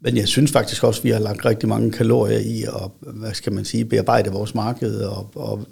Men 0.00 0.16
jeg 0.16 0.28
synes 0.28 0.52
faktisk 0.52 0.84
også, 0.84 1.00
at 1.00 1.04
vi 1.04 1.10
har 1.10 1.18
lagt 1.18 1.44
rigtig 1.44 1.68
mange 1.68 1.92
kalorier 1.92 2.38
i 2.38 2.62
at, 2.62 2.90
hvad 3.00 3.34
skal 3.34 3.52
man 3.52 3.64
sige, 3.64 3.84
bearbejde 3.84 4.30
vores 4.30 4.54
marked 4.54 5.00
og, 5.00 5.30
og 5.34 5.66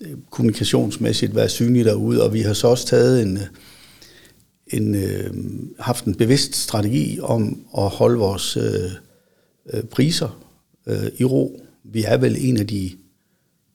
øh, 0.00 0.16
kommunikationsmæssigt 0.30 1.34
være 1.34 1.48
synlige 1.48 1.84
derude, 1.84 2.22
og 2.24 2.32
vi 2.32 2.40
har 2.40 2.52
så 2.52 2.68
også 2.68 2.86
taget 2.86 3.22
en, 3.22 3.38
en, 4.66 4.94
øh, 4.94 5.30
haft 5.78 6.04
en 6.04 6.14
bevidst 6.14 6.56
strategi 6.56 7.18
om 7.22 7.60
at 7.78 7.88
holde 7.88 8.18
vores 8.18 8.56
øh, 8.56 8.90
øh, 9.72 9.82
priser 9.82 10.40
øh, 10.86 11.06
i 11.18 11.24
ro. 11.24 11.60
Vi 11.84 12.04
er 12.06 12.16
vel 12.16 12.36
en 12.38 12.56
af 12.56 12.66
de 12.66 12.90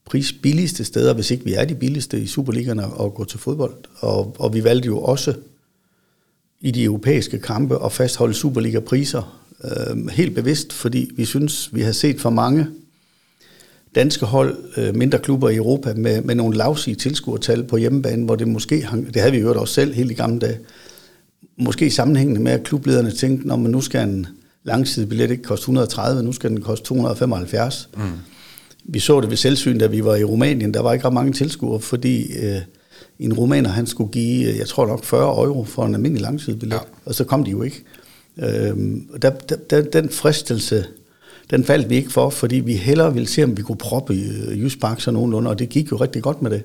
prisbilligste 0.05 0.83
steder, 0.83 1.13
hvis 1.13 1.31
ikke 1.31 1.45
vi 1.45 1.53
er 1.53 1.65
de 1.65 1.75
billigste 1.75 2.21
i 2.21 2.27
Superligaen 2.27 2.79
at 2.79 3.13
gå 3.13 3.25
til 3.25 3.39
fodbold. 3.39 3.75
Og, 3.95 4.35
og 4.39 4.53
vi 4.53 4.63
valgte 4.63 4.87
jo 4.87 4.99
også 4.99 5.33
i 6.61 6.71
de 6.71 6.83
europæiske 6.83 7.39
kampe 7.39 7.85
at 7.85 7.91
fastholde 7.91 8.33
Superliga-priser 8.33 9.43
øh, 9.63 10.07
helt 10.07 10.35
bevidst, 10.35 10.73
fordi 10.73 11.11
vi 11.15 11.25
synes, 11.25 11.75
vi 11.75 11.81
har 11.81 11.91
set 11.91 12.21
for 12.21 12.29
mange 12.29 12.67
danske 13.95 14.25
hold, 14.25 14.57
øh, 14.77 14.95
mindre 14.95 15.19
klubber 15.19 15.49
i 15.49 15.55
Europa, 15.55 15.93
med, 15.93 16.21
med 16.21 16.35
nogle 16.35 16.57
lavsige 16.57 16.95
tilskuertal 16.95 17.63
på 17.63 17.77
hjemmebane, 17.77 18.25
hvor 18.25 18.35
det 18.35 18.47
måske, 18.47 18.81
hang, 18.81 19.13
det 19.13 19.21
havde 19.21 19.31
vi 19.31 19.39
jo 19.39 19.61
også 19.61 19.73
selv 19.73 19.93
helt 19.93 20.11
i 20.11 20.13
gamle 20.13 20.39
dage, 20.39 20.59
måske 21.61 21.91
sammenhængende 21.91 22.41
med, 22.41 22.51
at 22.51 22.63
klublederne 22.63 23.11
tænkte, 23.11 23.47
når 23.47 23.55
man 23.55 23.71
nu 23.71 23.81
skal 23.81 24.07
en 24.07 24.27
langsidebillet 24.63 25.31
ikke 25.31 25.43
koste 25.43 25.63
130, 25.63 26.23
nu 26.23 26.31
skal 26.31 26.49
den 26.49 26.61
koste 26.61 26.85
275. 26.85 27.89
Mm. 27.97 28.01
Vi 28.83 28.99
så 28.99 29.21
det 29.21 29.29
ved 29.29 29.37
selvsyn, 29.37 29.79
da 29.79 29.87
vi 29.87 30.05
var 30.05 30.15
i 30.15 30.23
Rumænien. 30.23 30.73
Der 30.73 30.81
var 30.81 30.93
ikke 30.93 31.05
ret 31.05 31.13
mange 31.13 31.33
tilskuere, 31.33 31.79
fordi 31.79 32.33
øh, 32.33 32.61
en 33.19 33.33
rumæner, 33.33 33.69
han 33.69 33.87
skulle 33.87 34.11
give, 34.11 34.49
øh, 34.49 34.57
jeg 34.57 34.67
tror 34.67 34.87
nok 34.87 35.03
40 35.03 35.45
euro 35.45 35.63
for 35.63 35.85
en 35.85 35.93
almindelig 35.95 36.21
langsidebillet, 36.21 36.75
ja. 36.75 36.81
og 37.05 37.15
så 37.15 37.23
kom 37.23 37.43
de 37.43 37.51
jo 37.51 37.63
ikke. 37.63 37.83
Øh, 38.37 38.77
der, 39.21 39.29
der, 39.69 39.81
den 39.81 40.09
fristelse, 40.09 40.85
den 41.49 41.63
faldt 41.63 41.89
vi 41.89 41.95
ikke 41.95 42.11
for, 42.11 42.29
fordi 42.29 42.55
vi 42.55 42.73
hellere 42.73 43.13
ville 43.13 43.27
se, 43.27 43.43
om 43.43 43.57
vi 43.57 43.61
kunne 43.61 43.77
proppe 43.77 44.13
øh, 44.13 44.61
Jysk 44.61 44.79
Park 44.79 45.01
så 45.01 45.11
nogenlunde, 45.11 45.49
og 45.49 45.59
det 45.59 45.69
gik 45.69 45.91
jo 45.91 45.97
rigtig 45.97 46.21
godt 46.21 46.41
med 46.41 46.51
det. 46.51 46.63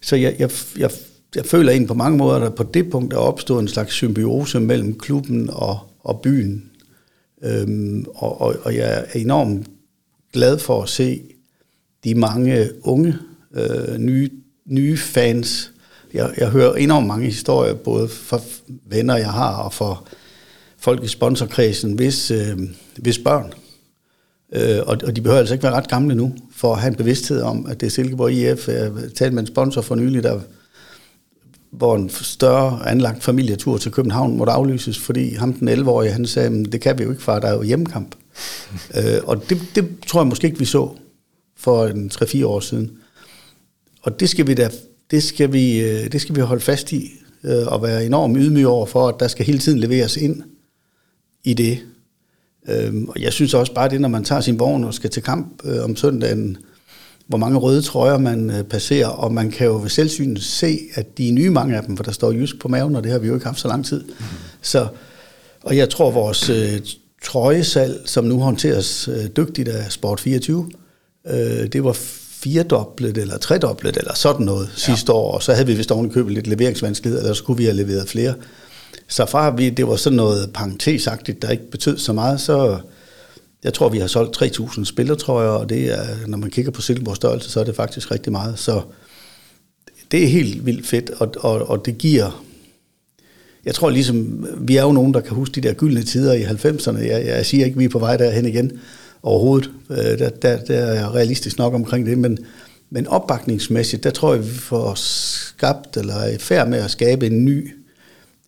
Så 0.00 0.16
jeg, 0.16 0.36
jeg, 0.38 0.50
jeg 0.78 0.90
jeg 1.36 1.46
føler 1.46 1.70
egentlig 1.70 1.88
på 1.88 1.94
mange 1.94 2.18
måder, 2.18 2.36
at 2.36 2.42
der 2.42 2.50
på 2.50 2.62
det 2.62 2.90
punkt 2.90 3.12
er 3.12 3.18
opstået 3.18 3.62
en 3.62 3.68
slags 3.68 3.92
symbiose 3.92 4.60
mellem 4.60 4.98
klubben 4.98 5.50
og, 5.52 5.78
og 6.00 6.20
byen. 6.20 6.70
Øhm, 7.42 8.06
og, 8.14 8.40
og, 8.40 8.56
og 8.62 8.74
jeg 8.74 9.04
er 9.14 9.20
enormt 9.20 9.66
glad 10.32 10.58
for 10.58 10.82
at 10.82 10.88
se 10.88 11.22
de 12.04 12.14
mange 12.14 12.70
unge, 12.82 13.14
øh, 13.54 13.98
nye, 13.98 14.30
nye 14.66 14.96
fans. 14.96 15.72
Jeg, 16.14 16.30
jeg 16.38 16.48
hører 16.48 16.74
enormt 16.74 17.06
mange 17.06 17.24
historier, 17.24 17.74
både 17.74 18.08
fra 18.08 18.40
venner, 18.86 19.16
jeg 19.16 19.32
har, 19.32 19.56
og 19.56 19.72
fra 19.72 20.04
folk 20.78 21.04
i 21.04 21.08
sponsorkredsen, 21.08 21.92
hvis, 21.92 22.30
øh, 22.30 22.58
hvis 22.96 23.18
børn. 23.18 23.52
Øh, 24.52 24.78
og, 24.86 24.98
og 25.04 25.16
de 25.16 25.20
behøver 25.20 25.38
altså 25.38 25.54
ikke 25.54 25.62
være 25.62 25.74
ret 25.74 25.88
gamle 25.88 26.14
nu, 26.14 26.34
for 26.52 26.72
at 26.72 26.80
have 26.80 26.90
en 26.90 26.96
bevidsthed 26.96 27.42
om, 27.42 27.66
at 27.66 27.80
det 27.80 27.86
er 27.86 27.90
Silkeborg 27.90 28.32
IF. 28.32 28.68
Jeg 28.68 28.92
talte 29.14 29.34
med 29.34 29.42
en 29.42 29.46
sponsor 29.46 29.80
for 29.80 29.94
nylig, 29.94 30.22
der 30.22 30.40
hvor 31.70 31.96
en 31.96 32.10
større 32.10 32.88
anlagt 32.88 33.22
familietur 33.22 33.78
til 33.78 33.92
København 33.92 34.36
måtte 34.36 34.52
aflyses, 34.52 34.98
fordi 34.98 35.34
ham 35.34 35.52
den 35.52 35.68
11-årige, 35.68 36.12
han 36.12 36.26
sagde, 36.26 36.64
det 36.64 36.80
kan 36.80 36.98
vi 36.98 37.04
jo 37.04 37.10
ikke, 37.10 37.22
far, 37.22 37.38
der 37.38 37.48
er 37.48 37.54
jo 37.54 37.62
hjemmekamp. 37.62 38.14
øh, 38.98 39.18
og 39.24 39.50
det, 39.50 39.62
det 39.74 39.88
tror 40.06 40.20
jeg 40.20 40.26
måske 40.26 40.46
ikke, 40.46 40.58
vi 40.58 40.64
så 40.64 40.90
for 41.56 41.86
en 41.86 42.10
3-4 42.14 42.46
år 42.46 42.60
siden. 42.60 42.90
Og 44.02 44.20
det 44.20 44.28
skal 44.28 44.46
vi 44.46 44.54
da, 44.54 44.70
det 45.10 45.22
skal 45.22 45.52
vi, 45.52 45.80
øh, 45.80 46.12
det 46.12 46.20
skal 46.20 46.36
vi 46.36 46.40
holde 46.40 46.62
fast 46.62 46.92
i, 46.92 47.12
øh, 47.44 47.66
og 47.66 47.82
være 47.82 48.06
enormt 48.06 48.36
ydmyge 48.40 48.68
over 48.68 48.86
for, 48.86 49.08
at 49.08 49.14
der 49.20 49.28
skal 49.28 49.46
hele 49.46 49.58
tiden 49.58 49.78
leveres 49.78 50.16
ind 50.16 50.42
i 51.44 51.54
det. 51.54 51.78
Øh, 52.68 52.94
og 53.08 53.22
jeg 53.22 53.32
synes 53.32 53.54
også 53.54 53.74
bare 53.74 53.88
det, 53.88 54.00
når 54.00 54.08
man 54.08 54.24
tager 54.24 54.40
sin 54.40 54.58
vogn 54.58 54.84
og 54.84 54.94
skal 54.94 55.10
til 55.10 55.22
kamp 55.22 55.60
øh, 55.64 55.84
om 55.84 55.96
søndagen, 55.96 56.58
hvor 57.26 57.38
mange 57.38 57.58
røde 57.58 57.82
trøjer 57.82 58.18
man 58.18 58.50
øh, 58.50 58.62
passerer, 58.62 59.08
og 59.08 59.32
man 59.32 59.50
kan 59.50 59.66
jo 59.66 59.80
ved 59.80 59.88
selvsyn 59.88 60.36
se, 60.36 60.78
at 60.94 61.18
de 61.18 61.28
er 61.28 61.32
nye 61.32 61.50
mange 61.50 61.76
af 61.76 61.82
dem, 61.82 61.96
for 61.96 62.04
der 62.04 62.12
står 62.12 62.32
jysk 62.32 62.60
på 62.60 62.68
maven, 62.68 62.96
og 62.96 63.04
det 63.04 63.12
har 63.12 63.18
vi 63.18 63.28
jo 63.28 63.34
ikke 63.34 63.46
haft 63.46 63.60
så 63.60 63.68
lang 63.68 63.86
tid. 63.86 64.00
Mm. 64.00 64.24
Så, 64.62 64.86
og 65.62 65.76
jeg 65.76 65.90
tror, 65.90 66.10
vores 66.10 66.48
øh, 66.48 66.80
trøjesal, 67.24 67.98
som 68.04 68.24
nu 68.24 68.40
håndteres 68.40 69.08
øh, 69.08 69.26
dygtigt 69.36 69.68
af 69.68 69.92
Sport 69.92 70.20
24, 70.20 70.70
øh, 71.26 71.36
det 71.66 71.84
var 71.84 71.92
firedoblet 72.30 73.18
eller 73.18 73.38
tredoblet 73.38 73.96
eller 73.96 74.14
sådan 74.14 74.46
noget 74.46 74.66
ja. 74.66 74.80
sidste 74.80 75.12
år, 75.12 75.32
og 75.32 75.42
så 75.42 75.52
havde 75.52 75.66
vi 75.66 75.74
vist 75.74 75.92
ovenikøbet 75.92 76.32
lidt 76.32 76.46
leveringsvanskelighed, 76.46 77.20
eller 77.20 77.34
så 77.34 77.44
kunne 77.44 77.56
vi 77.56 77.64
have 77.64 77.76
leveret 77.76 78.08
flere. 78.08 78.34
Så 79.08 79.26
fra 79.26 79.50
vi, 79.50 79.70
det 79.70 79.88
var 79.88 79.96
sådan 79.96 80.16
noget 80.16 80.50
parentesagtigt, 80.54 81.42
der 81.42 81.50
ikke 81.50 81.70
betød 81.70 81.98
så 81.98 82.12
meget, 82.12 82.40
så 82.40 82.78
jeg 83.64 83.74
tror, 83.74 83.88
vi 83.88 83.98
har 83.98 84.06
solgt 84.06 84.42
3.000 84.42 84.84
spillertrøjer, 84.84 85.48
og 85.48 85.68
det 85.68 85.92
er, 85.92 86.06
når 86.26 86.38
man 86.38 86.50
kigger 86.50 86.70
på 86.70 86.80
Silkeborgs 86.80 87.16
størrelse, 87.16 87.50
så 87.50 87.60
er 87.60 87.64
det 87.64 87.76
faktisk 87.76 88.10
rigtig 88.10 88.32
meget. 88.32 88.58
Så 88.58 88.82
det 90.10 90.22
er 90.22 90.28
helt 90.28 90.66
vildt 90.66 90.86
fedt, 90.86 91.10
og, 91.10 91.34
og, 91.38 91.70
og 91.70 91.86
det 91.86 91.98
giver... 91.98 92.44
Jeg 93.64 93.74
tror 93.74 93.90
ligesom, 93.90 94.46
vi 94.58 94.76
er 94.76 94.82
jo 94.82 94.92
nogen, 94.92 95.14
der 95.14 95.20
kan 95.20 95.34
huske 95.34 95.54
de 95.54 95.68
der 95.68 95.74
gyldne 95.74 96.02
tider 96.02 96.32
i 96.32 96.42
90'erne. 96.42 96.98
Jeg, 96.98 97.26
jeg 97.26 97.46
siger 97.46 97.64
ikke, 97.64 97.74
at 97.74 97.78
vi 97.78 97.84
er 97.84 97.88
på 97.88 97.98
vej 97.98 98.16
derhen 98.16 98.46
igen 98.46 98.72
overhovedet. 99.22 99.70
Øh, 99.90 99.96
der, 99.96 100.28
der, 100.28 100.58
der 100.58 100.74
er 100.74 100.94
jeg 100.94 101.14
realistisk 101.14 101.58
nok 101.58 101.74
omkring 101.74 102.06
det, 102.06 102.18
men, 102.18 102.38
men 102.90 103.06
opbakningsmæssigt, 103.06 104.04
der 104.04 104.10
tror 104.10 104.34
jeg, 104.34 104.44
vi 104.44 104.50
får 104.50 104.94
skabt, 104.94 105.96
eller 105.96 106.14
er 106.14 106.38
færd 106.38 106.68
med 106.68 106.78
at 106.78 106.90
skabe 106.90 107.26
en 107.26 107.44
ny 107.44 107.74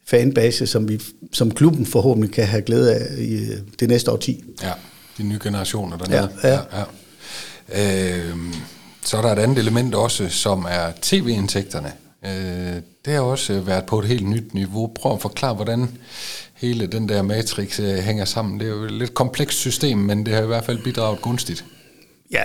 fanbase, 0.07 0.67
som, 0.67 0.89
vi, 0.89 1.01
som 1.33 1.51
klubben 1.51 1.87
forhåbentlig 1.87 2.33
kan 2.33 2.47
have 2.47 2.63
glæde 2.63 2.95
af 2.95 3.19
i 3.19 3.47
det 3.81 3.89
næste 3.89 4.13
årti. 4.13 4.45
Ja 4.63 4.73
de 5.19 5.23
nye 5.23 5.39
generationer 5.43 5.97
dernede. 5.97 6.31
Ja, 6.43 6.49
ja. 6.49 6.61
ja, 6.73 6.79
ja. 6.79 6.85
Øh, 8.29 8.37
så 9.05 9.17
er 9.17 9.23
der 9.23 9.33
et 9.33 9.39
andet 9.39 9.59
element 9.59 9.95
også, 9.95 10.29
som 10.29 10.67
er 10.71 10.93
tv-indtægterne. 11.03 11.93
Øh, 12.25 12.83
det 13.05 13.13
har 13.13 13.21
også 13.21 13.61
været 13.61 13.87
på 13.87 13.99
et 13.99 14.07
helt 14.07 14.29
nyt 14.29 14.55
niveau. 14.55 14.87
Prøv 14.87 15.13
at 15.13 15.21
forklare, 15.21 15.55
hvordan 15.55 15.89
hele 16.55 16.87
den 16.87 17.09
der 17.09 17.23
matrix 17.23 17.81
øh, 17.81 17.95
hænger 17.95 18.25
sammen. 18.25 18.61
Det 18.61 18.67
er 18.67 18.71
jo 18.71 18.85
et 18.85 18.91
lidt 18.91 19.15
komplekst 19.15 19.59
system, 19.59 19.99
men 19.99 20.27
det 20.27 20.35
har 20.35 20.43
i 20.43 20.47
hvert 20.47 20.65
fald 20.65 20.79
bidraget 20.85 21.23
gunstigt. 21.23 21.65
Ja, 22.31 22.45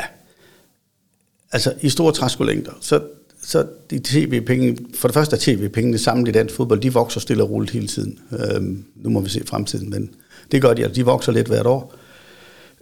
altså 1.51 1.73
i 1.81 1.89
store 1.89 2.13
træskolængder, 2.13 2.71
så, 2.81 3.01
så 3.43 3.65
de 3.89 3.99
tv-penge, 3.99 4.77
for 4.95 5.07
det 5.07 5.13
første 5.13 5.35
er 5.35 5.39
tv-pengene 5.39 5.97
sammen 5.97 6.27
i 6.27 6.31
dansk 6.31 6.55
fodbold, 6.55 6.81
de 6.81 6.93
vokser 6.93 7.19
stille 7.19 7.43
og 7.43 7.49
roligt 7.49 7.71
hele 7.71 7.87
tiden. 7.87 8.19
Øhm, 8.31 8.85
nu 8.95 9.09
må 9.09 9.19
vi 9.19 9.29
se 9.29 9.43
fremtiden, 9.45 9.89
men 9.89 10.15
det 10.51 10.61
gør 10.61 10.73
de, 10.73 10.83
altså 10.83 10.95
de 10.95 11.05
vokser 11.05 11.31
lidt 11.31 11.47
hvert 11.47 11.65
år. 11.65 11.95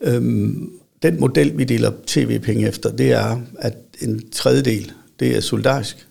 Øhm, 0.04 0.72
den 1.04 1.20
model, 1.20 1.58
vi 1.58 1.64
deler 1.64 1.92
tv-penge 2.08 2.68
efter, 2.68 2.92
det 2.92 3.12
er, 3.12 3.42
at 3.60 3.78
en 4.02 4.30
tredjedel, 4.32 4.92
det 5.20 5.38
er 5.38 5.42
solidarisk, 5.42 6.08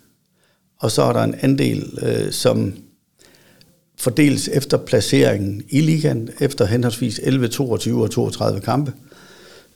og 0.79 0.91
så 0.91 1.03
er 1.03 1.13
der 1.13 1.23
en 1.23 1.35
andel, 1.41 1.99
øh, 2.03 2.33
som 2.33 2.75
fordeles 3.99 4.49
efter 4.49 4.77
placeringen 4.77 5.63
i 5.69 5.81
ligaen, 5.81 6.31
efter 6.41 6.65
henholdsvis 6.65 7.21
11, 7.23 7.49
22 7.49 8.03
og 8.03 8.11
32 8.11 8.61
kampe. 8.61 8.93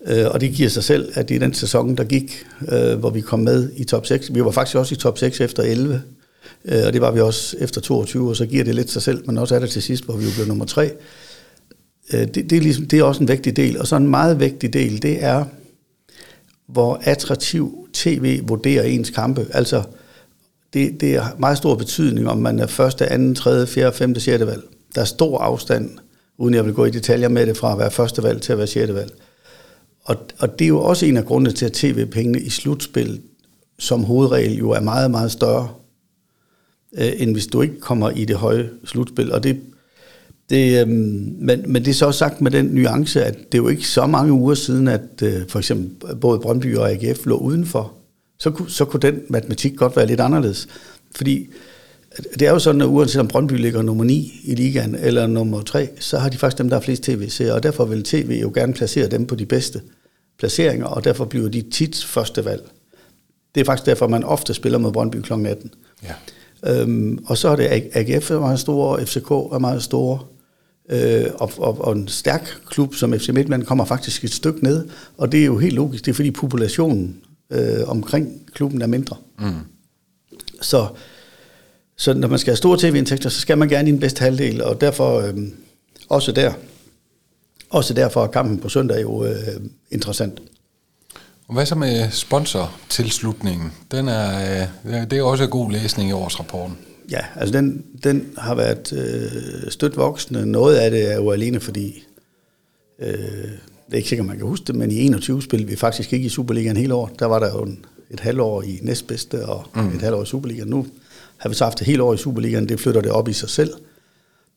Øh, 0.07 0.27
og 0.31 0.41
det 0.41 0.53
giver 0.53 0.69
sig 0.69 0.85
selv, 0.85 1.13
at 1.15 1.31
i 1.31 1.39
den 1.39 1.55
sæson, 1.55 1.97
der 1.97 2.05
gik, 2.05 2.47
øh, 2.73 2.99
hvor 2.99 3.11
vi 3.11 3.21
kom 3.21 3.41
med 3.41 3.71
i 3.77 3.85
top 3.85 4.07
6, 4.07 4.35
vi 4.35 4.45
var 4.45 4.51
faktisk 4.51 4.77
også 4.77 4.95
i 4.95 4.99
top 4.99 5.19
6 5.19 5.41
efter 5.41 5.63
11, 5.63 6.03
øh, 6.65 6.87
og 6.87 6.93
det 6.93 7.01
var 7.01 7.11
vi 7.11 7.21
også 7.21 7.57
efter 7.61 7.81
22, 7.81 8.29
og 8.29 8.37
så 8.37 8.47
giver 8.47 8.65
det 8.65 8.75
lidt 8.75 8.91
sig 8.91 9.03
selv, 9.03 9.27
men 9.27 9.39
også 9.39 9.55
er 9.55 9.59
det 9.59 9.71
til 9.71 9.83
sidst, 9.83 10.05
hvor 10.05 10.17
vi 10.17 10.25
blev 10.37 10.47
nummer 10.47 10.65
3. 10.65 10.91
Øh, 12.13 12.21
det, 12.21 12.35
det, 12.35 12.53
er 12.53 12.61
ligesom, 12.61 12.87
det 12.87 12.99
er 12.99 13.03
også 13.05 13.23
en 13.23 13.29
vigtig 13.29 13.57
del, 13.57 13.81
og 13.81 13.87
så 13.87 13.97
en 13.97 14.09
meget 14.09 14.41
vigtig 14.41 14.73
del, 14.73 15.03
det 15.03 15.25
er, 15.25 15.45
hvor 16.67 17.01
attraktiv 17.03 17.89
tv 17.93 18.41
vurderer 18.49 18.83
ens 18.83 19.11
kampe. 19.11 19.47
Altså, 19.51 19.83
det, 20.75 21.01
det 21.01 21.15
er 21.15 21.25
meget 21.39 21.59
stor 21.59 21.75
betydning, 21.75 22.29
om 22.29 22.39
man 22.39 22.59
er 22.59 22.67
første, 22.67 23.13
anden, 23.13 23.35
tredje, 23.35 23.67
fjerde, 23.67 23.97
femte, 23.97 24.21
sjette 24.21 24.47
valg. 24.47 24.63
Der 24.95 25.01
er 25.01 25.05
stor 25.05 25.39
afstand, 25.39 25.91
uden 26.39 26.55
jeg 26.55 26.65
vil 26.65 26.75
gå 26.75 26.85
i 26.85 26.91
detaljer 26.91 27.29
med 27.29 27.47
det, 27.47 27.57
fra 27.57 27.73
at 27.73 27.79
være 27.79 27.91
første 27.91 28.23
valg 28.23 28.43
til 28.43 28.53
at 28.53 28.59
være 28.59 28.67
sjette 28.67 28.95
valg. 28.95 29.13
Og, 30.05 30.17
og 30.39 30.59
det 30.59 30.65
er 30.65 30.69
jo 30.69 30.81
også 30.81 31.07
en 31.07 31.17
af 31.17 31.25
grundene 31.25 31.53
til, 31.53 31.67
at 31.67 31.73
tv-pengene 31.73 32.41
i 32.41 32.51
slutspil 32.51 33.21
som 33.79 34.05
hovedregel 34.05 34.59
jo 34.59 34.71
er 34.71 34.81
meget, 34.81 35.11
meget 35.11 35.33
større, 35.33 35.69
øh, 36.99 37.13
end 37.17 37.33
hvis 37.33 37.47
du 37.47 37.63
ikke 37.63 37.81
kommer 37.81 38.11
i 38.11 38.25
det 38.25 38.37
høje 38.37 38.71
slutspil. 38.85 39.33
Og 39.33 39.43
det, 39.43 39.61
det, 40.51 40.81
øh, 40.81 40.89
men, 40.89 41.65
men 41.67 41.85
det 41.85 41.89
er 41.89 41.95
så 41.95 42.07
også 42.07 42.19
sagt 42.19 42.41
med 42.41 42.51
den 42.51 42.67
nuance, 42.67 43.25
at 43.25 43.37
det 43.37 43.59
er 43.59 43.63
jo 43.63 43.69
ikke 43.69 43.89
så 43.89 44.07
mange 44.07 44.33
uger 44.33 44.55
siden, 44.55 44.89
at 44.89 45.23
øh, 45.23 45.49
for 45.49 45.59
eksempel 45.59 46.17
både 46.17 46.39
Brøndby 46.39 46.77
og 46.77 46.91
AGF 46.91 47.27
lå 47.27 47.37
udenfor. 47.37 47.93
Så, 48.39 48.65
så 48.69 48.85
kunne 48.85 49.01
den 49.01 49.21
matematik 49.29 49.77
godt 49.77 49.97
være 49.97 50.07
lidt 50.07 50.21
anderledes. 50.21 50.69
Fordi 51.17 51.49
det 52.39 52.43
er 52.43 52.51
jo 52.51 52.59
sådan, 52.59 52.81
at 52.81 52.87
uanset 52.87 53.21
om 53.21 53.29
Brøndby 53.29 53.53
ligger 53.53 53.83
nummer 53.83 54.05
9 54.05 54.41
i 54.45 54.55
ligaen 54.55 54.95
eller 54.95 55.27
nummer 55.27 55.63
3, 55.63 55.89
så 56.01 56.19
har 56.19 56.29
de 56.29 56.39
faktisk 56.39 56.59
dem, 56.59 56.69
der 56.69 56.77
er 56.77 56.81
flest 56.81 57.03
tv-serier, 57.03 57.55
og 57.55 57.63
derfor 57.63 57.85
vil 57.85 58.03
tv 58.03 58.39
jo 58.43 58.53
gerne 58.55 58.73
placere 58.73 59.09
dem 59.09 59.27
på 59.27 59.35
de 59.35 59.47
bedste 59.47 59.81
placeringer, 60.39 60.87
og 60.87 61.05
derfor 61.05 61.25
bliver 61.25 61.49
de 61.49 61.63
tit 61.63 62.05
første 62.05 62.45
valg. 62.45 62.63
Det 63.55 63.61
er 63.61 63.65
faktisk 63.65 63.87
derfor, 63.87 64.09
man 64.09 64.25
ofte 64.25 64.55
spiller 64.55 64.79
mod 64.79 64.93
Brøndby 64.93 65.17
kl. 65.21 65.33
18. 65.33 65.71
Ja. 66.03 66.15
Øhm, 66.67 67.25
og 67.27 67.39
så 67.39 67.49
er 67.49 67.57
det 67.57 67.91
AGF 67.93 68.31
er 68.31 68.41
meget 68.41 68.61
store, 68.61 69.07
FCK 69.07 69.31
er 69.31 69.59
meget 69.59 69.83
store, 69.83 70.19
øh, 70.91 71.25
og, 71.35 71.53
og, 71.57 71.81
og 71.81 71.93
en 71.93 72.09
stærk 72.09 72.59
klub 72.67 72.95
som 72.95 73.19
FC 73.19 73.29
Midtjylland 73.29 73.65
kommer 73.65 73.85
faktisk 73.85 74.25
et 74.25 74.33
stykke 74.33 74.65
ned, 74.65 74.89
og 75.17 75.33
det 75.33 75.41
er 75.41 75.45
jo 75.45 75.59
helt 75.59 75.75
logisk, 75.75 76.05
det 76.05 76.11
er 76.11 76.15
fordi 76.15 76.31
populationen 76.31 77.17
øh, 77.51 77.89
omkring 77.89 78.41
klubben 78.53 78.83
er 78.83 78.87
mindre. 78.87 79.17
Mm. 79.39 79.53
Så 80.61 80.87
så 81.97 82.15
når 82.15 82.29
man 82.29 82.39
skal 82.39 82.51
have 82.51 82.57
store 82.57 82.79
tv-indtægter, 82.79 83.29
så 83.29 83.41
skal 83.41 83.59
man 83.59 83.69
gerne 83.69 83.89
i 83.89 83.93
den 83.93 84.01
bedste 84.01 84.21
halvdel, 84.21 84.63
og 84.63 84.81
derfor 84.81 85.21
øh, 85.21 85.35
også 86.09 86.33
der. 86.33 86.53
Også 87.71 87.95
derfor 87.95 88.23
er 88.23 88.27
kampen 88.27 88.59
på 88.59 88.69
søndag 88.69 89.03
jo 89.03 89.25
øh, 89.25 89.37
interessant. 89.91 90.41
Og 91.49 91.55
hvad 91.55 91.67
så 91.67 91.75
med 91.75 92.11
sponsortilslutningen? 92.11 93.73
Den 93.91 94.09
er, 94.09 94.67
øh, 94.85 95.11
det 95.11 95.13
er 95.13 95.23
også 95.23 95.45
en 95.45 95.51
god 95.51 95.71
læsning 95.71 96.09
i 96.09 96.13
årsrapporten. 96.13 96.79
Ja, 97.11 97.21
altså 97.37 97.53
den, 97.53 97.85
den 98.05 98.33
har 98.39 98.55
været 98.55 98.93
øh, 98.93 99.71
stødt 99.71 99.97
voksende. 99.97 100.47
Noget 100.47 100.77
af 100.77 100.91
det 100.91 101.13
er 101.13 101.17
jo 101.17 101.31
alene 101.31 101.61
fordi, 101.61 102.05
øh, 102.99 103.09
det 103.87 103.93
er 103.93 103.97
ikke 103.97 104.09
sikkert, 104.09 104.27
man 104.27 104.37
kan 104.37 104.47
huske 104.47 104.65
det, 104.65 104.75
men 104.75 104.91
i 104.91 105.01
21 105.01 105.43
spillede 105.43 105.71
vi 105.71 105.77
faktisk 105.77 106.13
ikke 106.13 106.27
i 106.27 106.29
Superligaen 106.29 106.77
hele 106.77 106.95
år. 106.95 107.11
Der 107.19 107.27
var 107.27 107.39
der 107.39 107.51
jo 107.51 107.63
en, 107.63 107.85
et 108.11 108.21
halvår 108.21 108.63
i 108.63 108.79
næstbedste 108.83 109.47
og 109.47 109.65
mm. 109.75 109.95
et 109.95 110.03
halvår 110.03 110.23
i 110.23 110.27
Superligaen. 110.27 110.69
Nu 110.69 110.87
har 111.37 111.49
vi 111.49 111.55
så 111.55 111.65
haft 111.65 111.79
det 111.79 111.87
hele 111.87 112.03
år 112.03 112.15
i 112.15 112.17
Superligaen, 112.17 112.69
det 112.69 112.81
flytter 112.81 113.01
det 113.01 113.11
op 113.11 113.29
i 113.29 113.33
sig 113.33 113.49
selv. 113.49 113.75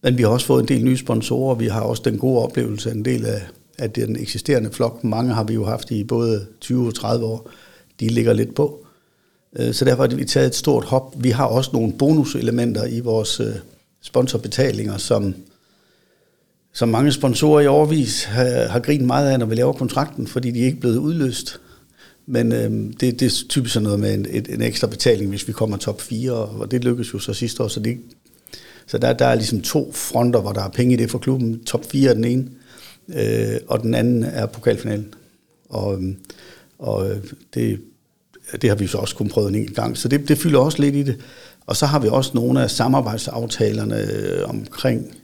Men 0.03 0.17
vi 0.17 0.23
har 0.23 0.29
også 0.29 0.45
fået 0.45 0.61
en 0.61 0.67
del 0.67 0.83
nye 0.83 0.97
sponsorer, 0.97 1.55
vi 1.55 1.67
har 1.67 1.81
også 1.81 2.01
den 2.05 2.17
gode 2.17 2.43
oplevelse, 2.43 2.91
en 2.91 3.05
del 3.05 3.25
af, 3.25 3.41
af 3.77 3.91
den 3.91 4.19
eksisterende 4.19 4.71
flok. 4.71 5.03
Mange 5.03 5.33
har 5.33 5.43
vi 5.43 5.53
jo 5.53 5.65
haft 5.65 5.91
i 5.91 6.03
både 6.03 6.45
20 6.61 6.87
og 6.87 6.95
30 6.95 7.25
år. 7.25 7.49
De 7.99 8.07
ligger 8.07 8.33
lidt 8.33 8.55
på. 8.55 8.86
Øh, 9.55 9.73
så 9.73 9.85
derfor 9.85 10.07
har 10.07 10.15
vi 10.15 10.25
taget 10.25 10.47
et 10.47 10.55
stort 10.55 10.83
hop. 10.83 11.15
Vi 11.17 11.29
har 11.29 11.45
også 11.45 11.69
nogle 11.73 11.93
bonuselementer 11.93 12.85
i 12.85 12.99
vores 12.99 13.39
øh, 13.39 13.53
sponsorbetalinger, 14.01 14.97
som, 14.97 15.35
som 16.73 16.89
mange 16.89 17.11
sponsorer 17.11 17.61
i 17.61 17.67
overvis 17.67 18.23
har, 18.23 18.67
har 18.67 18.79
grint 18.79 19.05
meget 19.05 19.29
af, 19.29 19.39
når 19.39 19.45
vi 19.45 19.55
laver 19.55 19.73
kontrakten, 19.73 20.27
fordi 20.27 20.51
de 20.51 20.61
er 20.61 20.65
ikke 20.65 20.79
blevet 20.79 20.97
udløst. 20.97 21.59
Men 22.25 22.51
øh, 22.51 22.71
det, 22.99 23.19
det 23.19 23.21
er 23.21 23.47
typisk 23.49 23.73
sådan 23.73 23.83
noget 23.83 23.99
med 23.99 24.13
en, 24.13 24.25
et, 24.29 24.47
en 24.47 24.61
ekstra 24.61 24.87
betaling, 24.87 25.29
hvis 25.29 25.47
vi 25.47 25.53
kommer 25.53 25.77
top 25.77 26.01
4, 26.01 26.31
og 26.31 26.71
det 26.71 26.83
lykkedes 26.83 27.13
jo 27.13 27.19
så 27.19 27.33
sidste 27.33 27.63
år, 27.63 27.67
så, 27.67 27.79
det, 27.79 27.97
så 28.87 28.97
der, 28.97 29.13
der 29.13 29.25
er 29.25 29.35
ligesom 29.35 29.61
to 29.61 29.91
fronter, 29.93 30.41
hvor 30.41 30.51
der 30.51 30.63
er 30.63 30.69
penge 30.69 30.93
i 30.93 30.97
det 30.97 31.11
for 31.11 31.17
klubben. 31.17 31.63
Top 31.63 31.85
4 31.85 32.09
er 32.09 32.13
den 32.13 32.25
ene, 32.25 32.49
øh, 33.15 33.59
og 33.67 33.81
den 33.81 33.93
anden 33.93 34.23
er 34.23 34.45
pokalfinalen. 34.45 35.13
Og, 35.69 36.03
øh, 36.03 36.13
og 36.79 37.11
det, 37.53 37.79
det 38.61 38.69
har 38.69 38.75
vi 38.75 38.87
så 38.87 38.97
også 38.97 39.15
kun 39.15 39.29
prøvet 39.29 39.49
en 39.49 39.55
enkelt 39.55 39.75
gang, 39.75 39.97
så 39.97 40.07
det, 40.07 40.27
det 40.27 40.37
fylder 40.37 40.59
også 40.59 40.81
lidt 40.81 40.95
i 40.95 41.03
det. 41.03 41.19
Og 41.65 41.75
så 41.75 41.85
har 41.85 41.99
vi 41.99 42.07
også 42.07 42.31
nogle 42.33 42.63
af 42.63 42.71
samarbejdsaftalerne 42.71 44.11
øh, 44.11 44.49
omkring 44.49 45.15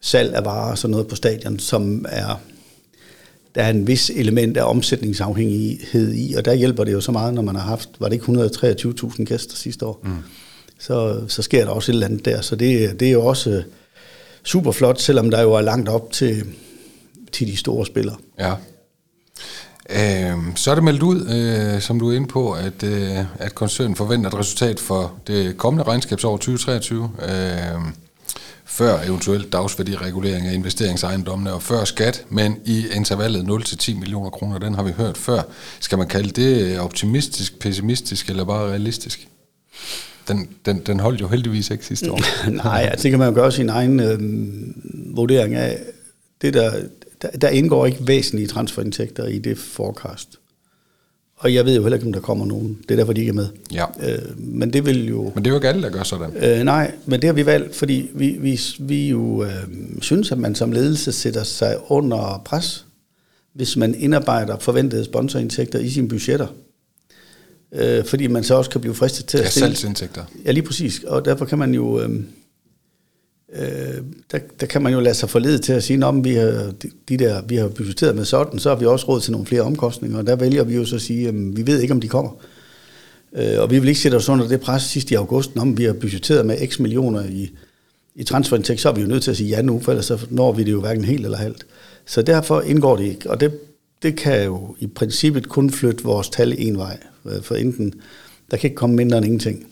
salg 0.00 0.34
af 0.34 0.44
varer 0.44 0.70
og 0.70 0.78
sådan 0.78 0.90
noget 0.90 1.06
på 1.06 1.16
stadion, 1.16 1.58
som 1.58 2.04
er 2.08 2.40
der 3.54 3.62
er 3.62 3.70
en 3.70 3.86
vis 3.86 4.10
element 4.10 4.56
af 4.56 4.64
omsætningsafhængighed 4.64 6.14
i, 6.14 6.34
og 6.34 6.44
der 6.44 6.54
hjælper 6.54 6.84
det 6.84 6.92
jo 6.92 7.00
så 7.00 7.12
meget, 7.12 7.34
når 7.34 7.42
man 7.42 7.54
har 7.54 7.62
haft, 7.62 7.88
var 7.98 8.08
det 8.08 8.14
ikke 8.14 8.24
123.000 8.24 9.24
gæster 9.24 9.56
sidste 9.56 9.86
år, 9.86 10.00
mm. 10.04 10.10
så, 10.78 11.24
så 11.28 11.42
sker 11.42 11.64
der 11.64 11.70
også 11.70 11.92
et 11.92 11.94
eller 11.94 12.06
andet 12.06 12.24
der, 12.24 12.40
så 12.40 12.56
det, 12.56 13.00
det 13.00 13.08
er 13.08 13.12
jo 13.12 13.26
også 13.26 13.62
super 14.44 14.72
flot, 14.72 15.00
selvom 15.00 15.30
der 15.30 15.42
jo 15.42 15.52
er 15.52 15.60
langt 15.60 15.88
op 15.88 16.12
til, 16.12 16.44
til 17.32 17.46
de 17.46 17.56
store 17.56 17.86
spillere. 17.86 18.16
Ja. 18.38 18.54
Øh, 19.90 20.38
så 20.54 20.70
er 20.70 20.74
det 20.74 20.84
meldt 20.84 21.02
ud, 21.02 21.26
øh, 21.28 21.80
som 21.80 21.98
du 22.00 22.10
er 22.10 22.16
inde 22.16 22.26
på, 22.26 22.52
at, 22.52 22.82
øh, 22.82 23.18
at 23.38 23.54
koncernen 23.54 23.96
forventer 23.96 24.30
et 24.30 24.38
resultat 24.38 24.80
for 24.80 25.12
det 25.26 25.56
kommende 25.56 25.84
regnskabsår 25.84 26.36
2023. 26.36 27.10
Øh, 27.22 27.80
før 28.66 28.98
eventuelt 29.02 29.52
dagsværdiregulering 29.52 30.46
af 30.46 30.54
investeringsejendommene 30.54 31.52
og 31.52 31.62
før 31.62 31.84
skat, 31.84 32.24
men 32.28 32.56
i 32.64 32.86
intervallet 32.94 33.44
0-10 33.44 33.98
millioner 33.98 34.30
kroner, 34.30 34.58
den 34.58 34.74
har 34.74 34.82
vi 34.82 34.92
hørt 34.92 35.16
før. 35.16 35.42
Skal 35.80 35.98
man 35.98 36.08
kalde 36.08 36.30
det 36.30 36.62
øh, 36.62 36.84
optimistisk, 36.84 37.58
pessimistisk 37.58 38.30
eller 38.30 38.44
bare 38.44 38.70
realistisk? 38.70 39.28
Den, 40.28 40.48
den, 40.66 40.78
den 40.86 41.00
holdt 41.00 41.20
jo 41.20 41.28
heldigvis 41.28 41.70
ikke 41.70 41.86
sidste 41.86 42.12
år. 42.12 42.20
Nej, 42.64 42.88
altså 42.90 43.02
det 43.02 43.10
kan 43.10 43.18
man 43.18 43.28
jo 43.28 43.34
gøre 43.34 43.52
sin 43.52 43.68
egen 43.68 44.00
øh, 44.00 44.18
vurdering 45.16 45.54
af. 45.54 45.78
Det 46.42 46.54
der, 46.54 46.72
der, 47.22 47.30
der 47.30 47.48
indgår 47.48 47.86
ikke 47.86 47.98
væsentlige 48.06 48.48
transferindtægter 48.48 49.26
i 49.26 49.38
det 49.38 49.58
forecast. 49.58 50.38
Og 51.36 51.54
jeg 51.54 51.64
ved 51.64 51.76
jo 51.76 51.82
heller 51.82 51.96
ikke, 51.96 52.06
om 52.06 52.12
der 52.12 52.20
kommer 52.20 52.46
nogen. 52.46 52.78
Det 52.82 52.90
er 52.90 52.96
derfor, 52.96 53.12
de 53.12 53.20
ikke 53.20 53.30
er 53.30 53.34
med. 53.34 53.48
Ja. 53.72 53.84
Øh, 54.02 54.40
men 54.40 54.72
det 54.72 54.86
vil 54.86 55.08
jo... 55.08 55.32
Men 55.34 55.44
det 55.44 55.46
er 55.46 55.50
jo 55.50 55.56
ikke 55.56 55.68
alle, 55.68 55.82
der 55.82 55.90
gør 55.90 56.02
sådan. 56.02 56.36
Øh, 56.36 56.64
nej, 56.64 56.92
men 57.06 57.22
det 57.22 57.28
har 57.28 57.34
vi 57.34 57.46
valgt, 57.46 57.76
fordi 57.76 58.10
vi, 58.14 58.36
vi, 58.40 58.60
vi 58.78 59.08
jo 59.08 59.44
øh, 59.44 59.50
synes, 60.00 60.32
at 60.32 60.38
man 60.38 60.54
som 60.54 60.72
ledelse 60.72 61.12
sætter 61.12 61.42
sig 61.42 61.76
under 61.88 62.42
pres, 62.44 62.86
hvis 63.52 63.76
man 63.76 63.94
indarbejder 63.94 64.58
forventede 64.58 65.04
sponsorindtægter 65.04 65.78
i 65.78 65.90
sine 65.90 66.08
budgetter. 66.08 66.46
Øh, 67.72 68.04
fordi 68.04 68.26
man 68.26 68.44
så 68.44 68.54
også 68.54 68.70
kan 68.70 68.80
blive 68.80 68.94
fristet 68.94 69.26
til 69.26 69.38
at 69.38 69.48
stille... 69.50 69.66
Ja, 69.66 69.70
salgsindtægter. 69.70 70.24
Ja, 70.44 70.50
lige 70.50 70.64
præcis. 70.64 71.04
Og 71.06 71.24
derfor 71.24 71.44
kan 71.44 71.58
man 71.58 71.74
jo... 71.74 72.00
Øh, 72.00 72.20
øh, 73.54 74.02
der, 74.32 74.38
der 74.60 74.66
kan 74.66 74.82
man 74.82 74.92
jo 74.92 75.00
lade 75.00 75.14
sig 75.14 75.30
forlede 75.30 75.58
til 75.58 75.72
at 75.72 75.82
sige, 75.82 76.06
at 76.06 76.24
vi 76.24 76.34
har, 76.34 76.72
de 77.08 77.16
der, 77.16 77.42
vi 77.42 77.56
har 77.56 77.68
budgetteret 77.68 78.16
med 78.16 78.24
sådan, 78.24 78.58
så 78.58 78.68
har 78.68 78.76
vi 78.76 78.86
også 78.86 79.08
råd 79.08 79.20
til 79.20 79.32
nogle 79.32 79.46
flere 79.46 79.62
omkostninger, 79.62 80.18
og 80.18 80.26
der 80.26 80.36
vælger 80.36 80.64
vi 80.64 80.74
jo 80.74 80.84
så 80.84 80.94
at 80.94 81.02
sige, 81.02 81.28
at 81.28 81.34
vi 81.34 81.66
ved 81.66 81.80
ikke, 81.80 81.94
om 81.94 82.00
de 82.00 82.08
kommer. 82.08 82.30
Øh, 83.36 83.60
og 83.60 83.70
vi 83.70 83.78
vil 83.78 83.88
ikke 83.88 84.00
sætte 84.00 84.16
os 84.16 84.28
under 84.28 84.48
det 84.48 84.60
pres 84.60 84.82
sidst 84.82 85.10
i 85.10 85.14
august, 85.14 85.50
om 85.56 85.78
vi 85.78 85.84
har 85.84 85.92
budgetteret 85.92 86.46
med 86.46 86.68
x 86.68 86.78
millioner 86.78 87.24
i, 87.24 87.50
i 88.14 88.24
transferindtægt, 88.24 88.80
så 88.80 88.88
er 88.88 88.92
vi 88.92 89.00
jo 89.00 89.06
nødt 89.06 89.22
til 89.22 89.30
at 89.30 89.36
sige 89.36 89.48
ja 89.48 89.62
nu, 89.62 89.80
for 89.80 89.92
ellers 89.92 90.06
så 90.06 90.26
når 90.30 90.52
vi 90.52 90.64
det 90.64 90.72
jo 90.72 90.80
hverken 90.80 91.04
helt 91.04 91.24
eller 91.24 91.38
halvt. 91.38 91.66
Så 92.06 92.22
derfor 92.22 92.60
indgår 92.60 92.96
det 92.96 93.04
ikke, 93.04 93.30
og 93.30 93.40
det, 93.40 93.58
det 94.02 94.16
kan 94.16 94.44
jo 94.44 94.76
i 94.78 94.86
princippet 94.86 95.48
kun 95.48 95.70
flytte 95.70 96.04
vores 96.04 96.28
tal 96.28 96.54
en 96.58 96.78
vej, 96.78 96.98
øh, 97.26 97.42
for 97.42 97.54
enten, 97.54 97.94
der 98.50 98.56
kan 98.56 98.68
ikke 98.68 98.76
komme 98.76 98.96
mindre 98.96 99.16
end 99.16 99.26
ingenting. 99.26 99.66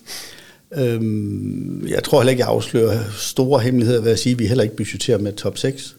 Øhm, 0.77 1.87
jeg 1.89 2.05
tror 2.05 2.21
heller 2.21 2.31
ikke, 2.31 2.41
jeg 2.41 2.49
afslører 2.49 2.99
store 3.19 3.61
hemmeligheder 3.61 4.01
ved 4.01 4.13
at 4.13 4.19
sige, 4.19 4.33
at 4.33 4.39
vi 4.39 4.47
heller 4.47 4.65
ikke 4.65 4.77
budgeterer 4.77 5.19
med 5.19 5.33
top 5.33 5.59
6. 5.59 5.97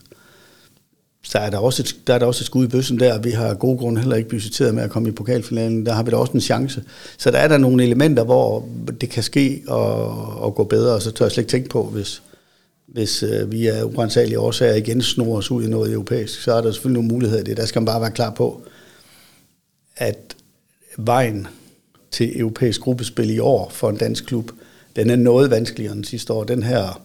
Så 1.26 1.38
er 1.38 1.50
der, 1.50 1.58
også 1.58 1.84
et, 1.84 1.96
der 2.08 2.14
er 2.14 2.20
der 2.20 2.26
også 2.26 2.42
et 2.42 2.46
skud 2.46 2.66
i 2.66 2.68
bøssen 2.68 3.00
der. 3.00 3.20
Vi 3.20 3.32
har 3.32 3.54
god 3.54 3.78
grund 3.78 3.98
heller 3.98 4.16
ikke 4.16 4.30
budgetteret 4.30 4.76
med 4.76 4.84
at 4.84 4.90
komme 4.90 5.10
i 5.10 5.12
pokalfinalen. 5.12 5.86
Der 5.86 5.94
har 5.94 6.04
vi 6.04 6.12
da 6.12 6.16
også 6.16 6.34
en 6.34 6.42
chance. 6.42 6.84
Så 7.18 7.32
der 7.32 7.38
er 7.38 7.48
der 7.48 7.58
nogle 7.58 7.84
elementer, 7.84 8.24
hvor 8.24 8.68
det 9.02 9.10
kan 9.10 9.24
ske 9.24 9.64
og, 9.68 10.08
og 10.42 10.56
gå 10.56 10.64
bedre, 10.64 10.94
og 10.94 11.02
så 11.02 11.12
tør 11.12 11.26
jeg 11.26 11.32
slet 11.32 11.44
ikke 11.44 11.52
tænke 11.52 11.70
på, 11.70 11.84
hvis, 11.84 12.22
hvis 12.88 13.24
øh, 13.24 13.52
vi 13.52 13.68
er 13.68 13.84
urensagelige 13.84 14.40
årsager 14.40 14.76
igen 14.76 15.02
snor 15.02 15.38
os 15.38 15.52
ud 15.52 15.64
i 15.64 15.70
noget 15.70 15.94
europæisk, 15.94 16.42
så 16.42 16.54
er 16.54 16.62
der 16.62 16.72
selvfølgelig 16.72 17.02
nogle 17.02 17.14
muligheder 17.14 17.42
i 17.42 17.46
det. 17.46 17.58
Der 17.58 17.66
skal 17.66 17.80
man 17.80 17.86
bare 17.86 18.02
være 18.02 18.12
klar 18.12 18.32
på, 18.32 18.62
at 19.96 20.36
vejen 20.98 21.48
til 22.12 22.40
europæisk 22.40 22.82
gruppespil 22.82 23.30
i 23.30 23.40
år 23.40 23.70
for 23.70 23.90
en 23.90 23.98
dansk 23.98 24.26
klub, 24.26 24.52
den 24.96 25.10
er 25.10 25.16
noget 25.16 25.52
vanskeligere 25.52 25.94
end 25.94 26.06
sidste 26.06 26.34
år. 26.34 26.44
Den 26.44 26.64
her, 26.64 27.02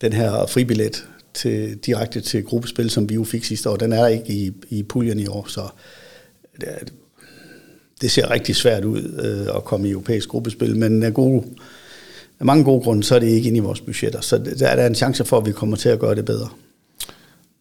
den 0.00 0.12
her 0.12 0.46
fribillet 0.46 1.04
til, 1.34 1.76
direkte 1.76 2.20
til 2.20 2.44
gruppespil, 2.44 2.90
som 2.90 3.08
vi 3.08 3.14
jo 3.14 3.24
fik 3.24 3.44
sidste 3.44 3.70
år, 3.70 3.76
den 3.76 3.92
er 3.92 4.00
der 4.00 4.06
ikke 4.06 4.32
i, 4.32 4.52
i 4.68 4.82
puljen 4.82 5.18
i 5.18 5.26
år, 5.26 5.46
så 5.48 5.68
det, 6.60 6.92
det 8.00 8.10
ser 8.10 8.30
rigtig 8.30 8.56
svært 8.56 8.84
ud 8.84 9.02
øh, 9.24 9.56
at 9.56 9.64
komme 9.64 9.88
i 9.88 9.90
europæisk 9.90 10.28
gruppespil, 10.28 10.76
men 10.76 11.02
af, 11.02 11.14
gode, 11.14 11.44
af 12.40 12.46
mange 12.46 12.64
gode 12.64 12.82
grunde, 12.82 13.04
så 13.04 13.14
er 13.14 13.18
det 13.18 13.26
ikke 13.26 13.48
inde 13.48 13.58
i 13.58 13.60
vores 13.60 13.80
budgetter, 13.80 14.20
så 14.20 14.38
der 14.38 14.68
er 14.68 14.76
der 14.76 14.86
en 14.86 14.94
chance 14.94 15.24
for, 15.24 15.38
at 15.38 15.46
vi 15.46 15.52
kommer 15.52 15.76
til 15.76 15.88
at 15.88 15.98
gøre 15.98 16.14
det 16.14 16.24
bedre. 16.24 16.48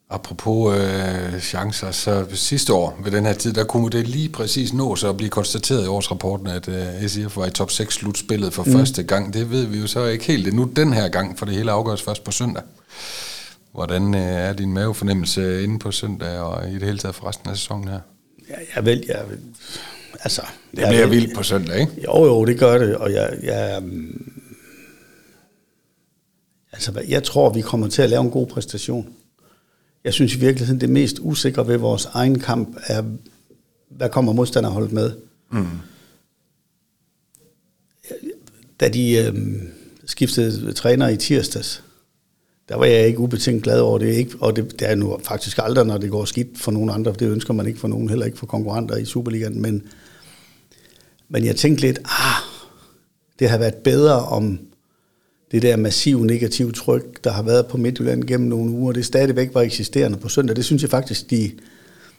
Apropos 0.10 0.78
øh, 0.78 1.40
chancer, 1.40 1.92
så 1.92 2.26
sidste 2.34 2.74
år 2.74 3.00
ved 3.04 3.12
den 3.12 3.26
her 3.26 3.34
tid, 3.34 3.54
der 3.54 3.64
kunne 3.64 3.90
det 3.90 4.08
lige 4.08 4.30
præcis 4.30 4.74
nå 4.74 4.96
så 4.96 5.10
at 5.10 5.18
blive 5.18 5.30
konstateret 5.30 5.86
i 5.86 5.88
årsrapporten, 5.88 6.48
at 6.48 6.68
øh, 6.68 7.10
SIF 7.10 7.38
var 7.38 7.46
i 7.46 7.52
top 7.52 7.72
6 7.72 7.96
slutspillet 7.96 8.54
for 8.54 8.64
mm. 8.64 8.72
første 8.72 9.04
gang. 9.04 9.34
Det 9.34 9.52
ved 9.52 9.66
vi 9.66 9.80
jo 9.80 9.88
så 9.88 10.06
ikke 10.06 10.26
helt 10.26 10.48
endnu 10.48 10.64
den 10.76 10.94
her 10.94 11.08
gang, 11.08 11.40
for 11.40 11.46
det 11.46 11.56
hele 11.56 11.72
afgøres 11.72 12.02
først 12.02 12.24
på 12.24 12.32
søndag. 12.32 12.64
Hvordan 13.72 14.16
øh, 14.16 14.22
er 14.22 14.54
din 14.54 14.74
mavefornemmelse 14.74 15.64
inde 15.64 15.80
på 15.80 15.92
søndag 15.92 16.40
og 16.40 16.70
i 16.70 16.74
det 16.74 16.84
hele 16.84 16.98
taget 16.98 17.16
for 17.16 17.28
resten 17.28 17.50
af 17.50 17.58
sæsonen 17.58 17.88
her? 17.88 18.00
Ja, 18.50 18.56
jeg 18.76 18.86
vil, 18.86 19.04
jeg 19.08 19.24
vil, 19.30 19.40
altså... 20.20 20.42
Det 20.72 20.88
bliver 20.88 21.00
jeg 21.00 21.12
vildt 21.12 21.36
på 21.36 21.44
søndag, 21.44 21.80
ikke? 21.80 21.92
Jo, 22.04 22.26
jo, 22.26 22.46
det 22.46 22.60
gør 22.60 22.78
det, 22.78 22.96
og 22.96 23.14
jeg, 23.14 23.38
jeg, 23.44 23.84
altså, 26.74 27.04
jeg 27.08 27.24
tror, 27.24 27.50
vi 27.50 27.62
kommer 27.62 27.88
til 27.88 28.02
at 28.02 28.10
lave 28.10 28.22
en 28.22 28.32
god 28.32 28.48
præstation. 28.48 29.14
Jeg 30.04 30.14
synes 30.14 30.36
i 30.36 30.40
virkeligheden, 30.40 30.82
det 30.82 30.90
mest 30.90 31.20
usikre 31.22 31.68
ved 31.68 31.78
vores 31.78 32.06
egen 32.06 32.40
kamp 32.40 32.78
er, 32.88 33.04
hvad 33.90 34.10
kommer 34.10 34.34
modstanderholdet 34.34 34.92
med? 34.92 35.12
Mm. 35.52 35.66
Da 38.80 38.90
de 38.90 39.16
øh, 39.18 39.34
skiftede 40.06 40.74
træner 40.74 41.08
i 41.08 41.18
tirsdags, 41.18 41.84
der 42.70 42.76
var 42.76 42.86
jeg 42.86 43.08
ikke 43.08 43.20
ubetinget 43.20 43.64
glad 43.64 43.80
over 43.80 43.98
det. 43.98 44.14
Ikke, 44.14 44.36
og 44.40 44.56
det, 44.56 44.80
det 44.80 44.90
er 44.90 44.96
nu 44.96 45.18
faktisk 45.24 45.60
aldrig, 45.62 45.86
når 45.86 45.98
det 45.98 46.12
går 46.12 46.26
skidt 46.26 46.60
for 46.60 46.72
nogen 46.72 46.90
andre. 46.90 47.14
Det 47.20 47.30
ønsker 47.30 47.54
man 47.54 47.68
ikke 47.68 47.80
for 47.80 47.88
nogen, 47.88 48.10
heller 48.10 48.26
ikke 48.26 48.38
for 48.38 48.46
konkurrenter 48.46 48.96
i 48.96 49.06
Superligaen. 49.06 49.62
Men, 49.62 49.84
men 51.30 51.46
jeg 51.46 51.56
tænkte 51.56 51.82
lidt, 51.82 52.00
ah, 52.06 52.44
det 53.40 53.50
har 53.50 53.58
været 53.58 53.76
bedre 53.76 54.26
om 54.26 54.60
det 55.54 55.62
der 55.62 55.78
massive 55.78 56.26
negative 56.26 56.72
tryk, 56.72 57.24
der 57.24 57.32
har 57.32 57.44
været 57.44 57.68
på 57.68 57.78
Midtjylland 57.78 58.24
gennem 58.24 58.50
nogle 58.50 58.72
uger, 58.72 58.92
det 58.92 59.06
stadigvæk 59.06 59.50
var 59.54 59.62
eksisterende 59.62 60.18
på 60.18 60.30
søndag. 60.30 60.56
Det 60.56 60.66
synes 60.66 60.82
jeg 60.82 60.90
faktisk, 60.90 61.30
de 61.30 61.52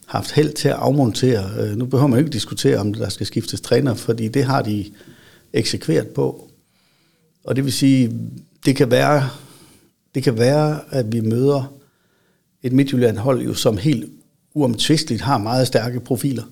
har 0.07 0.19
haft 0.19 0.33
held 0.33 0.53
til 0.53 0.69
at 0.69 0.75
afmontere. 0.75 1.51
Øh, 1.61 1.77
nu 1.77 1.87
behøver 1.87 2.09
man 2.09 2.19
ikke 2.19 2.31
diskutere, 2.31 2.79
om 2.79 2.95
der 2.95 3.09
skal 3.09 3.27
skiftes 3.27 3.61
træner, 3.61 3.95
fordi 3.95 4.29
det 4.29 4.45
har 4.45 4.63
de 4.63 4.85
eksekveret 5.53 6.09
på. 6.09 6.51
Og 7.45 7.57
det 7.57 7.65
vil 7.65 7.73
sige, 7.73 8.21
det 8.67 8.77
kan 8.77 8.91
være, 8.91 9.31
det 10.15 10.23
kan 10.23 10.39
være 10.39 10.81
at 10.91 11.13
vi 11.13 11.21
møder 11.21 11.73
et 12.63 12.73
Midtjylland-hold, 12.73 13.43
jo, 13.43 13.55
som 13.55 13.77
helt 13.77 14.11
uomtvisteligt 14.55 15.23
har 15.23 15.39
meget 15.39 15.67
stærke 15.67 16.01
profiler, 16.01 16.45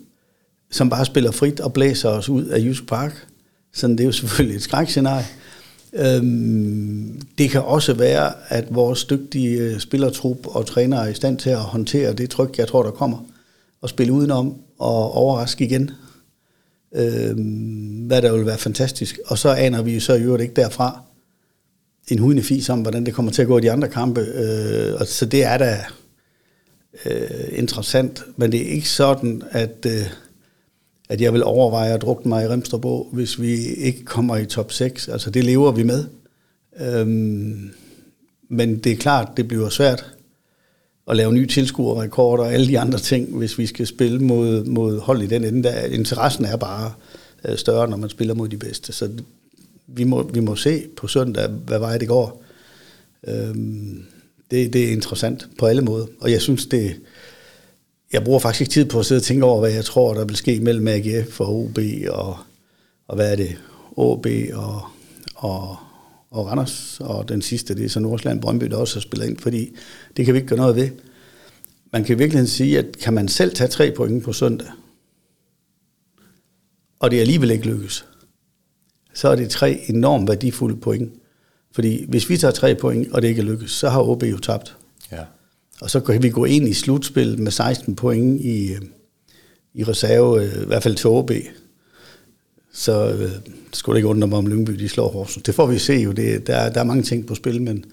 som 0.71 0.91
bare 0.91 1.05
spiller 1.05 1.31
frit 1.31 1.61
og 1.61 1.73
blæser 1.73 2.09
os 2.09 2.29
ud 2.29 2.45
af 2.45 2.59
Jysk 2.61 2.87
Park. 2.87 3.27
Sådan 3.73 3.97
det 3.97 4.05
er 4.05 4.07
jo 4.07 4.13
selvfølgelig 4.13 4.57
et 4.57 4.63
skrækscenarie. 4.63 5.27
Øhm, 5.95 7.21
det 7.39 7.51
kan 7.51 7.63
også 7.63 7.95
være, 7.95 8.33
at 8.49 8.75
vores 8.75 9.05
dygtige 9.05 9.59
øh, 9.59 9.81
spillertrup 9.81 10.47
og 10.47 10.67
træner 10.67 11.01
er 11.01 11.09
i 11.09 11.15
stand 11.15 11.39
til 11.39 11.51
at 11.51 11.59
håndtere 11.59 12.13
det 12.13 12.31
tryk, 12.31 12.59
jeg 12.59 12.69
tror, 12.69 12.83
der 12.83 12.91
kommer, 12.91 13.19
og 13.81 13.89
spille 13.89 14.13
udenom 14.13 14.57
og 14.79 15.13
overraske 15.13 15.65
igen, 15.65 15.91
øhm, 16.95 18.05
hvad 18.07 18.23
der 18.23 18.33
vil 18.33 18.47
være 18.47 18.59
fantastisk. 18.59 19.19
Og 19.27 19.39
så 19.39 19.49
aner 19.49 19.83
vi 19.83 19.95
jo 19.95 20.01
så 20.01 20.15
i 20.15 20.23
øvrigt 20.23 20.43
ikke 20.43 20.55
derfra 20.55 21.03
en 22.09 22.19
hudende 22.19 22.43
fis 22.43 22.69
om, 22.69 22.81
hvordan 22.81 23.07
det 23.07 23.15
kommer 23.15 23.33
til 23.33 23.43
at 23.43 23.49
gå 23.49 23.59
i 23.59 23.61
de 23.61 23.73
andre 23.73 23.89
kampe. 23.89 24.21
Øh, 24.21 24.95
og 25.01 25.07
så 25.07 25.27
det 25.27 25.45
er 25.45 25.59
da 25.59 25.85
øh, 27.05 27.49
interessant, 27.59 28.23
men 28.37 28.53
det 28.53 28.61
er 28.61 28.75
ikke 28.75 28.89
sådan, 28.89 29.43
at... 29.51 29.87
Øh, 29.87 30.07
at 31.13 31.21
jeg 31.21 31.33
vil 31.33 31.45
overveje 31.45 31.95
at 31.95 32.03
drukne 32.03 32.29
mig 32.29 32.45
i 32.45 32.49
Remstrupå, 32.49 33.09
hvis 33.13 33.41
vi 33.41 33.55
ikke 33.65 34.05
kommer 34.05 34.37
i 34.37 34.47
top 34.47 34.73
6. 34.73 35.09
Altså 35.09 35.31
det 35.31 35.45
lever 35.45 35.73
vi 35.73 35.83
med. 35.83 36.05
Øhm, 36.81 37.71
men 38.49 38.79
det 38.79 38.93
er 38.93 38.97
klart, 38.97 39.29
det 39.37 39.49
bliver 39.49 39.69
svært 39.69 40.07
at 41.11 41.17
lave 41.17 41.33
nye 41.33 41.47
tilskuerrekorder 41.47 42.45
og 42.45 42.53
alle 42.53 42.67
de 42.67 42.79
andre 42.79 42.99
ting, 42.99 43.37
hvis 43.39 43.59
vi 43.59 43.67
skal 43.67 43.87
spille 43.87 44.19
mod, 44.19 44.65
mod 44.65 45.01
hold 45.01 45.23
i 45.23 45.27
den 45.27 45.45
ende. 45.45 45.63
Der, 45.63 45.85
interessen 45.85 46.45
er 46.45 46.57
bare 46.57 46.93
øh, 47.45 47.57
større, 47.57 47.89
når 47.91 47.97
man 47.97 48.11
spiller 48.11 48.35
mod 48.35 48.49
de 48.49 48.57
bedste. 48.57 48.93
Så 48.93 49.11
vi 49.87 50.05
må, 50.05 50.23
vi 50.23 50.41
må 50.41 50.57
se 50.57 50.83
på 50.97 51.07
søndag, 51.09 51.49
hvad 51.49 51.79
vej 51.79 51.99
det 51.99 52.09
går. 52.09 52.45
Øhm, 53.29 54.03
det, 54.51 54.73
det 54.73 54.85
er 54.85 54.93
interessant 54.93 55.49
på 55.59 55.67
alle 55.67 55.83
måder. 55.83 56.07
Og 56.21 56.31
jeg 56.31 56.41
synes, 56.41 56.67
det, 56.67 56.97
jeg 58.13 58.25
bruger 58.25 58.39
faktisk 58.39 58.71
tid 58.71 58.85
på 58.85 58.99
at 58.99 59.07
sidde 59.07 59.19
og 59.19 59.23
tænke 59.23 59.45
over, 59.45 59.61
hvad 59.61 59.71
jeg 59.71 59.85
tror, 59.85 60.15
der 60.15 60.25
vil 60.25 60.37
ske 60.37 60.61
mellem 60.61 60.89
AGF 60.89 61.41
og 61.41 61.55
OB, 61.55 61.79
og, 62.09 62.39
og 63.09 63.17
hvad 63.17 63.33
er 63.33 63.37
det, 63.37 63.57
OB 63.97 64.27
og, 64.53 64.83
og, 65.35 65.77
og 66.31 66.47
Randers, 66.47 67.01
og 67.01 67.29
den 67.29 67.43
sidste, 67.43 67.75
det 67.75 67.85
er 67.85 67.89
så 67.89 68.01
Nordsjælland 68.01 68.41
Brøndby, 68.41 68.67
der 68.67 68.77
også 68.77 68.97
har 68.97 69.01
spillet 69.01 69.29
ind, 69.29 69.39
fordi 69.39 69.77
det 70.17 70.25
kan 70.25 70.35
vi 70.35 70.39
ikke 70.39 70.49
gøre 70.49 70.59
noget 70.59 70.77
ved. 70.77 70.91
Man 71.93 72.05
kan 72.05 72.19
virkelig 72.19 72.49
sige, 72.49 72.79
at 72.79 72.99
kan 72.99 73.13
man 73.13 73.29
selv 73.29 73.55
tage 73.55 73.69
tre 73.69 73.93
point 73.97 74.25
på 74.25 74.33
søndag, 74.33 74.69
og 77.01 77.11
det 77.11 77.21
alligevel 77.21 77.51
ikke 77.51 77.67
lykkes, 77.67 78.07
så 79.15 79.29
er 79.29 79.37
det 79.37 79.51
tre 79.51 79.81
enormt 79.89 80.29
værdifulde 80.29 80.77
point. 80.77 81.13
Fordi 81.73 82.07
hvis 82.09 82.29
vi 82.29 82.37
tager 82.37 82.53
tre 82.53 82.75
point, 82.75 83.13
og 83.13 83.23
det 83.23 83.29
ikke 83.29 83.43
lykkes, 83.43 83.71
så 83.71 83.89
har 83.89 84.01
OB 84.03 84.23
jo 84.23 84.39
tabt. 84.39 84.77
Ja. 85.13 85.25
Og 85.83 85.91
så 85.91 86.01
kan 86.01 86.23
vi 86.23 86.31
gå 86.31 86.45
ind 86.45 86.69
i 86.69 86.75
slutspillet 86.75 87.39
med 87.39 87.51
16 87.51 87.97
point 87.97 88.41
i, 88.41 88.73
øh, 88.73 88.81
i 89.75 89.85
reserve, 89.85 90.43
øh, 90.43 90.63
i 90.63 90.67
hvert 90.67 90.83
fald 90.83 90.95
til 90.95 91.11
OB. 91.11 91.31
Så 92.73 93.09
øh, 93.09 93.31
det 93.71 93.97
ikke 93.97 94.09
undre 94.09 94.29
mig, 94.29 94.39
om 94.39 94.47
Lyngby 94.47 94.73
de 94.73 94.89
slår 94.89 95.09
Horsens. 95.09 95.43
Det 95.43 95.55
får 95.55 95.67
vi 95.67 95.79
se 95.79 95.93
jo. 95.93 96.13
Det, 96.13 96.47
der, 96.47 96.69
der 96.69 96.81
er 96.81 96.85
mange 96.85 97.03
ting 97.03 97.27
på 97.27 97.35
spil, 97.35 97.63
men 97.63 97.85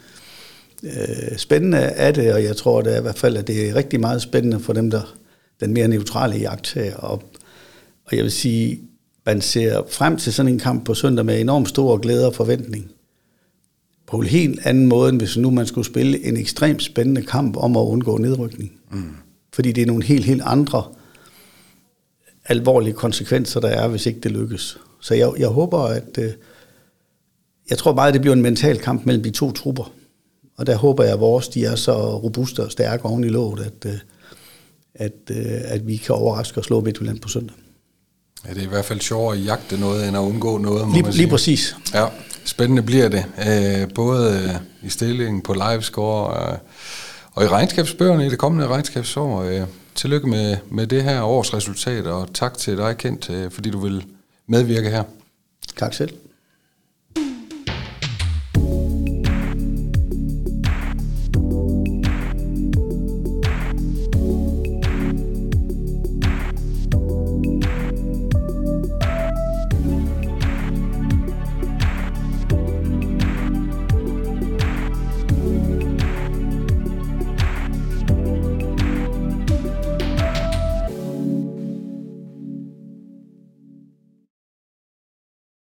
øh, 0.84 1.38
spændende 1.38 1.78
er 1.78 2.12
det, 2.12 2.34
og 2.34 2.44
jeg 2.44 2.58
tror 2.58 2.82
det 2.82 2.94
er 2.94 3.00
i 3.00 3.02
hvert 3.02 3.18
fald, 3.18 3.38
at 3.38 3.48
det 3.48 3.70
er 3.70 3.76
rigtig 3.76 4.00
meget 4.00 4.22
spændende 4.22 4.60
for 4.60 4.74
dem, 4.74 4.92
der 4.92 5.16
den 5.60 5.74
mere 5.74 5.88
neutrale 5.88 6.36
jagt 6.36 6.74
her. 6.74 6.96
Og, 6.96 7.24
og 8.06 8.16
jeg 8.16 8.24
vil 8.24 8.32
sige, 8.32 8.80
man 9.26 9.42
ser 9.42 9.84
frem 9.90 10.18
til 10.18 10.34
sådan 10.34 10.52
en 10.52 10.60
kamp 10.60 10.86
på 10.86 10.94
søndag 10.94 11.26
med 11.26 11.42
enormt 11.42 11.70
stor 11.70 11.98
glæde 11.98 12.28
og 12.28 12.36
forventning 12.36 12.92
på 14.10 14.18
en 14.18 14.28
helt 14.28 14.60
anden 14.64 14.88
måde, 14.88 15.10
end 15.10 15.20
hvis 15.20 15.38
nu 15.38 15.50
man 15.50 15.68
skulle 15.68 15.86
spille 15.86 16.26
en 16.26 16.38
ekstremt 16.38 16.84
spændende 16.84 17.22
kamp 17.22 17.58
om 17.58 17.78
at 17.78 17.82
undgå 17.82 18.18
nedrykning. 18.18 18.72
Mm. 18.92 19.04
Fordi 19.54 19.72
det 19.72 19.82
er 19.82 19.86
nogle 19.86 20.04
helt, 20.04 20.26
helt 20.26 20.42
andre 20.46 20.84
alvorlige 22.46 22.94
konsekvenser, 22.94 23.60
der 23.60 23.68
er, 23.68 23.88
hvis 23.88 24.06
ikke 24.06 24.20
det 24.20 24.32
lykkes. 24.32 24.78
Så 25.02 25.14
jeg, 25.14 25.32
jeg 25.38 25.48
håber, 25.48 25.80
at... 25.80 26.18
Øh, 26.18 26.32
jeg 27.70 27.78
tror 27.78 27.94
meget, 27.94 28.08
at 28.08 28.14
det 28.14 28.22
bliver 28.22 28.36
en 28.36 28.42
mental 28.42 28.80
kamp 28.80 29.06
mellem 29.06 29.24
de 29.24 29.32
to 29.32 29.52
trupper. 29.52 29.92
Og 30.58 30.68
der 30.68 30.76
håber 30.76 31.04
jeg, 31.04 31.14
at 31.14 31.20
vores 31.20 31.48
de 31.48 31.66
er 31.66 31.76
så 31.76 32.18
robuste 32.18 32.64
og 32.64 32.72
stærke 32.72 33.06
oven 33.06 33.24
i 33.24 33.28
låget, 33.28 33.66
at, 33.66 33.92
øh, 33.92 34.00
at, 34.96 35.14
øh, 35.32 35.62
at 35.64 35.88
vi 35.88 35.98
kan 35.98 36.16
overraske 36.16 36.60
og 36.60 36.64
slå 36.64 36.82
Midtjylland 36.82 37.20
på 37.20 37.28
søndag. 37.28 37.56
Ja, 38.48 38.54
det 38.54 38.60
er 38.60 38.66
i 38.66 38.70
hvert 38.70 38.86
fald 38.86 39.00
sjovere 39.00 39.36
at 39.36 39.46
jagte 39.46 39.80
noget, 39.80 40.08
end 40.08 40.18
at 40.18 40.22
undgå 40.22 40.58
noget, 40.58 40.88
må 40.88 40.94
lige, 40.94 41.04
man 41.04 41.12
sige. 41.12 41.22
Lige 41.22 41.32
præcis. 41.32 41.76
Ja. 41.94 42.08
Spændende 42.50 42.82
bliver 42.82 43.10
det, 43.10 43.26
øh, 43.48 43.94
både 43.96 44.34
øh, 44.44 44.88
i 44.88 44.90
stillingen 44.90 45.42
på 45.42 45.54
livescore 45.54 46.52
øh, 46.52 46.58
og 47.34 47.44
i 47.44 47.48
regnskabsbøgerne 47.48 48.26
i 48.26 48.30
det 48.30 48.40
kommende 48.40 48.68
regnskabsår. 48.68 49.44
Øh, 49.44 49.62
tillykke 49.96 50.30
med, 50.30 50.58
med 50.72 50.88
det 50.88 51.04
her 51.04 51.22
års 51.22 51.54
resultat, 51.54 52.08
og 52.08 52.34
tak 52.34 52.58
til 52.58 52.78
dig, 52.78 52.98
Kent, 52.98 53.30
øh, 53.30 53.52
fordi 53.52 53.70
du 53.70 53.80
vil 53.80 54.06
medvirke 54.48 54.90
her. 54.90 55.04
Tak 55.78 55.94
selv. 55.94 56.14